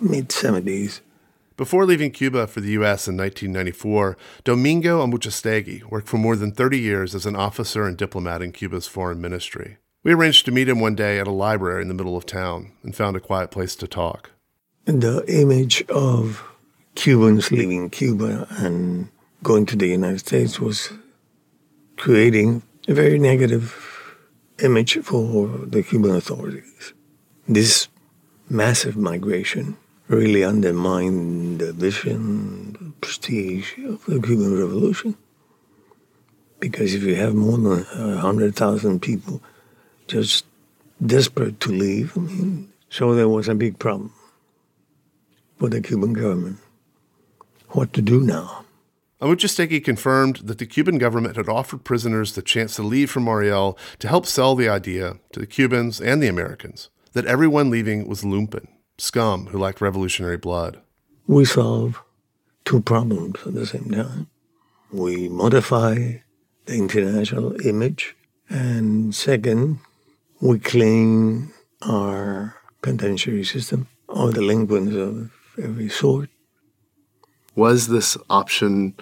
mid 0.00 0.28
70s. 0.28 1.00
Before 1.56 1.84
leaving 1.84 2.10
Cuba 2.10 2.46
for 2.46 2.60
the 2.60 2.70
U.S. 2.72 3.06
in 3.06 3.16
1994, 3.18 4.16
Domingo 4.44 5.04
Amuchastegui 5.06 5.84
worked 5.84 6.08
for 6.08 6.16
more 6.16 6.36
than 6.36 6.52
30 6.52 6.78
years 6.78 7.14
as 7.14 7.26
an 7.26 7.36
officer 7.36 7.86
and 7.86 7.98
diplomat 7.98 8.40
in 8.40 8.52
Cuba's 8.52 8.86
foreign 8.86 9.20
ministry. 9.20 9.76
We 10.02 10.14
arranged 10.14 10.46
to 10.46 10.52
meet 10.52 10.70
him 10.70 10.80
one 10.80 10.94
day 10.94 11.18
at 11.18 11.26
a 11.26 11.32
library 11.32 11.82
in 11.82 11.88
the 11.88 11.94
middle 11.94 12.16
of 12.16 12.24
town 12.24 12.72
and 12.82 12.96
found 12.96 13.14
a 13.16 13.20
quiet 13.20 13.50
place 13.50 13.76
to 13.76 13.86
talk. 13.86 14.30
The 14.86 15.22
image 15.28 15.82
of 15.90 16.42
Cubans 16.94 17.50
leaving 17.50 17.88
Cuba 17.88 18.46
and 18.50 19.08
going 19.42 19.64
to 19.66 19.76
the 19.76 19.86
United 19.86 20.18
States 20.18 20.60
was 20.60 20.92
creating 21.96 22.62
a 22.88 22.94
very 22.94 23.18
negative 23.18 23.74
image 24.62 24.98
for 24.98 25.48
the 25.66 25.82
Cuban 25.82 26.10
authorities. 26.10 26.92
This 27.48 27.88
massive 28.48 28.96
migration 28.96 29.76
really 30.08 30.44
undermined 30.44 31.60
the 31.60 31.72
vision, 31.72 32.72
the 32.72 32.90
prestige 33.00 33.78
of 33.78 34.04
the 34.06 34.20
Cuban 34.20 34.58
Revolution. 34.58 35.16
Because 36.58 36.94
if 36.94 37.02
you 37.04 37.14
have 37.14 37.34
more 37.34 37.56
than 37.56 37.84
100,000 37.84 39.00
people 39.00 39.40
just 40.06 40.44
desperate 41.04 41.60
to 41.60 41.70
leave, 41.70 42.18
I 42.18 42.20
mean, 42.20 42.72
so 42.90 43.14
there 43.14 43.28
was 43.28 43.48
a 43.48 43.54
big 43.54 43.78
problem 43.78 44.12
for 45.58 45.70
the 45.70 45.80
Cuban 45.80 46.12
government 46.12 46.58
what 47.70 47.92
to 47.94 48.02
do 48.02 48.20
now. 48.20 48.64
Amuchastegui 49.20 49.84
confirmed 49.84 50.36
that 50.44 50.58
the 50.58 50.66
Cuban 50.66 50.96
government 50.96 51.36
had 51.36 51.48
offered 51.48 51.84
prisoners 51.84 52.32
the 52.32 52.42
chance 52.42 52.76
to 52.76 52.82
leave 52.82 53.10
from 53.10 53.24
Mariel 53.24 53.76
to 53.98 54.08
help 54.08 54.24
sell 54.24 54.54
the 54.54 54.68
idea 54.68 55.18
to 55.32 55.40
the 55.40 55.46
Cubans 55.46 56.00
and 56.00 56.22
the 56.22 56.28
Americans 56.28 56.88
that 57.12 57.26
everyone 57.26 57.70
leaving 57.70 58.08
was 58.08 58.22
lumpen, 58.22 58.66
scum 58.96 59.46
who 59.46 59.58
lacked 59.58 59.80
revolutionary 59.80 60.38
blood. 60.38 60.80
We 61.26 61.44
solve 61.44 62.02
two 62.64 62.80
problems 62.80 63.36
at 63.46 63.54
the 63.54 63.66
same 63.66 63.90
time. 63.90 64.28
We 64.90 65.28
modify 65.28 66.18
the 66.66 66.74
international 66.74 67.60
image, 67.66 68.16
and 68.48 69.14
second, 69.14 69.80
we 70.40 70.58
clean 70.58 71.52
our 71.82 72.56
penitentiary 72.82 73.44
system 73.44 73.86
of 74.08 74.34
delinquents 74.34 74.94
of 74.94 75.30
every 75.62 75.88
sort. 75.88 76.30
Was 77.60 77.88
this 77.88 78.16
option 78.30 78.94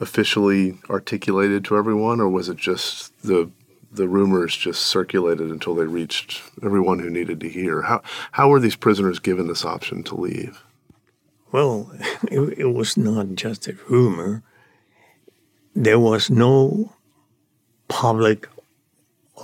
officially 0.00 0.78
articulated 0.88 1.64
to 1.64 1.76
everyone, 1.76 2.20
or 2.20 2.28
was 2.28 2.48
it 2.48 2.56
just 2.56 3.20
the 3.22 3.50
the 3.90 4.06
rumors 4.06 4.56
just 4.56 4.82
circulated 4.86 5.50
until 5.50 5.74
they 5.74 5.86
reached 5.86 6.40
everyone 6.62 7.00
who 7.00 7.10
needed 7.10 7.40
to 7.40 7.48
hear? 7.48 7.82
How 7.82 8.00
how 8.30 8.48
were 8.48 8.60
these 8.60 8.76
prisoners 8.76 9.18
given 9.18 9.48
this 9.48 9.64
option 9.64 10.04
to 10.04 10.14
leave? 10.14 10.62
Well, 11.50 11.90
it, 12.30 12.58
it 12.58 12.72
was 12.72 12.96
not 12.96 13.34
just 13.34 13.66
a 13.66 13.76
rumor. 13.88 14.44
There 15.74 15.98
was 15.98 16.30
no 16.30 16.94
public 17.88 18.48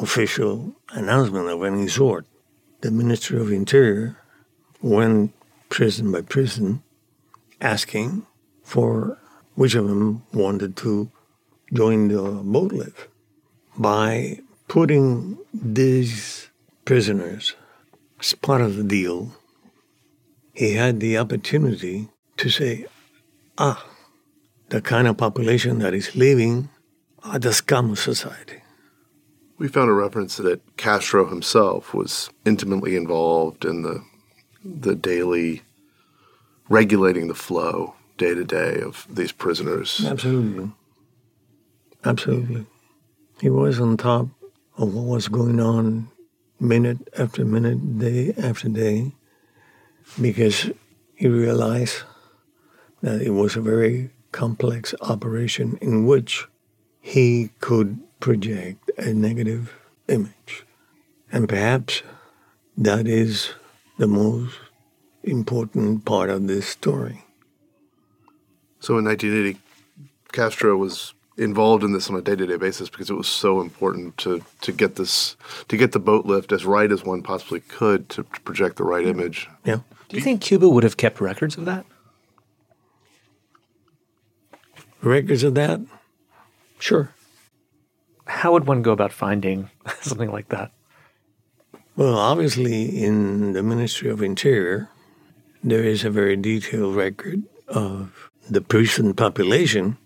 official 0.01 0.77
announcement 0.91 1.49
of 1.49 1.65
any 1.65 1.89
sort. 1.89 2.27
The 2.83 2.93
Ministry 2.93 3.41
of 3.41 3.51
Interior 3.51 4.19
went 4.81 5.33
prison 5.69 6.13
by 6.13 6.21
prison 6.21 6.85
asking 7.61 8.25
for 8.67 9.17
which 9.55 9.77
of 9.77 9.87
them 9.87 10.25
wanted 10.35 10.77
to 10.77 11.09
join 11.73 12.09
the 12.09 12.21
boat 12.43 12.73
lift. 12.73 13.07
By 13.79 14.41
putting 14.67 15.39
these 15.55 16.51
prisoners 16.85 17.55
as 18.19 18.35
part 18.35 18.61
of 18.61 18.77
the 18.77 18.83
deal, 18.83 19.37
he 20.53 20.75
had 20.75 20.99
the 20.99 21.17
opportunity 21.17 22.09
to 22.39 22.51
say, 22.51 22.87
ah, 23.57 23.87
the 24.71 24.81
kind 24.81 25.07
of 25.07 25.17
population 25.17 25.79
that 25.79 25.95
is 25.95 26.17
leaving 26.17 26.69
are 27.23 27.39
the 27.39 27.53
scum 27.53 27.93
of 27.93 28.01
society. 28.01 28.63
We 29.59 29.69
found 29.69 29.91
a 29.91 29.95
reference 29.95 30.39
that 30.39 30.77
Castro 30.77 31.29
himself 31.29 31.95
was 31.95 32.31
intimately 32.45 32.97
involved 32.97 33.65
in 33.65 33.83
the 33.83 34.03
the 34.65 34.97
daily 34.97 35.63
regulating 36.69 37.29
the 37.29 37.35
flow 37.35 37.96
day 38.17 38.35
to 38.35 38.45
day 38.45 38.81
of 38.81 39.07
these 39.11 39.33
prisoners. 39.33 40.05
Absolutely. 40.07 40.71
Absolutely. 42.05 42.67
He 43.41 43.51
was 43.51 43.81
on 43.81 43.97
top 43.97 44.29
of 44.79 44.95
what 44.95 45.05
was 45.05 45.29
going 45.29 45.61
on 45.61 46.09
minute 46.59 47.09
after 47.19 47.45
minute, 47.45 47.99
day 47.99 48.33
after 48.39 48.69
day, 48.69 49.13
because 50.21 50.71
he 51.15 51.29
realized 51.29 52.03
that 53.03 53.21
it 53.21 53.31
was 53.31 53.57
a 53.57 53.61
very 53.61 54.11
complex 54.33 54.95
operation 55.01 55.79
in 55.81 56.07
which 56.07 56.47
he 57.01 57.51
could 57.61 57.99
project 58.21 58.91
a 58.99 59.13
negative 59.13 59.75
image. 60.09 60.65
And 61.31 61.49
perhaps 61.49 62.03
that 62.77 63.07
is 63.07 63.51
the 63.99 64.07
most 64.07 64.55
important 65.23 66.05
part 66.05 66.31
of 66.31 66.47
this 66.47 66.69
story. 66.69 67.26
So 68.87 68.99
in 68.99 69.05
1980, 69.05 69.59
Castro 70.31 70.77
was 70.77 71.13
involved 71.37 71.83
in 71.83 71.93
this 71.93 72.09
on 72.09 72.15
a 72.15 72.23
day-to-day 72.23 72.57
basis 72.57 72.89
because 72.89 73.11
it 73.11 73.15
was 73.15 73.27
so 73.27 73.61
important 73.61 74.17
to 74.19 74.45
to 74.61 74.71
get 74.71 74.95
this 74.95 75.35
to 75.67 75.77
get 75.77 75.91
the 75.91 75.99
boat 75.99 76.25
lift 76.25 76.53
as 76.53 76.65
right 76.65 76.93
as 76.93 77.03
one 77.03 77.21
possibly 77.21 77.59
could 77.59 78.09
to, 78.11 78.23
to 78.23 78.41
project 78.43 78.77
the 78.77 78.85
right 78.85 79.05
image. 79.05 79.49
Yeah. 79.65 79.81
Do 80.09 80.17
you 80.17 80.23
think 80.23 80.41
Cuba 80.41 80.69
would 80.69 80.85
have 80.85 80.97
kept 80.97 81.21
records 81.21 81.57
of 81.59 81.65
that? 81.65 81.85
Records 85.03 85.43
of 85.43 85.57
that? 85.57 85.81
Sure. 86.79 87.13
How 88.29 88.53
would 88.53 88.69
one 88.69 88.83
go 88.83 88.93
about 88.93 89.13
finding 89.13 89.69
something 90.01 90.31
like 90.31 90.51
that? 90.51 90.71
Well, 91.97 92.17
obviously, 92.17 93.03
in 93.03 93.53
the 93.53 93.65
Ministry 93.65 94.11
of 94.11 94.23
Interior, 94.23 94.91
there 95.65 95.83
is 95.83 96.05
a 96.05 96.11
very 96.11 96.37
detailed 96.37 96.95
record 96.95 97.43
of 97.67 98.31
the 98.49 98.61
prison 98.61 99.15
population 99.15 99.97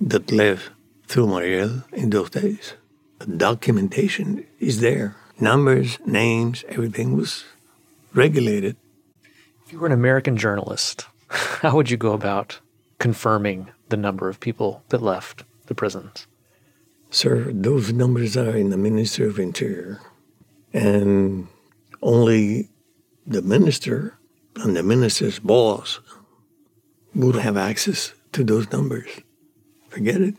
that 0.00 0.32
left 0.32 0.70
through 1.06 1.26
Mariel 1.26 1.84
in 1.92 2.10
those 2.10 2.30
days. 2.30 2.74
The 3.18 3.26
documentation 3.26 4.46
is 4.58 4.80
there. 4.80 5.16
Numbers, 5.38 5.98
names, 6.06 6.64
everything 6.68 7.16
was 7.16 7.44
regulated. 8.14 8.76
If 9.64 9.72
you 9.72 9.78
were 9.78 9.86
an 9.86 9.92
American 9.92 10.36
journalist, 10.36 11.06
how 11.28 11.76
would 11.76 11.90
you 11.90 11.96
go 11.96 12.12
about 12.12 12.60
confirming 12.98 13.70
the 13.88 13.96
number 13.96 14.28
of 14.28 14.40
people 14.40 14.82
that 14.88 15.02
left 15.02 15.44
the 15.66 15.74
prisons? 15.74 16.26
Sir, 17.10 17.52
those 17.52 17.92
numbers 17.92 18.36
are 18.36 18.56
in 18.56 18.70
the 18.70 18.76
Ministry 18.76 19.26
of 19.26 19.38
Interior. 19.38 20.00
And 20.72 21.48
only 22.02 22.70
the 23.26 23.42
minister 23.42 24.18
and 24.56 24.76
the 24.76 24.82
minister's 24.82 25.38
boss 25.38 26.00
would 27.16 27.36
have 27.36 27.56
access 27.56 28.12
to 28.32 28.44
those 28.44 28.70
numbers. 28.70 29.08
Forget 29.88 30.20
it. 30.20 30.34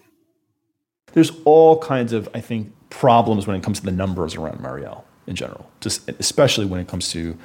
There's 1.14 1.32
all 1.46 1.80
kinds 1.80 2.14
of, 2.14 2.30
I 2.34 2.42
think, 2.42 2.72
problems 2.90 3.48
when 3.48 3.56
it 3.56 3.64
comes 3.64 3.80
to 3.80 3.86
the 3.86 3.92
numbers 3.92 4.36
around 4.36 4.62
Mariel 4.62 5.04
in 5.26 5.36
general, 5.36 5.70
just 5.82 6.08
especially 6.20 6.66
when 6.66 6.80
it 6.80 6.88
comes 6.88 7.10
to 7.12 7.38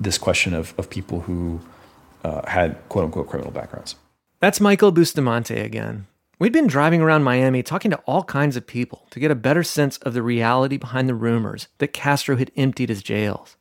this 0.00 0.18
question 0.18 0.52
of, 0.52 0.74
of 0.78 0.90
people 0.90 1.20
who 1.20 1.60
uh, 2.24 2.46
had 2.48 2.76
quote 2.88 3.04
unquote 3.04 3.28
criminal 3.28 3.52
backgrounds. 3.52 3.94
That's 4.40 4.60
Michael 4.60 4.90
Bustamante 4.90 5.58
again. 5.58 6.06
We'd 6.38 6.52
been 6.52 6.66
driving 6.66 7.00
around 7.00 7.22
Miami 7.22 7.62
talking 7.62 7.92
to 7.92 7.98
all 7.98 8.24
kinds 8.24 8.56
of 8.56 8.66
people 8.66 9.06
to 9.10 9.20
get 9.20 9.30
a 9.30 9.36
better 9.36 9.62
sense 9.62 9.98
of 9.98 10.12
the 10.12 10.22
reality 10.22 10.76
behind 10.76 11.08
the 11.08 11.14
rumors 11.14 11.68
that 11.78 11.92
Castro 11.92 12.36
had 12.36 12.50
emptied 12.56 12.88
his 12.88 13.02
jails. 13.02 13.56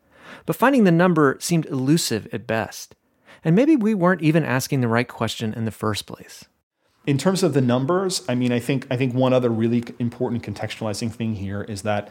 But 0.48 0.56
finding 0.56 0.84
the 0.84 0.92
number 0.92 1.38
seemed 1.40 1.68
elusive 1.68 2.28
at 2.34 2.48
best. 2.48 2.96
And 3.44 3.56
maybe 3.56 3.76
we 3.76 3.94
weren't 3.94 4.22
even 4.22 4.44
asking 4.44 4.82
the 4.82 4.88
right 4.88 5.08
question 5.08 5.54
in 5.54 5.66
the 5.66 5.72
first 5.72 6.06
place. 6.06 6.46
In 7.08 7.18
terms 7.18 7.42
of 7.42 7.54
the 7.54 7.62
numbers, 7.62 8.24
I 8.30 8.36
mean, 8.36 8.52
I 8.52 8.60
think 8.60 8.86
I 8.92 8.98
think 8.98 9.16
one 9.16 9.34
other 9.34 9.50
really 9.50 9.84
important 9.98 10.44
contextualizing 10.44 11.12
thing 11.12 11.36
here 11.36 11.64
is 11.64 11.82
that 11.82 12.10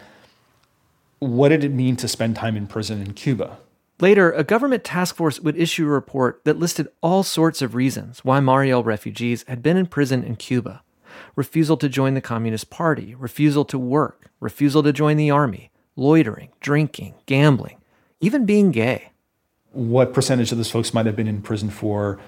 what 1.20 1.50
did 1.50 1.62
it 1.62 1.72
mean 1.72 1.96
to 1.96 2.08
spend 2.08 2.36
time 2.36 2.56
in 2.56 2.66
prison 2.66 3.00
in 3.00 3.12
Cuba? 3.12 3.58
Later, 4.00 4.32
a 4.32 4.42
government 4.42 4.82
task 4.82 5.14
force 5.14 5.38
would 5.40 5.56
issue 5.56 5.86
a 5.86 5.90
report 5.90 6.40
that 6.44 6.58
listed 6.58 6.88
all 7.02 7.22
sorts 7.22 7.60
of 7.60 7.74
reasons 7.74 8.24
why 8.24 8.40
Mariel 8.40 8.82
refugees 8.82 9.44
had 9.46 9.62
been 9.62 9.76
in 9.76 9.86
prison 9.86 10.24
in 10.24 10.36
Cuba 10.36 10.82
refusal 11.36 11.76
to 11.76 11.88
join 11.88 12.14
the 12.14 12.20
Communist 12.20 12.70
Party, 12.70 13.14
refusal 13.14 13.64
to 13.66 13.78
work, 13.78 14.30
refusal 14.40 14.82
to 14.82 14.92
join 14.92 15.16
the 15.16 15.30
army, 15.30 15.70
loitering, 15.96 16.50
drinking, 16.60 17.14
gambling, 17.26 17.78
even 18.20 18.46
being 18.46 18.70
gay. 18.70 19.09
What 19.72 20.12
percentage 20.12 20.50
of 20.52 20.58
those 20.58 20.70
folks 20.70 20.92
might 20.92 21.06
have 21.06 21.16
been 21.16 21.28
in 21.28 21.42
prison 21.42 21.70
for 21.70 22.18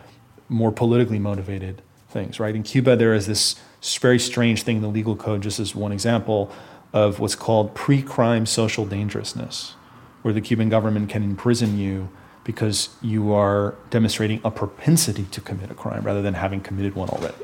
more 0.49 0.71
politically 0.71 1.19
motivated 1.19 1.83
things, 2.09 2.39
right? 2.39 2.55
In 2.55 2.63
Cuba, 2.63 2.95
there 2.95 3.15
is 3.15 3.27
this 3.27 3.57
very 4.01 4.19
strange 4.19 4.63
thing 4.63 4.77
in 4.77 4.83
the 4.83 4.89
legal 4.89 5.17
code, 5.17 5.43
just 5.43 5.59
as 5.59 5.75
one 5.75 5.93
example, 5.93 6.53
of 6.93 7.19
what's 7.19 7.35
called 7.35 7.75
pre 7.75 8.03
crime 8.03 8.47
social 8.47 8.85
dangerousness, 8.85 9.75
where 10.23 10.35
the 10.35 10.41
Cuban 10.41 10.69
government 10.69 11.09
can 11.09 11.23
imprison 11.23 11.79
you 11.79 12.11
because 12.45 12.91
you 13.01 13.33
are 13.33 13.75
demonstrating 13.91 14.41
a 14.45 14.51
propensity 14.51 15.25
to 15.31 15.41
commit 15.41 15.71
a 15.71 15.75
crime 15.75 16.03
rather 16.03 16.23
than 16.23 16.35
having 16.35 16.61
committed 16.61 16.95
one 16.95 17.09
already. 17.09 17.35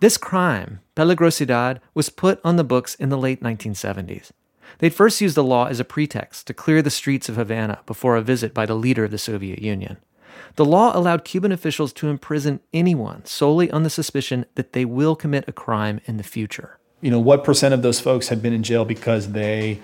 This 0.00 0.16
crime, 0.16 0.80
peligrosidad, 0.94 1.80
was 1.92 2.08
put 2.08 2.40
on 2.44 2.54
the 2.56 2.64
books 2.64 2.94
in 2.94 3.08
the 3.08 3.18
late 3.18 3.42
1970s. 3.42 4.30
They'd 4.78 4.94
first 4.94 5.20
used 5.20 5.36
the 5.36 5.44
law 5.44 5.66
as 5.66 5.80
a 5.80 5.84
pretext 5.84 6.46
to 6.46 6.54
clear 6.54 6.82
the 6.82 6.90
streets 6.90 7.28
of 7.28 7.36
Havana 7.36 7.80
before 7.86 8.16
a 8.16 8.22
visit 8.22 8.54
by 8.54 8.64
the 8.64 8.76
leader 8.76 9.04
of 9.04 9.10
the 9.10 9.18
Soviet 9.18 9.60
Union. 9.60 9.98
The 10.54 10.64
law 10.64 10.96
allowed 10.96 11.24
Cuban 11.24 11.52
officials 11.52 11.92
to 11.94 12.08
imprison 12.08 12.60
anyone 12.72 13.24
solely 13.24 13.70
on 13.70 13.82
the 13.82 13.90
suspicion 13.90 14.46
that 14.54 14.72
they 14.72 14.84
will 14.84 15.16
commit 15.16 15.44
a 15.48 15.52
crime 15.52 16.00
in 16.06 16.16
the 16.16 16.22
future. 16.22 16.78
You 17.00 17.10
know, 17.10 17.20
what 17.20 17.44
percent 17.44 17.74
of 17.74 17.82
those 17.82 18.00
folks 18.00 18.28
had 18.28 18.42
been 18.42 18.52
in 18.52 18.62
jail 18.62 18.84
because 18.84 19.32
they 19.32 19.80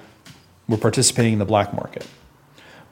were 0.69 0.77
participating 0.77 1.35
in 1.35 1.39
the 1.39 1.45
black 1.45 1.75
market? 1.75 2.07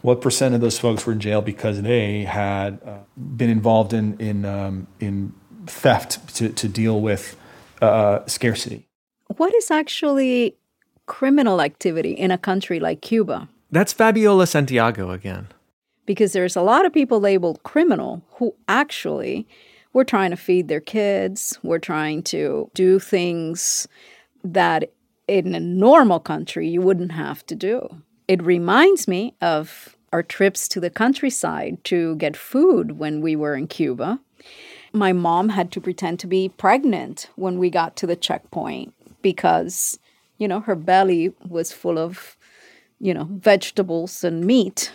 What 0.03 0.21
percent 0.21 0.55
of 0.55 0.61
those 0.61 0.79
folks 0.79 1.07
were 1.07 1.13
in 1.13 1.21
jail 1.21 1.41
because 1.41 1.83
they 1.83 2.25
had 2.25 2.81
uh, 2.85 2.99
been 3.17 3.51
involved 3.51 3.93
in 3.93 4.19
in 4.21 4.45
um, 4.45 4.89
in 4.99 5.33
theft 5.67 6.35
to, 6.37 6.49
to 6.49 6.69
deal 6.69 7.01
with 7.01 7.37
uh, 7.81 8.27
scarcity? 8.27 8.89
What 9.37 9.55
is 9.55 9.71
actually 9.71 10.57
criminal 11.07 11.61
activity 11.61 12.13
in 12.13 12.31
a 12.31 12.39
country 12.39 12.81
like 12.81 13.01
Cuba? 13.01 13.49
That's 13.71 13.93
Fabiola 13.93 14.47
Santiago 14.47 15.11
again. 15.11 15.49
Because 16.05 16.33
there's 16.33 16.57
a 16.57 16.63
lot 16.63 16.85
of 16.85 16.93
people 16.93 17.21
labeled 17.21 17.63
criminal 17.63 18.23
who 18.37 18.55
actually 18.69 19.47
were 19.93 20.05
trying 20.05 20.31
to 20.31 20.37
feed 20.37 20.69
their 20.69 20.81
kids, 20.81 21.59
were 21.63 21.79
trying 21.79 22.23
to 22.25 22.71
do 22.75 22.99
things 22.99 23.87
that 24.43 24.91
in 25.29 25.55
a 25.55 25.61
normal 25.61 26.21
country 26.21 26.69
you 26.69 26.81
wouldn't 26.81 27.13
have 27.13 27.45
to 27.47 27.55
do. 27.55 28.03
It 28.29 28.43
reminds 28.43 29.07
me 29.07 29.35
of 29.41 29.97
our 30.13 30.23
trips 30.23 30.69
to 30.69 30.81
the 30.81 30.91
countryside 30.91 31.83
to 31.85 32.17
get 32.17 32.37
food 32.37 32.99
when 32.99 33.21
we 33.21 33.35
were 33.37 33.55
in 33.55 33.67
Cuba. 33.67 34.21
My 34.93 35.13
mom 35.13 35.51
had 35.51 35.73
to 35.73 35.81
pretend 35.81 36.19
to 36.21 36.27
be 36.27 36.51
pregnant 36.51 37.31
when 37.37 37.59
we 37.59 37.71
got 37.71 37.97
to 37.97 38.07
the 38.07 38.17
checkpoint 38.17 38.93
because, 39.23 39.99
you 40.43 40.49
know, 40.49 40.59
her 40.59 40.75
belly 40.75 41.33
was 41.49 41.73
full 41.73 41.99
of, 41.99 42.37
you 42.99 43.15
know, 43.15 43.29
vegetables 43.31 44.25
and 44.25 44.45
meat. 44.45 44.91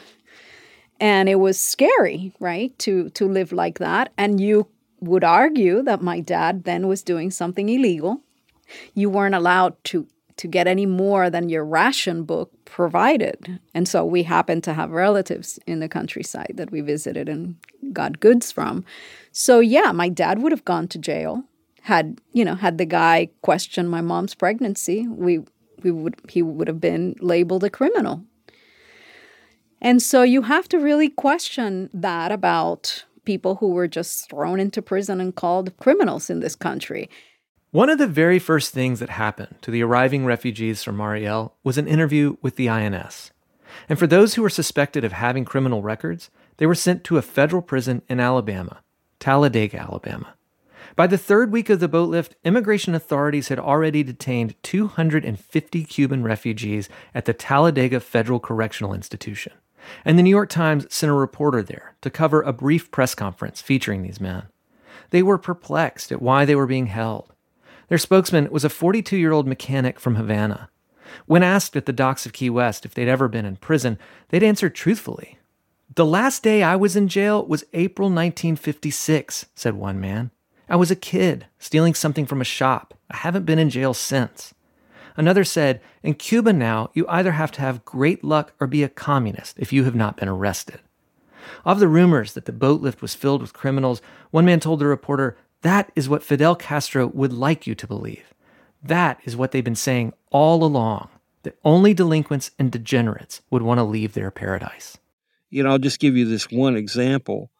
And 1.00 1.30
it 1.30 1.40
was 1.40 1.58
scary, 1.58 2.34
right? 2.42 2.78
To 2.80 3.10
to 3.12 3.30
live 3.30 3.54
like 3.54 3.80
that. 3.80 4.12
And 4.18 4.42
you 4.42 4.68
would 5.00 5.24
argue 5.24 5.84
that 5.84 6.02
my 6.02 6.20
dad 6.20 6.66
then 6.66 6.88
was 6.88 7.02
doing 7.02 7.32
something 7.32 7.70
illegal. 7.70 8.22
You 8.94 9.10
weren't 9.10 9.36
allowed 9.36 9.82
to 9.86 10.06
to 10.36 10.48
get 10.48 10.68
any 10.68 10.86
more 10.86 11.30
than 11.30 11.50
your 11.50 11.64
ration 11.64 12.24
book 12.24 12.52
provided. 12.66 13.60
And 13.74 13.88
so 13.88 14.04
we 14.06 14.24
happened 14.24 14.64
to 14.66 14.74
have 14.74 14.92
relatives 14.92 15.60
in 15.66 15.80
the 15.80 15.90
countryside 15.90 16.54
that 16.58 16.72
we 16.72 16.82
visited 16.82 17.30
and 17.30 17.56
got 17.94 18.20
goods 18.20 18.52
from. 18.52 18.84
So 19.32 19.62
yeah, 19.62 19.94
my 19.94 20.10
dad 20.10 20.40
would 20.42 20.52
have 20.52 20.66
gone 20.66 20.88
to 20.90 21.00
jail 21.00 21.44
had, 21.88 22.20
you 22.34 22.44
know, 22.44 22.56
had 22.56 22.78
the 22.78 22.86
guy 22.86 23.30
questioned 23.42 23.90
my 23.90 24.02
mom's 24.02 24.36
pregnancy, 24.36 25.08
we 25.08 25.40
we 25.84 25.92
would 25.92 26.16
he 26.28 26.42
would 26.42 26.68
have 26.68 26.82
been 26.82 27.16
labeled 27.20 27.64
a 27.64 27.70
criminal. 27.70 28.24
And 29.82 30.02
so 30.02 30.24
you 30.24 30.42
have 30.42 30.68
to 30.70 30.80
really 30.80 31.10
question 31.10 31.90
that 31.94 32.32
about 32.32 33.06
people 33.24 33.56
who 33.56 33.70
were 33.70 33.88
just 33.88 34.30
thrown 34.30 34.60
into 34.60 34.82
prison 34.82 35.22
and 35.22 35.34
called 35.34 35.76
criminals 35.78 36.30
in 36.30 36.42
this 36.42 36.56
country. 36.56 37.10
One 37.72 37.90
of 37.90 38.00
the 38.00 38.08
very 38.08 38.40
first 38.40 38.74
things 38.74 39.00
that 39.00 39.10
happened 39.10 39.56
to 39.62 39.72
the 39.72 39.84
arriving 39.84 40.26
refugees 40.26 40.84
from 40.84 40.98
Mariel 40.98 41.56
was 41.64 41.78
an 41.78 41.88
interview 41.88 42.36
with 42.42 42.56
the 42.56 42.70
INS. 42.70 43.32
And 43.88 44.00
for 44.00 44.08
those 44.08 44.34
who 44.34 44.42
were 44.42 44.50
suspected 44.50 45.04
of 45.06 45.12
having 45.14 45.46
criminal 45.46 45.82
records, 45.82 46.30
they 46.58 46.66
were 46.66 46.76
sent 46.76 47.04
to 47.06 47.18
a 47.18 47.22
federal 47.22 47.62
prison 47.62 48.02
in 48.10 48.20
Alabama, 48.20 48.82
Talladega, 49.20 49.80
Alabama. 49.80 50.37
By 50.98 51.06
the 51.06 51.18
third 51.20 51.52
week 51.52 51.70
of 51.70 51.80
the 51.80 51.88
boat 51.88 52.10
lift, 52.10 52.36
immigration 52.44 52.96
authorities 52.96 53.50
had 53.50 53.60
already 53.60 54.02
detained 54.02 54.56
250 54.64 55.84
Cuban 55.84 56.24
refugees 56.24 56.90
at 57.14 57.26
the 57.26 57.36
Talladega 57.36 58.00
Federal 58.00 58.40
Correctional 58.40 58.96
Institution. 58.96 59.54
And 60.04 60.18
the 60.18 60.24
New 60.24 60.32
York 60.32 60.50
Times 60.50 60.92
sent 60.92 61.12
a 61.12 61.14
reporter 61.14 61.62
there 61.62 61.96
to 62.02 62.10
cover 62.10 62.42
a 62.42 62.52
brief 62.52 62.90
press 62.90 63.14
conference 63.14 63.62
featuring 63.62 64.02
these 64.02 64.20
men. 64.20 64.48
They 65.12 65.22
were 65.22 65.38
perplexed 65.38 66.12
at 66.12 66.20
why 66.20 66.46
they 66.46 66.56
were 66.56 66.66
being 66.66 66.88
held. 66.88 67.32
Their 67.90 68.00
spokesman 68.00 68.50
was 68.50 68.66
a 68.66 68.70
42 68.70 69.18
year 69.18 69.34
old 69.34 69.46
mechanic 69.46 70.00
from 70.00 70.16
Havana. 70.16 70.68
When 71.28 71.44
asked 71.44 71.76
at 71.76 71.86
the 71.86 71.94
docks 71.94 72.26
of 72.26 72.34
Key 72.34 72.50
West 72.50 72.88
if 72.88 72.96
they'd 72.96 73.08
ever 73.08 73.28
been 73.28 73.46
in 73.46 73.58
prison, 73.58 74.00
they'd 74.30 74.42
answered 74.42 74.74
truthfully. 74.74 75.38
The 75.94 76.06
last 76.06 76.42
day 76.42 76.64
I 76.64 76.76
was 76.76 76.96
in 76.96 77.08
jail 77.08 77.46
was 77.46 77.66
April 77.74 78.08
1956, 78.08 79.46
said 79.54 79.76
one 79.76 80.02
man. 80.02 80.32
I 80.70 80.76
was 80.76 80.92
a 80.92 80.96
kid, 80.96 81.46
stealing 81.60 81.94
something 81.94 82.26
from 82.26 82.42
a 82.42 82.46
shop. 82.46 82.94
I 83.10 83.18
haven't 83.18 83.46
been 83.46 83.60
in 83.60 83.70
jail 83.70 83.94
since. 83.94 84.54
Another 85.16 85.44
said, 85.44 85.82
In 86.04 86.14
Cuba 86.14 86.54
now, 86.54 86.92
you 86.94 87.06
either 87.08 87.32
have 87.32 87.52
to 87.54 87.62
have 87.62 87.86
great 87.86 88.24
luck 88.24 88.54
or 88.60 88.68
be 88.68 88.84
a 88.84 88.90
communist 88.90 89.58
if 89.58 89.74
you 89.74 89.84
have 89.86 89.96
not 89.96 90.18
been 90.18 90.28
arrested. 90.28 90.80
Of 91.66 91.80
the 91.80 91.88
rumors 91.88 92.34
that 92.34 92.46
the 92.46 92.52
boat 92.52 92.82
lift 92.82 93.02
was 93.02 93.16
filled 93.16 93.42
with 93.42 93.54
criminals, 93.54 94.02
one 94.32 94.46
man 94.46 94.60
told 94.60 94.80
the 94.80 94.86
reporter, 94.86 95.38
That 95.62 95.92
is 95.96 96.10
what 96.10 96.24
Fidel 96.24 96.56
Castro 96.56 97.08
would 97.08 97.34
like 97.34 97.66
you 97.66 97.74
to 97.76 97.88
believe. 97.88 98.34
That 98.84 99.20
is 99.24 99.36
what 99.36 99.52
they've 99.52 99.64
been 99.64 99.76
saying 99.76 100.14
all 100.30 100.64
along 100.64 101.10
that 101.44 101.58
only 101.64 101.94
delinquents 101.94 102.52
and 102.60 102.72
degenerates 102.72 103.42
would 103.50 103.62
want 103.62 103.78
to 103.78 103.84
leave 103.84 104.14
their 104.14 104.30
paradise. 104.30 104.98
You 105.50 105.64
know, 105.64 105.70
I'll 105.70 105.80
just 105.80 106.00
give 106.00 106.18
you 106.18 106.26
this 106.26 106.52
one 106.52 106.76
example. 106.76 107.52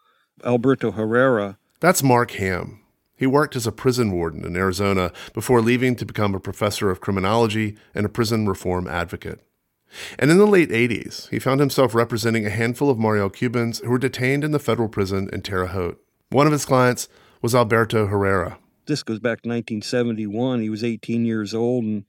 Alberto 0.44 0.92
Herrera. 0.92 1.58
That's 1.80 2.04
Mark 2.04 2.32
Hamm. 2.32 2.82
He 3.18 3.26
worked 3.28 3.56
as 3.56 3.66
a 3.66 3.72
prison 3.72 4.12
warden 4.12 4.46
in 4.46 4.56
Arizona 4.56 5.12
before 5.34 5.62
leaving 5.62 5.96
to 5.96 6.06
become 6.06 6.36
a 6.36 6.40
professor 6.40 6.92
of 6.92 7.02
criminology 7.02 7.76
and 7.96 8.06
a 8.06 8.10
prison 8.10 8.48
reform 8.48 8.88
advocate. 8.88 9.42
And 10.20 10.30
in 10.30 10.38
the 10.38 10.46
late 10.46 10.70
80s, 10.70 11.30
he 11.30 11.40
found 11.40 11.60
himself 11.60 11.96
representing 11.96 12.46
a 12.46 12.52
handful 12.52 12.90
of 12.90 13.00
Mariel 13.00 13.30
Cubans 13.30 13.80
who 13.80 13.90
were 13.90 13.98
detained 13.98 14.44
in 14.44 14.52
the 14.52 14.60
federal 14.60 14.90
prison 14.90 15.30
in 15.34 15.42
Terre 15.42 15.68
Haute. 15.68 16.00
One 16.30 16.46
of 16.46 16.54
his 16.54 16.66
clients 16.66 17.08
was 17.42 17.56
Alberto 17.56 18.06
Herrera. 18.06 18.60
This 18.86 19.04
goes 19.04 19.20
back 19.20 19.42
to 19.42 19.50
1971. 19.50 20.62
He 20.62 20.70
was 20.70 20.84
18 20.84 21.26
years 21.26 21.54
old 21.54 21.84
and 21.84 22.06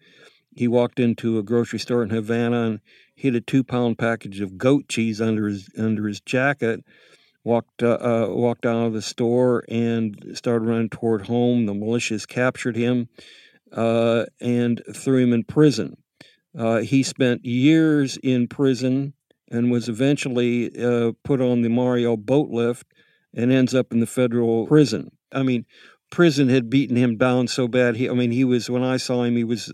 he 0.55 0.69
walked 0.69 0.99
into 0.99 1.39
a 1.39 1.43
grocery 1.43 1.79
store 1.79 2.03
in 2.03 2.11
Havana 2.11 2.63
and 2.67 2.81
hid 3.15 3.35
a 3.35 3.41
two 3.41 3.65
pound 3.65 3.99
package 3.99 4.41
of 4.41 4.59
goat 4.59 4.89
cheese 4.89 5.21
under 5.21 5.49
his 5.49 5.71
under 5.79 6.07
his 6.07 6.21
jacket 6.21 6.85
walked 7.49 7.83
uh, 7.83 7.99
uh, 8.01 8.27
walked 8.29 8.67
out 8.67 8.87
of 8.87 8.93
the 8.93 9.03
store 9.03 9.65
and 9.69 10.33
started 10.35 10.67
running 10.67 10.91
toward 10.91 11.27
home. 11.27 11.65
The 11.65 11.73
militias 11.73 12.29
captured 12.29 12.77
him 12.77 13.09
uh, 13.73 14.27
and 14.41 14.83
threw 14.95 15.23
him 15.23 15.33
in 15.33 15.45
prison. 15.45 15.97
Uh, 16.57 16.79
he 16.79 17.03
spent 17.03 17.45
years 17.45 18.19
in 18.23 18.49
prison 18.49 19.15
and 19.51 19.71
was 19.71 19.89
eventually 19.89 20.71
uh, 20.79 21.13
put 21.25 21.41
on 21.41 21.63
the 21.63 21.71
Mariel 21.71 22.19
boat 22.19 22.51
lift 22.51 22.87
and 23.35 23.51
ends 23.51 23.75
up 23.75 23.93
in 23.93 24.01
the 24.01 24.07
federal 24.07 24.67
prison. 24.67 25.11
I 25.33 25.43
mean, 25.43 25.65
prison 26.11 26.51
had 26.51 26.69
beaten 26.69 26.97
him 26.97 27.17
down 27.17 27.49
so 27.49 27.67
bad. 27.67 27.97
He, 27.97 28.11
I 28.11 28.13
mean, 28.13 28.31
he 28.31 28.45
was 28.45 28.69
when 28.69 28.83
I 28.83 28.99
saw 28.99 29.23
him, 29.23 29.37
he 29.37 29.45
was 29.45 29.73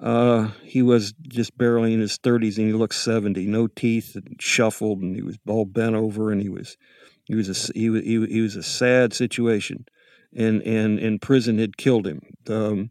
uh, 0.00 0.48
he 0.62 0.82
was 0.82 1.12
just 1.22 1.56
barely 1.56 1.94
in 1.94 2.00
his 2.00 2.18
30s 2.18 2.58
and 2.58 2.66
he 2.66 2.72
looked 2.72 2.94
70, 2.94 3.46
no 3.46 3.66
teeth, 3.68 4.16
and 4.16 4.36
shuffled, 4.40 5.00
and 5.00 5.14
he 5.14 5.22
was 5.22 5.38
all 5.46 5.64
bent 5.64 5.94
over, 5.94 6.32
and 6.32 6.42
he 6.42 6.48
was 6.48 6.76
he 7.24 7.34
was 7.34 7.48
a 7.48 7.72
he 7.72 7.90
was 7.90 8.02
he, 8.02 8.26
he 8.26 8.40
was 8.40 8.56
a 8.56 8.62
sad 8.62 9.12
situation, 9.14 9.86
and 10.34 10.62
and 10.62 10.98
and 10.98 11.22
prison 11.22 11.58
had 11.58 11.76
killed 11.76 12.06
him. 12.06 12.20
Um, 12.48 12.90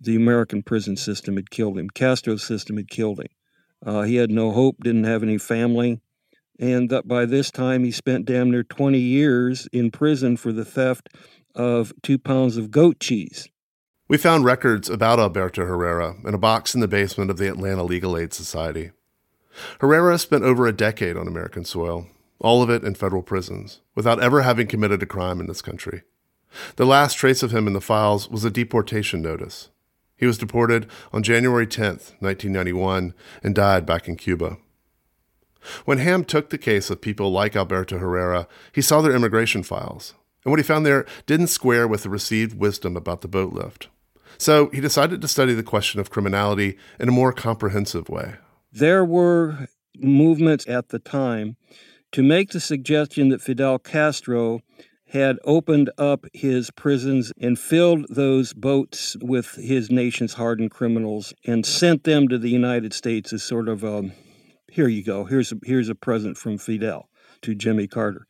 the 0.00 0.16
American 0.16 0.62
prison 0.62 0.96
system 0.96 1.36
had 1.36 1.50
killed 1.50 1.78
him. 1.78 1.88
Castro's 1.90 2.44
system 2.44 2.76
had 2.76 2.88
killed 2.88 3.20
him. 3.20 3.28
Uh, 3.84 4.02
he 4.02 4.16
had 4.16 4.30
no 4.30 4.52
hope, 4.52 4.76
didn't 4.82 5.04
have 5.04 5.22
any 5.22 5.38
family, 5.38 6.00
and 6.58 6.90
that 6.90 7.08
by 7.08 7.24
this 7.24 7.50
time 7.50 7.84
he 7.84 7.90
spent 7.90 8.26
damn 8.26 8.50
near 8.50 8.62
20 8.64 8.98
years 8.98 9.66
in 9.72 9.90
prison 9.90 10.36
for 10.36 10.52
the 10.52 10.64
theft 10.64 11.08
of 11.54 11.92
two 12.02 12.18
pounds 12.18 12.56
of 12.56 12.70
goat 12.70 13.00
cheese. 13.00 13.48
We 14.06 14.18
found 14.18 14.44
records 14.44 14.90
about 14.90 15.18
Alberto 15.18 15.64
Herrera 15.64 16.16
in 16.26 16.34
a 16.34 16.38
box 16.38 16.74
in 16.74 16.82
the 16.82 16.88
basement 16.88 17.30
of 17.30 17.38
the 17.38 17.48
Atlanta 17.48 17.82
Legal 17.82 18.18
Aid 18.18 18.34
Society. 18.34 18.90
Herrera 19.80 20.18
spent 20.18 20.44
over 20.44 20.66
a 20.66 20.76
decade 20.76 21.16
on 21.16 21.26
American 21.26 21.64
soil, 21.64 22.08
all 22.38 22.62
of 22.62 22.68
it 22.68 22.84
in 22.84 22.96
federal 22.96 23.22
prisons, 23.22 23.80
without 23.94 24.22
ever 24.22 24.42
having 24.42 24.66
committed 24.66 25.02
a 25.02 25.06
crime 25.06 25.40
in 25.40 25.46
this 25.46 25.62
country. 25.62 26.02
The 26.76 26.84
last 26.84 27.14
trace 27.14 27.42
of 27.42 27.50
him 27.50 27.66
in 27.66 27.72
the 27.72 27.80
files 27.80 28.28
was 28.28 28.44
a 28.44 28.50
deportation 28.50 29.22
notice. 29.22 29.70
He 30.18 30.26
was 30.26 30.36
deported 30.36 30.86
on 31.10 31.22
January 31.22 31.66
10, 31.66 31.86
1991, 32.18 33.14
and 33.42 33.54
died 33.54 33.86
back 33.86 34.06
in 34.06 34.16
Cuba. 34.16 34.58
When 35.86 35.96
Hamm 35.96 36.26
took 36.26 36.50
the 36.50 36.58
case 36.58 36.90
of 36.90 37.00
people 37.00 37.32
like 37.32 37.56
Alberto 37.56 37.96
Herrera, 37.96 38.48
he 38.70 38.82
saw 38.82 39.00
their 39.00 39.16
immigration 39.16 39.62
files, 39.62 40.12
and 40.44 40.50
what 40.50 40.60
he 40.60 40.62
found 40.62 40.84
there 40.84 41.06
didn't 41.24 41.46
square 41.46 41.88
with 41.88 42.02
the 42.02 42.10
received 42.10 42.58
wisdom 42.58 42.98
about 42.98 43.22
the 43.22 43.28
boat 43.28 43.54
lift. 43.54 43.88
So 44.38 44.68
he 44.70 44.80
decided 44.80 45.20
to 45.20 45.28
study 45.28 45.54
the 45.54 45.62
question 45.62 46.00
of 46.00 46.10
criminality 46.10 46.76
in 46.98 47.08
a 47.08 47.12
more 47.12 47.32
comprehensive 47.32 48.08
way. 48.08 48.34
There 48.72 49.04
were 49.04 49.68
movements 49.96 50.66
at 50.68 50.88
the 50.88 50.98
time 50.98 51.56
to 52.12 52.22
make 52.22 52.50
the 52.50 52.60
suggestion 52.60 53.28
that 53.28 53.42
Fidel 53.42 53.78
Castro 53.78 54.60
had 55.08 55.38
opened 55.44 55.90
up 55.96 56.26
his 56.32 56.70
prisons 56.72 57.32
and 57.40 57.58
filled 57.58 58.06
those 58.08 58.52
boats 58.52 59.16
with 59.20 59.54
his 59.54 59.90
nation's 59.90 60.34
hardened 60.34 60.72
criminals 60.72 61.32
and 61.46 61.64
sent 61.64 62.02
them 62.02 62.26
to 62.26 62.38
the 62.38 62.50
United 62.50 62.92
States 62.92 63.32
as 63.32 63.42
sort 63.42 63.68
of 63.68 63.84
a 63.84 64.10
here 64.74 64.88
you 64.88 65.04
go, 65.04 65.24
here's 65.24 65.52
a, 65.52 65.56
here's 65.64 65.88
a 65.88 65.94
present 65.94 66.36
from 66.36 66.58
Fidel 66.58 67.08
to 67.42 67.54
Jimmy 67.54 67.86
Carter. 67.86 68.26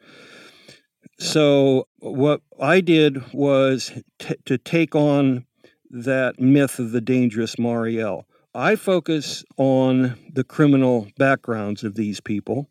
So, 1.19 1.89
what 2.01 2.43
I 2.61 2.83
did 2.83 3.33
was 3.33 3.93
t- 4.19 4.35
to 4.45 4.59
take 4.59 4.95
on 4.95 5.47
that 5.95 6.41
myth 6.41 6.81
of 6.81 6.91
the 6.91 7.01
dangerous 7.01 7.57
Mariel. 7.59 8.27
I 8.53 8.75
focus 8.77 9.45
on 9.57 10.19
the 10.33 10.45
criminal 10.45 11.09
backgrounds 11.17 11.85
of 11.85 11.95
these 11.95 12.21
people, 12.21 12.69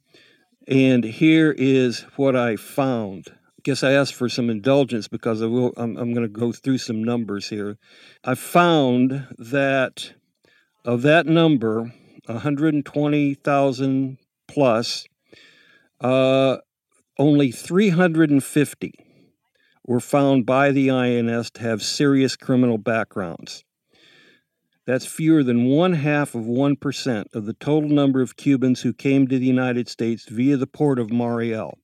and 0.68 1.04
here 1.04 1.56
is 1.58 2.02
what 2.18 2.36
I 2.36 2.58
found. 2.58 3.28
I 3.30 3.62
guess 3.64 3.82
I 3.82 3.94
asked 3.94 4.14
for 4.14 4.28
some 4.28 4.50
indulgence 4.50 5.08
because 5.08 5.42
I 5.42 5.46
will. 5.46 5.74
I'm, 5.78 5.98
I'm 5.98 6.14
going 6.14 6.28
to 6.28 6.40
go 6.40 6.52
through 6.52 6.80
some 6.80 7.02
numbers 7.04 7.48
here. 7.48 7.78
I 8.26 8.36
found 8.36 9.28
that 9.38 10.14
of 10.84 11.02
that 11.04 11.26
number, 11.26 11.94
120,000 12.26 14.18
plus, 14.50 15.08
uh, 16.02 16.58
only 17.18 17.52
350 17.52 19.03
were 19.86 20.00
found 20.00 20.46
by 20.46 20.72
the 20.72 20.90
INS 20.90 21.52
to 21.52 21.62
have 21.62 21.82
serious 21.82 22.36
criminal 22.36 22.78
backgrounds. 22.78 23.64
That's 24.86 25.06
fewer 25.06 25.44
than 25.44 25.66
one 25.66 25.94
half 25.94 26.36
of 26.36 26.44
1% 26.44 27.26
of 27.34 27.46
the 27.46 27.54
total 27.54 27.90
number 27.90 28.22
of 28.22 28.36
Cubans 28.36 28.82
who 28.82 28.94
came 28.94 29.28
to 29.28 29.40
the 29.40 29.46
United 29.46 29.88
States 29.88 30.28
via 30.28 30.58
the 30.58 30.68
port 30.68 31.00
of 31.00 31.12
Mariel. 31.12 31.78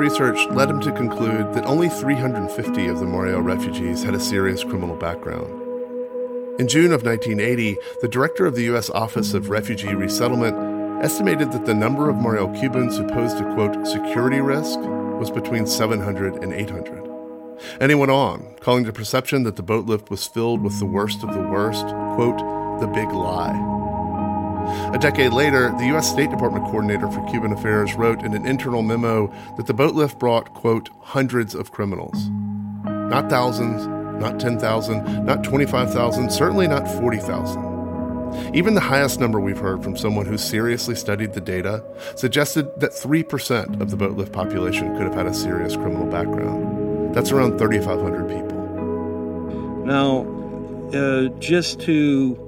Research 0.00 0.46
led 0.48 0.70
him 0.70 0.80
to 0.80 0.92
conclude 0.92 1.52
that 1.52 1.66
only 1.66 1.90
350 1.90 2.86
of 2.88 2.98
the 2.98 3.06
Mariel 3.06 3.42
refugees 3.42 4.02
had 4.02 4.14
a 4.14 4.20
serious 4.20 4.64
criminal 4.64 4.96
background. 4.96 5.48
In 6.58 6.66
June 6.66 6.92
of 6.92 7.04
1980, 7.04 7.76
the 8.00 8.08
director 8.08 8.46
of 8.46 8.54
the 8.54 8.64
U.S. 8.64 8.88
Office 8.90 9.34
of 9.34 9.50
Refugee 9.50 9.94
Resettlement 9.94 11.04
estimated 11.04 11.52
that 11.52 11.66
the 11.66 11.74
number 11.74 12.08
of 12.08 12.16
Mariel 12.16 12.48
Cubans 12.58 12.96
who 12.96 13.06
posed 13.08 13.36
a 13.36 13.54
quote 13.54 13.86
security 13.86 14.40
risk 14.40 14.78
was 14.80 15.30
between 15.30 15.66
700 15.66 16.42
and 16.42 16.54
800. 16.54 17.06
And 17.78 17.90
he 17.90 17.94
went 17.94 18.10
on, 18.10 18.56
calling 18.60 18.84
the 18.84 18.92
perception 18.94 19.42
that 19.42 19.56
the 19.56 19.62
boat 19.62 19.84
lift 19.84 20.10
was 20.10 20.26
filled 20.26 20.62
with 20.62 20.78
the 20.78 20.86
worst 20.86 21.22
of 21.22 21.34
the 21.34 21.42
worst, 21.42 21.84
quote, 22.14 22.38
the 22.80 22.86
big 22.86 23.10
lie. 23.12 23.79
A 24.94 24.98
decade 24.98 25.32
later, 25.32 25.70
the 25.78 25.86
U.S. 25.86 26.10
State 26.10 26.30
Department 26.30 26.64
coordinator 26.66 27.10
for 27.10 27.24
Cuban 27.30 27.52
affairs 27.52 27.94
wrote 27.94 28.22
in 28.22 28.34
an 28.34 28.46
internal 28.46 28.82
memo 28.82 29.32
that 29.56 29.66
the 29.66 29.74
boat 29.74 29.94
lift 29.94 30.18
brought, 30.18 30.52
quote, 30.54 30.88
hundreds 31.00 31.54
of 31.54 31.72
criminals. 31.72 32.28
Not 32.84 33.28
thousands, 33.30 33.86
not 34.20 34.38
10,000, 34.38 35.24
not 35.24 35.42
25,000, 35.42 36.30
certainly 36.30 36.68
not 36.68 36.86
40,000. 36.86 38.54
Even 38.54 38.74
the 38.74 38.80
highest 38.80 39.18
number 39.18 39.40
we've 39.40 39.58
heard 39.58 39.82
from 39.82 39.96
someone 39.96 40.26
who 40.26 40.38
seriously 40.38 40.94
studied 40.94 41.32
the 41.32 41.40
data 41.40 41.84
suggested 42.16 42.68
that 42.80 42.92
3% 42.92 43.80
of 43.80 43.90
the 43.90 43.96
boat 43.96 44.16
lift 44.16 44.32
population 44.32 44.94
could 44.96 45.02
have 45.02 45.14
had 45.14 45.26
a 45.26 45.34
serious 45.34 45.74
criminal 45.74 46.06
background. 46.06 47.14
That's 47.14 47.32
around 47.32 47.58
3,500 47.58 48.28
people. 48.28 48.60
Now, 49.84 50.26
uh, 50.96 51.28
just 51.40 51.80
to 51.80 52.38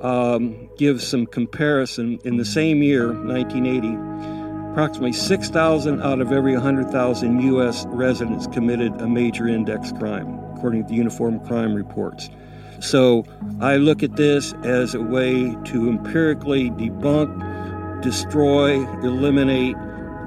um, 0.00 0.65
give 0.76 1.02
some 1.02 1.26
comparison, 1.26 2.18
in 2.24 2.36
the 2.36 2.44
same 2.44 2.82
year, 2.82 3.12
1980, 3.12 4.72
approximately 4.72 5.12
6,000 5.12 6.02
out 6.02 6.20
of 6.20 6.32
every 6.32 6.52
100,000 6.52 7.40
U.S. 7.40 7.86
residents 7.88 8.46
committed 8.48 8.92
a 9.00 9.08
major 9.08 9.48
index 9.48 9.92
crime, 9.92 10.38
according 10.54 10.82
to 10.82 10.88
the 10.88 10.94
Uniform 10.94 11.40
Crime 11.46 11.74
Reports. 11.74 12.28
So 12.80 13.24
I 13.60 13.76
look 13.76 14.02
at 14.02 14.16
this 14.16 14.52
as 14.64 14.94
a 14.94 15.00
way 15.00 15.56
to 15.64 15.88
empirically 15.88 16.70
debunk, 16.72 18.02
destroy, 18.02 18.86
eliminate, 19.02 19.76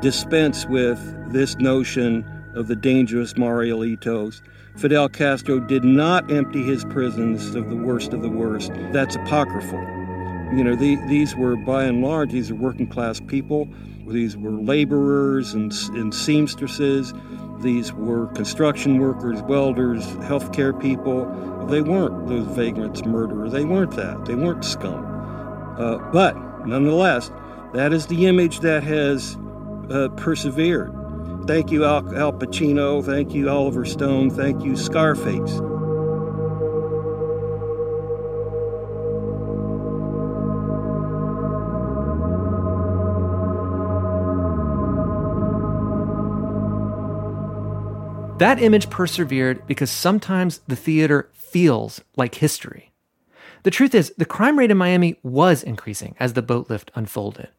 dispense 0.02 0.66
with 0.66 1.00
this 1.32 1.56
notion 1.58 2.26
of 2.56 2.68
the 2.68 2.76
dangerous 2.76 3.34
Marielitos. 3.34 4.42
Fidel 4.78 5.10
Castro 5.10 5.60
did 5.60 5.84
not 5.84 6.32
empty 6.32 6.64
his 6.64 6.86
prisons 6.86 7.54
of 7.54 7.70
the 7.70 7.76
worst 7.76 8.14
of 8.14 8.22
the 8.22 8.30
worst. 8.30 8.72
That's 8.92 9.16
apocryphal. 9.16 9.99
You 10.52 10.64
know, 10.64 10.76
the, 10.76 10.96
these 11.08 11.36
were, 11.36 11.56
by 11.56 11.84
and 11.84 12.02
large, 12.02 12.32
these 12.32 12.50
are 12.50 12.56
working 12.56 12.88
class 12.88 13.20
people. 13.20 13.68
These 14.08 14.36
were 14.36 14.52
laborers 14.52 15.54
and, 15.54 15.72
and 15.94 16.14
seamstresses. 16.14 17.14
these 17.60 17.94
were 17.94 18.28
construction 18.28 18.98
workers, 18.98 19.42
welders, 19.44 20.06
healthcare 20.18 20.80
people. 20.80 21.26
They 21.68 21.82
weren't 21.82 22.28
those 22.28 22.48
vagrants, 22.48 23.06
murderers. 23.06 23.52
They 23.52 23.66
weren't 23.66 23.92
that. 23.92 24.26
They 24.26 24.36
weren't 24.36 24.66
scum. 24.66 25.06
Uh, 25.78 25.98
but 26.12 26.36
nonetheless, 26.66 27.32
that 27.74 27.94
is 27.94 28.08
the 28.08 28.26
image 28.26 28.62
that 28.62 28.84
has 28.84 29.38
uh, 29.92 30.10
persevered. 30.18 30.92
Thank 31.46 31.72
you, 31.72 31.86
Al, 31.86 32.16
Al 32.16 32.34
Pacino. 32.34 33.06
Thank 33.06 33.34
you, 33.34 33.50
Oliver 33.50 33.86
Stone. 33.86 34.32
Thank 34.32 34.64
you, 34.64 34.76
Scarface. 34.76 35.62
That 48.40 48.64
image 48.64 48.90
persevered 48.90 49.68
because 49.68 49.92
sometimes 49.92 50.62
the 50.66 50.78
theater 50.78 51.30
feels 51.34 52.00
like 52.16 52.36
history. 52.36 52.94
The 53.64 53.72
truth 53.72 53.94
is, 53.94 54.14
the 54.18 54.24
crime 54.24 54.58
rate 54.58 54.72
in 54.72 54.78
Miami 54.78 55.20
was 55.24 55.62
increasing 55.62 56.16
as 56.22 56.32
the 56.32 56.42
boat 56.42 56.70
lift 56.70 56.90
unfolded. 56.96 57.50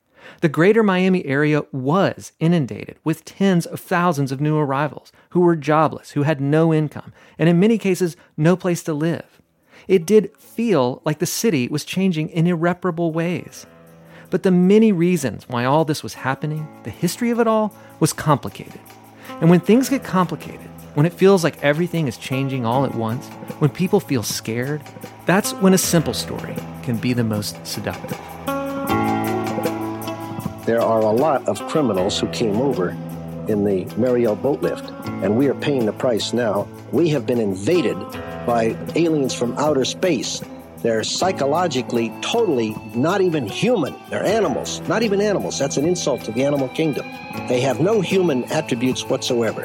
The 0.40 0.48
greater 0.48 0.82
Miami 0.82 1.22
area 1.26 1.64
was 1.70 2.32
inundated 2.40 2.96
with 3.04 3.26
tens 3.26 3.66
of 3.66 3.78
thousands 3.78 4.32
of 4.32 4.40
new 4.40 4.56
arrivals 4.56 5.12
who 5.30 5.40
were 5.40 5.54
jobless, 5.54 6.12
who 6.12 6.22
had 6.22 6.40
no 6.40 6.72
income, 6.72 7.12
and 7.38 7.46
in 7.46 7.60
many 7.60 7.76
cases, 7.76 8.16
no 8.38 8.56
place 8.56 8.82
to 8.84 8.94
live. 8.94 9.42
It 9.86 10.06
did 10.06 10.34
feel 10.38 11.02
like 11.04 11.18
the 11.18 11.26
city 11.26 11.68
was 11.68 11.84
changing 11.84 12.30
in 12.30 12.46
irreparable 12.46 13.12
ways. 13.12 13.66
But 14.30 14.44
the 14.44 14.50
many 14.50 14.92
reasons 14.92 15.46
why 15.46 15.66
all 15.66 15.84
this 15.84 16.02
was 16.02 16.14
happening, 16.14 16.66
the 16.84 16.90
history 16.90 17.28
of 17.28 17.38
it 17.38 17.46
all, 17.46 17.74
was 17.98 18.14
complicated. 18.14 18.80
And 19.40 19.48
when 19.48 19.60
things 19.60 19.88
get 19.88 20.04
complicated, 20.04 20.68
when 20.94 21.06
it 21.06 21.14
feels 21.14 21.42
like 21.42 21.62
everything 21.62 22.08
is 22.08 22.18
changing 22.18 22.66
all 22.66 22.84
at 22.84 22.94
once, 22.94 23.26
when 23.58 23.70
people 23.70 24.00
feel 24.00 24.22
scared, 24.22 24.82
that's 25.24 25.52
when 25.54 25.72
a 25.72 25.78
simple 25.78 26.12
story 26.12 26.54
can 26.82 26.98
be 26.98 27.14
the 27.14 27.24
most 27.24 27.64
seductive. 27.66 28.18
There 30.66 30.82
are 30.82 31.00
a 31.00 31.10
lot 31.10 31.48
of 31.48 31.58
criminals 31.68 32.20
who 32.20 32.28
came 32.28 32.60
over 32.60 32.90
in 33.48 33.64
the 33.64 33.86
Mariel 33.96 34.36
boat 34.36 34.60
lift, 34.60 34.90
and 35.22 35.38
we 35.38 35.48
are 35.48 35.54
paying 35.54 35.86
the 35.86 35.92
price 35.92 36.34
now. 36.34 36.68
We 36.92 37.08
have 37.08 37.26
been 37.26 37.40
invaded 37.40 37.96
by 38.46 38.76
aliens 38.94 39.32
from 39.32 39.56
outer 39.56 39.86
space. 39.86 40.42
They're 40.82 41.04
psychologically 41.04 42.10
totally 42.22 42.74
not 42.94 43.20
even 43.20 43.46
human. 43.46 43.94
They're 44.08 44.24
animals, 44.24 44.80
not 44.88 45.02
even 45.02 45.20
animals. 45.20 45.58
That's 45.58 45.76
an 45.76 45.86
insult 45.86 46.24
to 46.24 46.32
the 46.32 46.44
animal 46.44 46.68
kingdom. 46.68 47.06
They 47.48 47.60
have 47.60 47.80
no 47.80 48.00
human 48.00 48.44
attributes 48.50 49.04
whatsoever. 49.04 49.62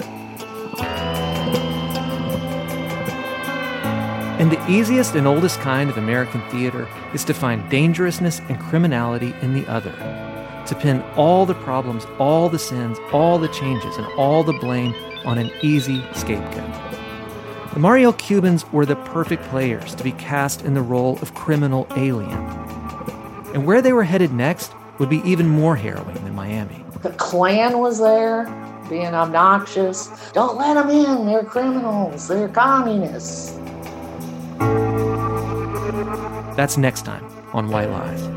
And 4.37 4.51
the 4.51 4.69
easiest 4.69 5.15
and 5.15 5.25
oldest 5.25 5.59
kind 5.61 5.89
of 5.89 5.97
American 5.97 6.41
theater 6.49 6.85
is 7.13 7.23
to 7.23 7.33
find 7.33 7.67
dangerousness 7.69 8.41
and 8.49 8.59
criminality 8.59 9.33
in 9.41 9.53
the 9.53 9.65
other, 9.67 9.93
to 10.67 10.75
pin 10.75 11.01
all 11.15 11.45
the 11.45 11.55
problems, 11.55 12.05
all 12.19 12.49
the 12.49 12.59
sins, 12.59 12.99
all 13.13 13.39
the 13.39 13.47
changes, 13.47 13.95
and 13.95 14.05
all 14.17 14.43
the 14.43 14.53
blame 14.59 14.93
on 15.25 15.37
an 15.37 15.49
easy 15.63 16.03
scapegoat. 16.13 16.94
The 17.75 17.81
Mariel 17.81 18.13
Cubans 18.13 18.65
were 18.71 18.85
the 18.85 18.95
perfect 18.95 19.43
players 19.49 19.95
to 19.95 20.03
be 20.05 20.13
cast 20.13 20.61
in 20.61 20.75
the 20.75 20.81
role 20.81 21.19
of 21.21 21.33
criminal 21.33 21.85
alien. 21.97 22.31
And 23.53 23.65
where 23.65 23.81
they 23.81 23.91
were 23.91 24.05
headed 24.05 24.31
next 24.31 24.71
would 24.97 25.09
be 25.09 25.17
even 25.29 25.49
more 25.49 25.75
harrowing 25.75 26.15
than 26.23 26.33
Miami. 26.33 26.85
The 27.01 27.09
Klan 27.09 27.79
was 27.79 27.99
there, 27.99 28.45
being 28.87 29.13
obnoxious. 29.13 30.07
Don't 30.31 30.57
let 30.57 30.75
them 30.75 30.89
in, 30.89 31.25
they're 31.25 31.43
criminals, 31.43 32.29
they're 32.29 32.47
communists. 32.47 33.57
That's 36.55 36.77
next 36.77 37.01
time 37.01 37.25
on 37.51 37.67
White 37.67 37.89
Lies. 37.89 38.34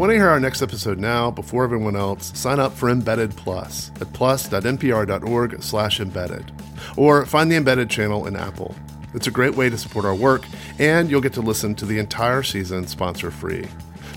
Want 0.00 0.12
to 0.12 0.16
hear 0.16 0.30
our 0.30 0.40
next 0.40 0.62
episode 0.62 0.98
now, 0.98 1.30
before 1.30 1.62
everyone 1.62 1.94
else, 1.94 2.32
sign 2.34 2.58
up 2.58 2.72
for 2.72 2.88
Embedded 2.88 3.36
Plus 3.36 3.92
at 4.00 4.10
plus.npr.org 4.14 5.62
slash 5.62 6.00
embedded. 6.00 6.50
Or 6.96 7.26
find 7.26 7.52
the 7.52 7.56
Embedded 7.56 7.90
channel 7.90 8.26
in 8.26 8.34
Apple. 8.34 8.74
It's 9.12 9.26
a 9.26 9.30
great 9.30 9.54
way 9.54 9.68
to 9.68 9.76
support 9.76 10.06
our 10.06 10.14
work, 10.14 10.46
and 10.78 11.10
you'll 11.10 11.20
get 11.20 11.34
to 11.34 11.42
listen 11.42 11.74
to 11.74 11.84
the 11.84 11.98
entire 11.98 12.42
season 12.42 12.86
sponsor-free. 12.86 13.68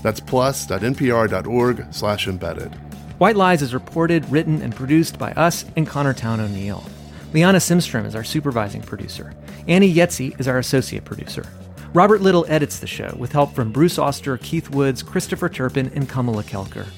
That's 0.02 0.20
plus.npr.org 0.20 1.86
slash 1.90 2.28
embedded. 2.28 2.74
White 3.18 3.36
Lies 3.36 3.60
is 3.60 3.74
reported, 3.74 4.26
written, 4.30 4.62
and 4.62 4.74
produced 4.74 5.18
by 5.18 5.32
us 5.32 5.66
and 5.76 5.86
Connor 5.86 6.14
Towne 6.14 6.40
O'Neill. 6.40 6.82
Liana 7.34 7.58
Simstrom 7.58 8.06
is 8.06 8.16
our 8.16 8.24
supervising 8.24 8.80
producer. 8.80 9.34
Annie 9.68 9.92
Yetzi 9.92 10.40
is 10.40 10.48
our 10.48 10.56
associate 10.56 11.04
producer. 11.04 11.44
Robert 11.94 12.22
Little 12.22 12.44
edits 12.48 12.80
the 12.80 12.88
show 12.88 13.14
with 13.16 13.30
help 13.30 13.52
from 13.52 13.70
Bruce 13.70 14.00
Auster, 14.00 14.36
Keith 14.38 14.68
Woods, 14.68 15.00
Christopher 15.00 15.48
Turpin, 15.48 15.92
and 15.94 16.08
Kamala 16.08 16.42
Kelkar. 16.42 16.88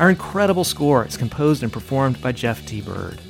Our 0.00 0.10
incredible 0.10 0.64
score 0.64 1.06
is 1.06 1.16
composed 1.16 1.62
and 1.62 1.72
performed 1.72 2.20
by 2.20 2.32
Jeff 2.32 2.66
T. 2.66 2.80
Bird. 2.80 3.20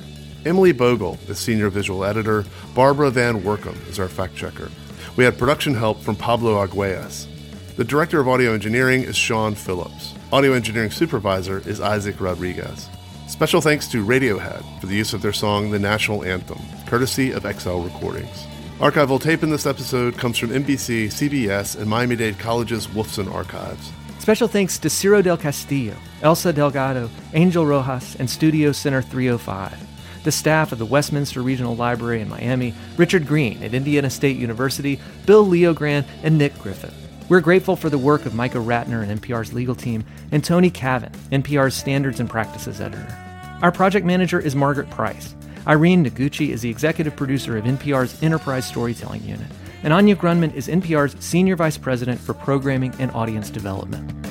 Emily 0.43 0.71
Bogle 0.71 1.19
is 1.27 1.37
senior 1.37 1.69
visual 1.69 2.03
editor. 2.03 2.45
Barbara 2.73 3.11
Van 3.11 3.43
Woerkom 3.43 3.77
is 3.87 3.99
our 3.99 4.09
fact 4.09 4.35
checker. 4.35 4.71
We 5.15 5.23
had 5.23 5.37
production 5.37 5.75
help 5.75 6.01
from 6.01 6.15
Pablo 6.15 6.55
Arguelles. 6.55 7.27
The 7.75 7.83
director 7.83 8.19
of 8.19 8.27
audio 8.27 8.51
engineering 8.51 9.03
is 9.03 9.15
Sean 9.15 9.53
Phillips. 9.53 10.15
Audio 10.31 10.53
engineering 10.53 10.89
supervisor 10.89 11.59
is 11.69 11.79
Isaac 11.79 12.19
Rodriguez. 12.19 12.89
Special 13.27 13.61
thanks 13.61 13.87
to 13.89 14.03
Radiohead 14.03 14.63
for 14.81 14.87
the 14.87 14.95
use 14.95 15.13
of 15.13 15.21
their 15.21 15.31
song 15.31 15.69
The 15.69 15.77
National 15.77 16.23
Anthem, 16.23 16.59
courtesy 16.87 17.29
of 17.29 17.43
XL 17.43 17.81
Recordings. 17.81 18.47
Archival 18.83 19.17
tape 19.17 19.43
in 19.43 19.49
this 19.49 19.65
episode 19.65 20.17
comes 20.17 20.37
from 20.37 20.49
NBC, 20.49 21.05
CBS, 21.05 21.79
and 21.79 21.89
Miami 21.89 22.17
Dade 22.17 22.37
College's 22.37 22.85
Wolfson 22.87 23.33
Archives. 23.33 23.93
Special 24.19 24.49
thanks 24.49 24.77
to 24.79 24.89
Ciro 24.89 25.21
del 25.21 25.37
Castillo, 25.37 25.95
Elsa 26.21 26.51
Delgado, 26.51 27.09
Angel 27.33 27.65
Rojas, 27.65 28.17
and 28.17 28.29
Studio 28.29 28.73
Center 28.73 29.01
305. 29.01 29.79
The 30.25 30.33
staff 30.33 30.73
of 30.73 30.79
the 30.79 30.85
Westminster 30.85 31.41
Regional 31.41 31.77
Library 31.77 32.19
in 32.19 32.27
Miami, 32.27 32.73
Richard 32.97 33.25
Green 33.25 33.63
at 33.63 33.73
Indiana 33.73 34.09
State 34.09 34.35
University, 34.35 34.99
Bill 35.25 35.47
LeoGrande, 35.47 36.05
and 36.21 36.37
Nick 36.37 36.59
Griffith. 36.59 36.93
We're 37.29 37.39
grateful 37.39 37.77
for 37.77 37.89
the 37.89 37.97
work 37.97 38.25
of 38.25 38.35
Micah 38.35 38.57
Ratner 38.57 39.01
and 39.01 39.21
NPR's 39.21 39.53
legal 39.53 39.75
team, 39.75 40.03
and 40.33 40.43
Tony 40.43 40.69
Cavin, 40.69 41.13
NPR's 41.31 41.73
Standards 41.73 42.19
and 42.19 42.29
Practices 42.29 42.81
editor. 42.81 43.17
Our 43.61 43.71
project 43.71 44.05
manager 44.05 44.41
is 44.41 44.57
Margaret 44.57 44.89
Price. 44.89 45.35
Irene 45.65 46.03
Noguchi 46.05 46.49
is 46.49 46.61
the 46.61 46.69
executive 46.69 47.15
producer 47.15 47.57
of 47.57 47.63
NPR's 47.63 48.21
Enterprise 48.21 48.67
Storytelling 48.67 49.23
Unit, 49.23 49.47
and 49.83 49.93
Anya 49.93 50.15
Grundmann 50.15 50.53
is 50.53 50.67
NPR's 50.67 51.15
Senior 51.23 51.55
Vice 51.55 51.77
President 51.77 52.19
for 52.19 52.33
Programming 52.33 52.93
and 52.99 53.09
Audience 53.11 53.49
Development. 53.49 54.22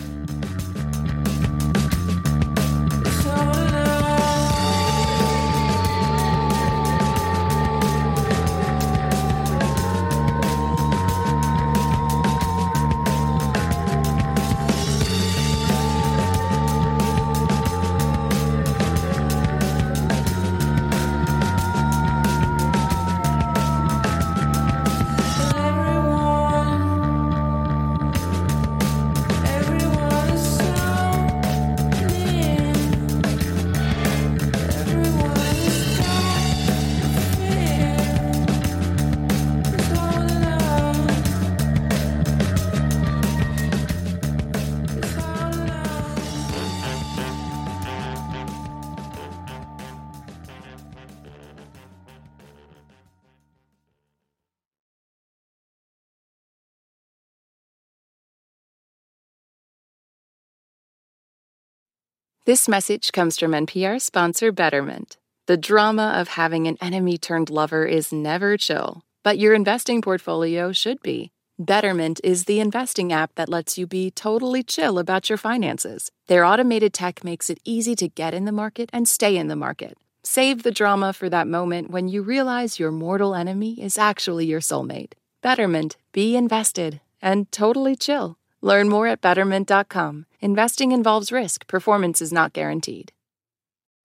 This 62.44 62.68
message 62.68 63.12
comes 63.12 63.38
from 63.38 63.52
NPR 63.52 64.02
sponsor 64.02 64.50
Betterment. 64.50 65.16
The 65.46 65.56
drama 65.56 66.14
of 66.16 66.26
having 66.26 66.66
an 66.66 66.76
enemy 66.80 67.16
turned 67.16 67.50
lover 67.50 67.86
is 67.86 68.12
never 68.12 68.56
chill, 68.56 69.04
but 69.22 69.38
your 69.38 69.54
investing 69.54 70.02
portfolio 70.02 70.72
should 70.72 71.00
be. 71.02 71.30
Betterment 71.56 72.20
is 72.24 72.46
the 72.46 72.58
investing 72.58 73.12
app 73.12 73.36
that 73.36 73.48
lets 73.48 73.78
you 73.78 73.86
be 73.86 74.10
totally 74.10 74.64
chill 74.64 74.98
about 74.98 75.28
your 75.28 75.38
finances. 75.38 76.10
Their 76.26 76.44
automated 76.44 76.92
tech 76.92 77.22
makes 77.22 77.48
it 77.48 77.60
easy 77.64 77.94
to 77.94 78.08
get 78.08 78.34
in 78.34 78.44
the 78.44 78.50
market 78.50 78.90
and 78.92 79.06
stay 79.06 79.36
in 79.36 79.46
the 79.46 79.54
market. 79.54 79.96
Save 80.24 80.64
the 80.64 80.72
drama 80.72 81.12
for 81.12 81.28
that 81.28 81.46
moment 81.46 81.92
when 81.92 82.08
you 82.08 82.22
realize 82.22 82.80
your 82.80 82.90
mortal 82.90 83.36
enemy 83.36 83.80
is 83.80 83.96
actually 83.96 84.46
your 84.46 84.60
soulmate. 84.60 85.12
Betterment, 85.42 85.96
be 86.10 86.34
invested 86.34 87.00
and 87.22 87.52
totally 87.52 87.94
chill. 87.94 88.36
Learn 88.62 88.88
more 88.88 89.08
at 89.08 89.20
betterment.com. 89.20 90.26
Investing 90.40 90.92
involves 90.92 91.32
risk, 91.32 91.66
performance 91.66 92.22
is 92.22 92.32
not 92.32 92.52
guaranteed. 92.52 93.12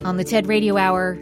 On 0.03 0.17
the 0.17 0.23
TED 0.23 0.47
Radio 0.47 0.77
Hour, 0.77 1.13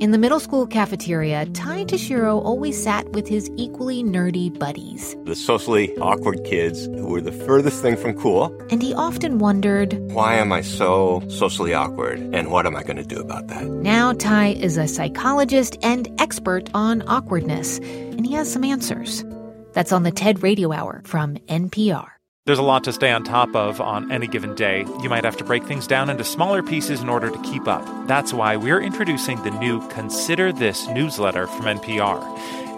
in 0.00 0.10
the 0.10 0.18
middle 0.18 0.40
school 0.40 0.66
cafeteria, 0.66 1.46
Ty 1.46 1.84
Tashiro 1.84 2.42
always 2.44 2.82
sat 2.82 3.08
with 3.10 3.28
his 3.28 3.50
equally 3.56 4.02
nerdy 4.02 4.58
buddies. 4.58 5.16
The 5.24 5.36
socially 5.36 5.96
awkward 5.98 6.44
kids 6.44 6.86
who 6.86 7.06
were 7.06 7.20
the 7.20 7.30
furthest 7.30 7.80
thing 7.82 7.96
from 7.96 8.18
cool. 8.18 8.46
And 8.70 8.82
he 8.82 8.94
often 8.94 9.38
wondered, 9.38 9.96
Why 10.12 10.34
am 10.34 10.50
I 10.50 10.62
so 10.62 11.22
socially 11.28 11.72
awkward? 11.72 12.18
And 12.34 12.50
what 12.50 12.66
am 12.66 12.74
I 12.74 12.82
going 12.82 12.96
to 12.96 13.04
do 13.04 13.20
about 13.20 13.48
that? 13.48 13.64
Now, 13.64 14.12
Ty 14.12 14.48
is 14.48 14.76
a 14.76 14.88
psychologist 14.88 15.78
and 15.82 16.08
expert 16.20 16.68
on 16.74 17.02
awkwardness, 17.08 17.78
and 17.78 18.26
he 18.26 18.34
has 18.34 18.52
some 18.52 18.64
answers. 18.64 19.24
That's 19.72 19.92
on 19.92 20.02
the 20.02 20.10
TED 20.10 20.42
Radio 20.42 20.72
Hour 20.72 21.02
from 21.04 21.36
NPR. 21.48 22.08
There's 22.44 22.58
a 22.58 22.62
lot 22.62 22.82
to 22.84 22.92
stay 22.92 23.12
on 23.12 23.22
top 23.22 23.54
of 23.54 23.80
on 23.80 24.10
any 24.10 24.26
given 24.26 24.56
day. 24.56 24.84
You 25.00 25.08
might 25.08 25.22
have 25.22 25.36
to 25.36 25.44
break 25.44 25.62
things 25.62 25.86
down 25.86 26.10
into 26.10 26.24
smaller 26.24 26.60
pieces 26.60 27.00
in 27.00 27.08
order 27.08 27.30
to 27.30 27.42
keep 27.42 27.68
up. 27.68 27.84
That's 28.08 28.32
why 28.34 28.56
we're 28.56 28.80
introducing 28.80 29.40
the 29.44 29.52
new 29.52 29.86
Consider 29.90 30.52
This 30.52 30.88
newsletter 30.88 31.46
from 31.46 31.66
NPR. 31.66 32.20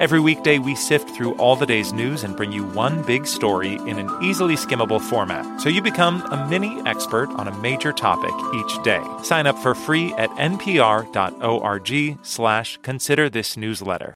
Every 0.00 0.20
weekday, 0.20 0.58
we 0.58 0.74
sift 0.74 1.08
through 1.16 1.36
all 1.36 1.56
the 1.56 1.64
day's 1.64 1.94
news 1.94 2.24
and 2.24 2.36
bring 2.36 2.52
you 2.52 2.62
one 2.62 3.02
big 3.04 3.26
story 3.26 3.76
in 3.86 3.98
an 3.98 4.10
easily 4.22 4.56
skimmable 4.56 5.00
format, 5.00 5.62
so 5.62 5.70
you 5.70 5.80
become 5.80 6.20
a 6.30 6.46
mini 6.50 6.82
expert 6.84 7.30
on 7.30 7.48
a 7.48 7.58
major 7.60 7.92
topic 7.92 8.34
each 8.54 8.82
day. 8.82 9.02
Sign 9.22 9.46
up 9.46 9.56
for 9.56 9.74
free 9.74 10.12
at 10.14 10.28
npr.org 10.32 12.18
slash 12.22 12.78
consider 12.82 13.30
this 13.30 13.56
newsletter. 13.56 14.12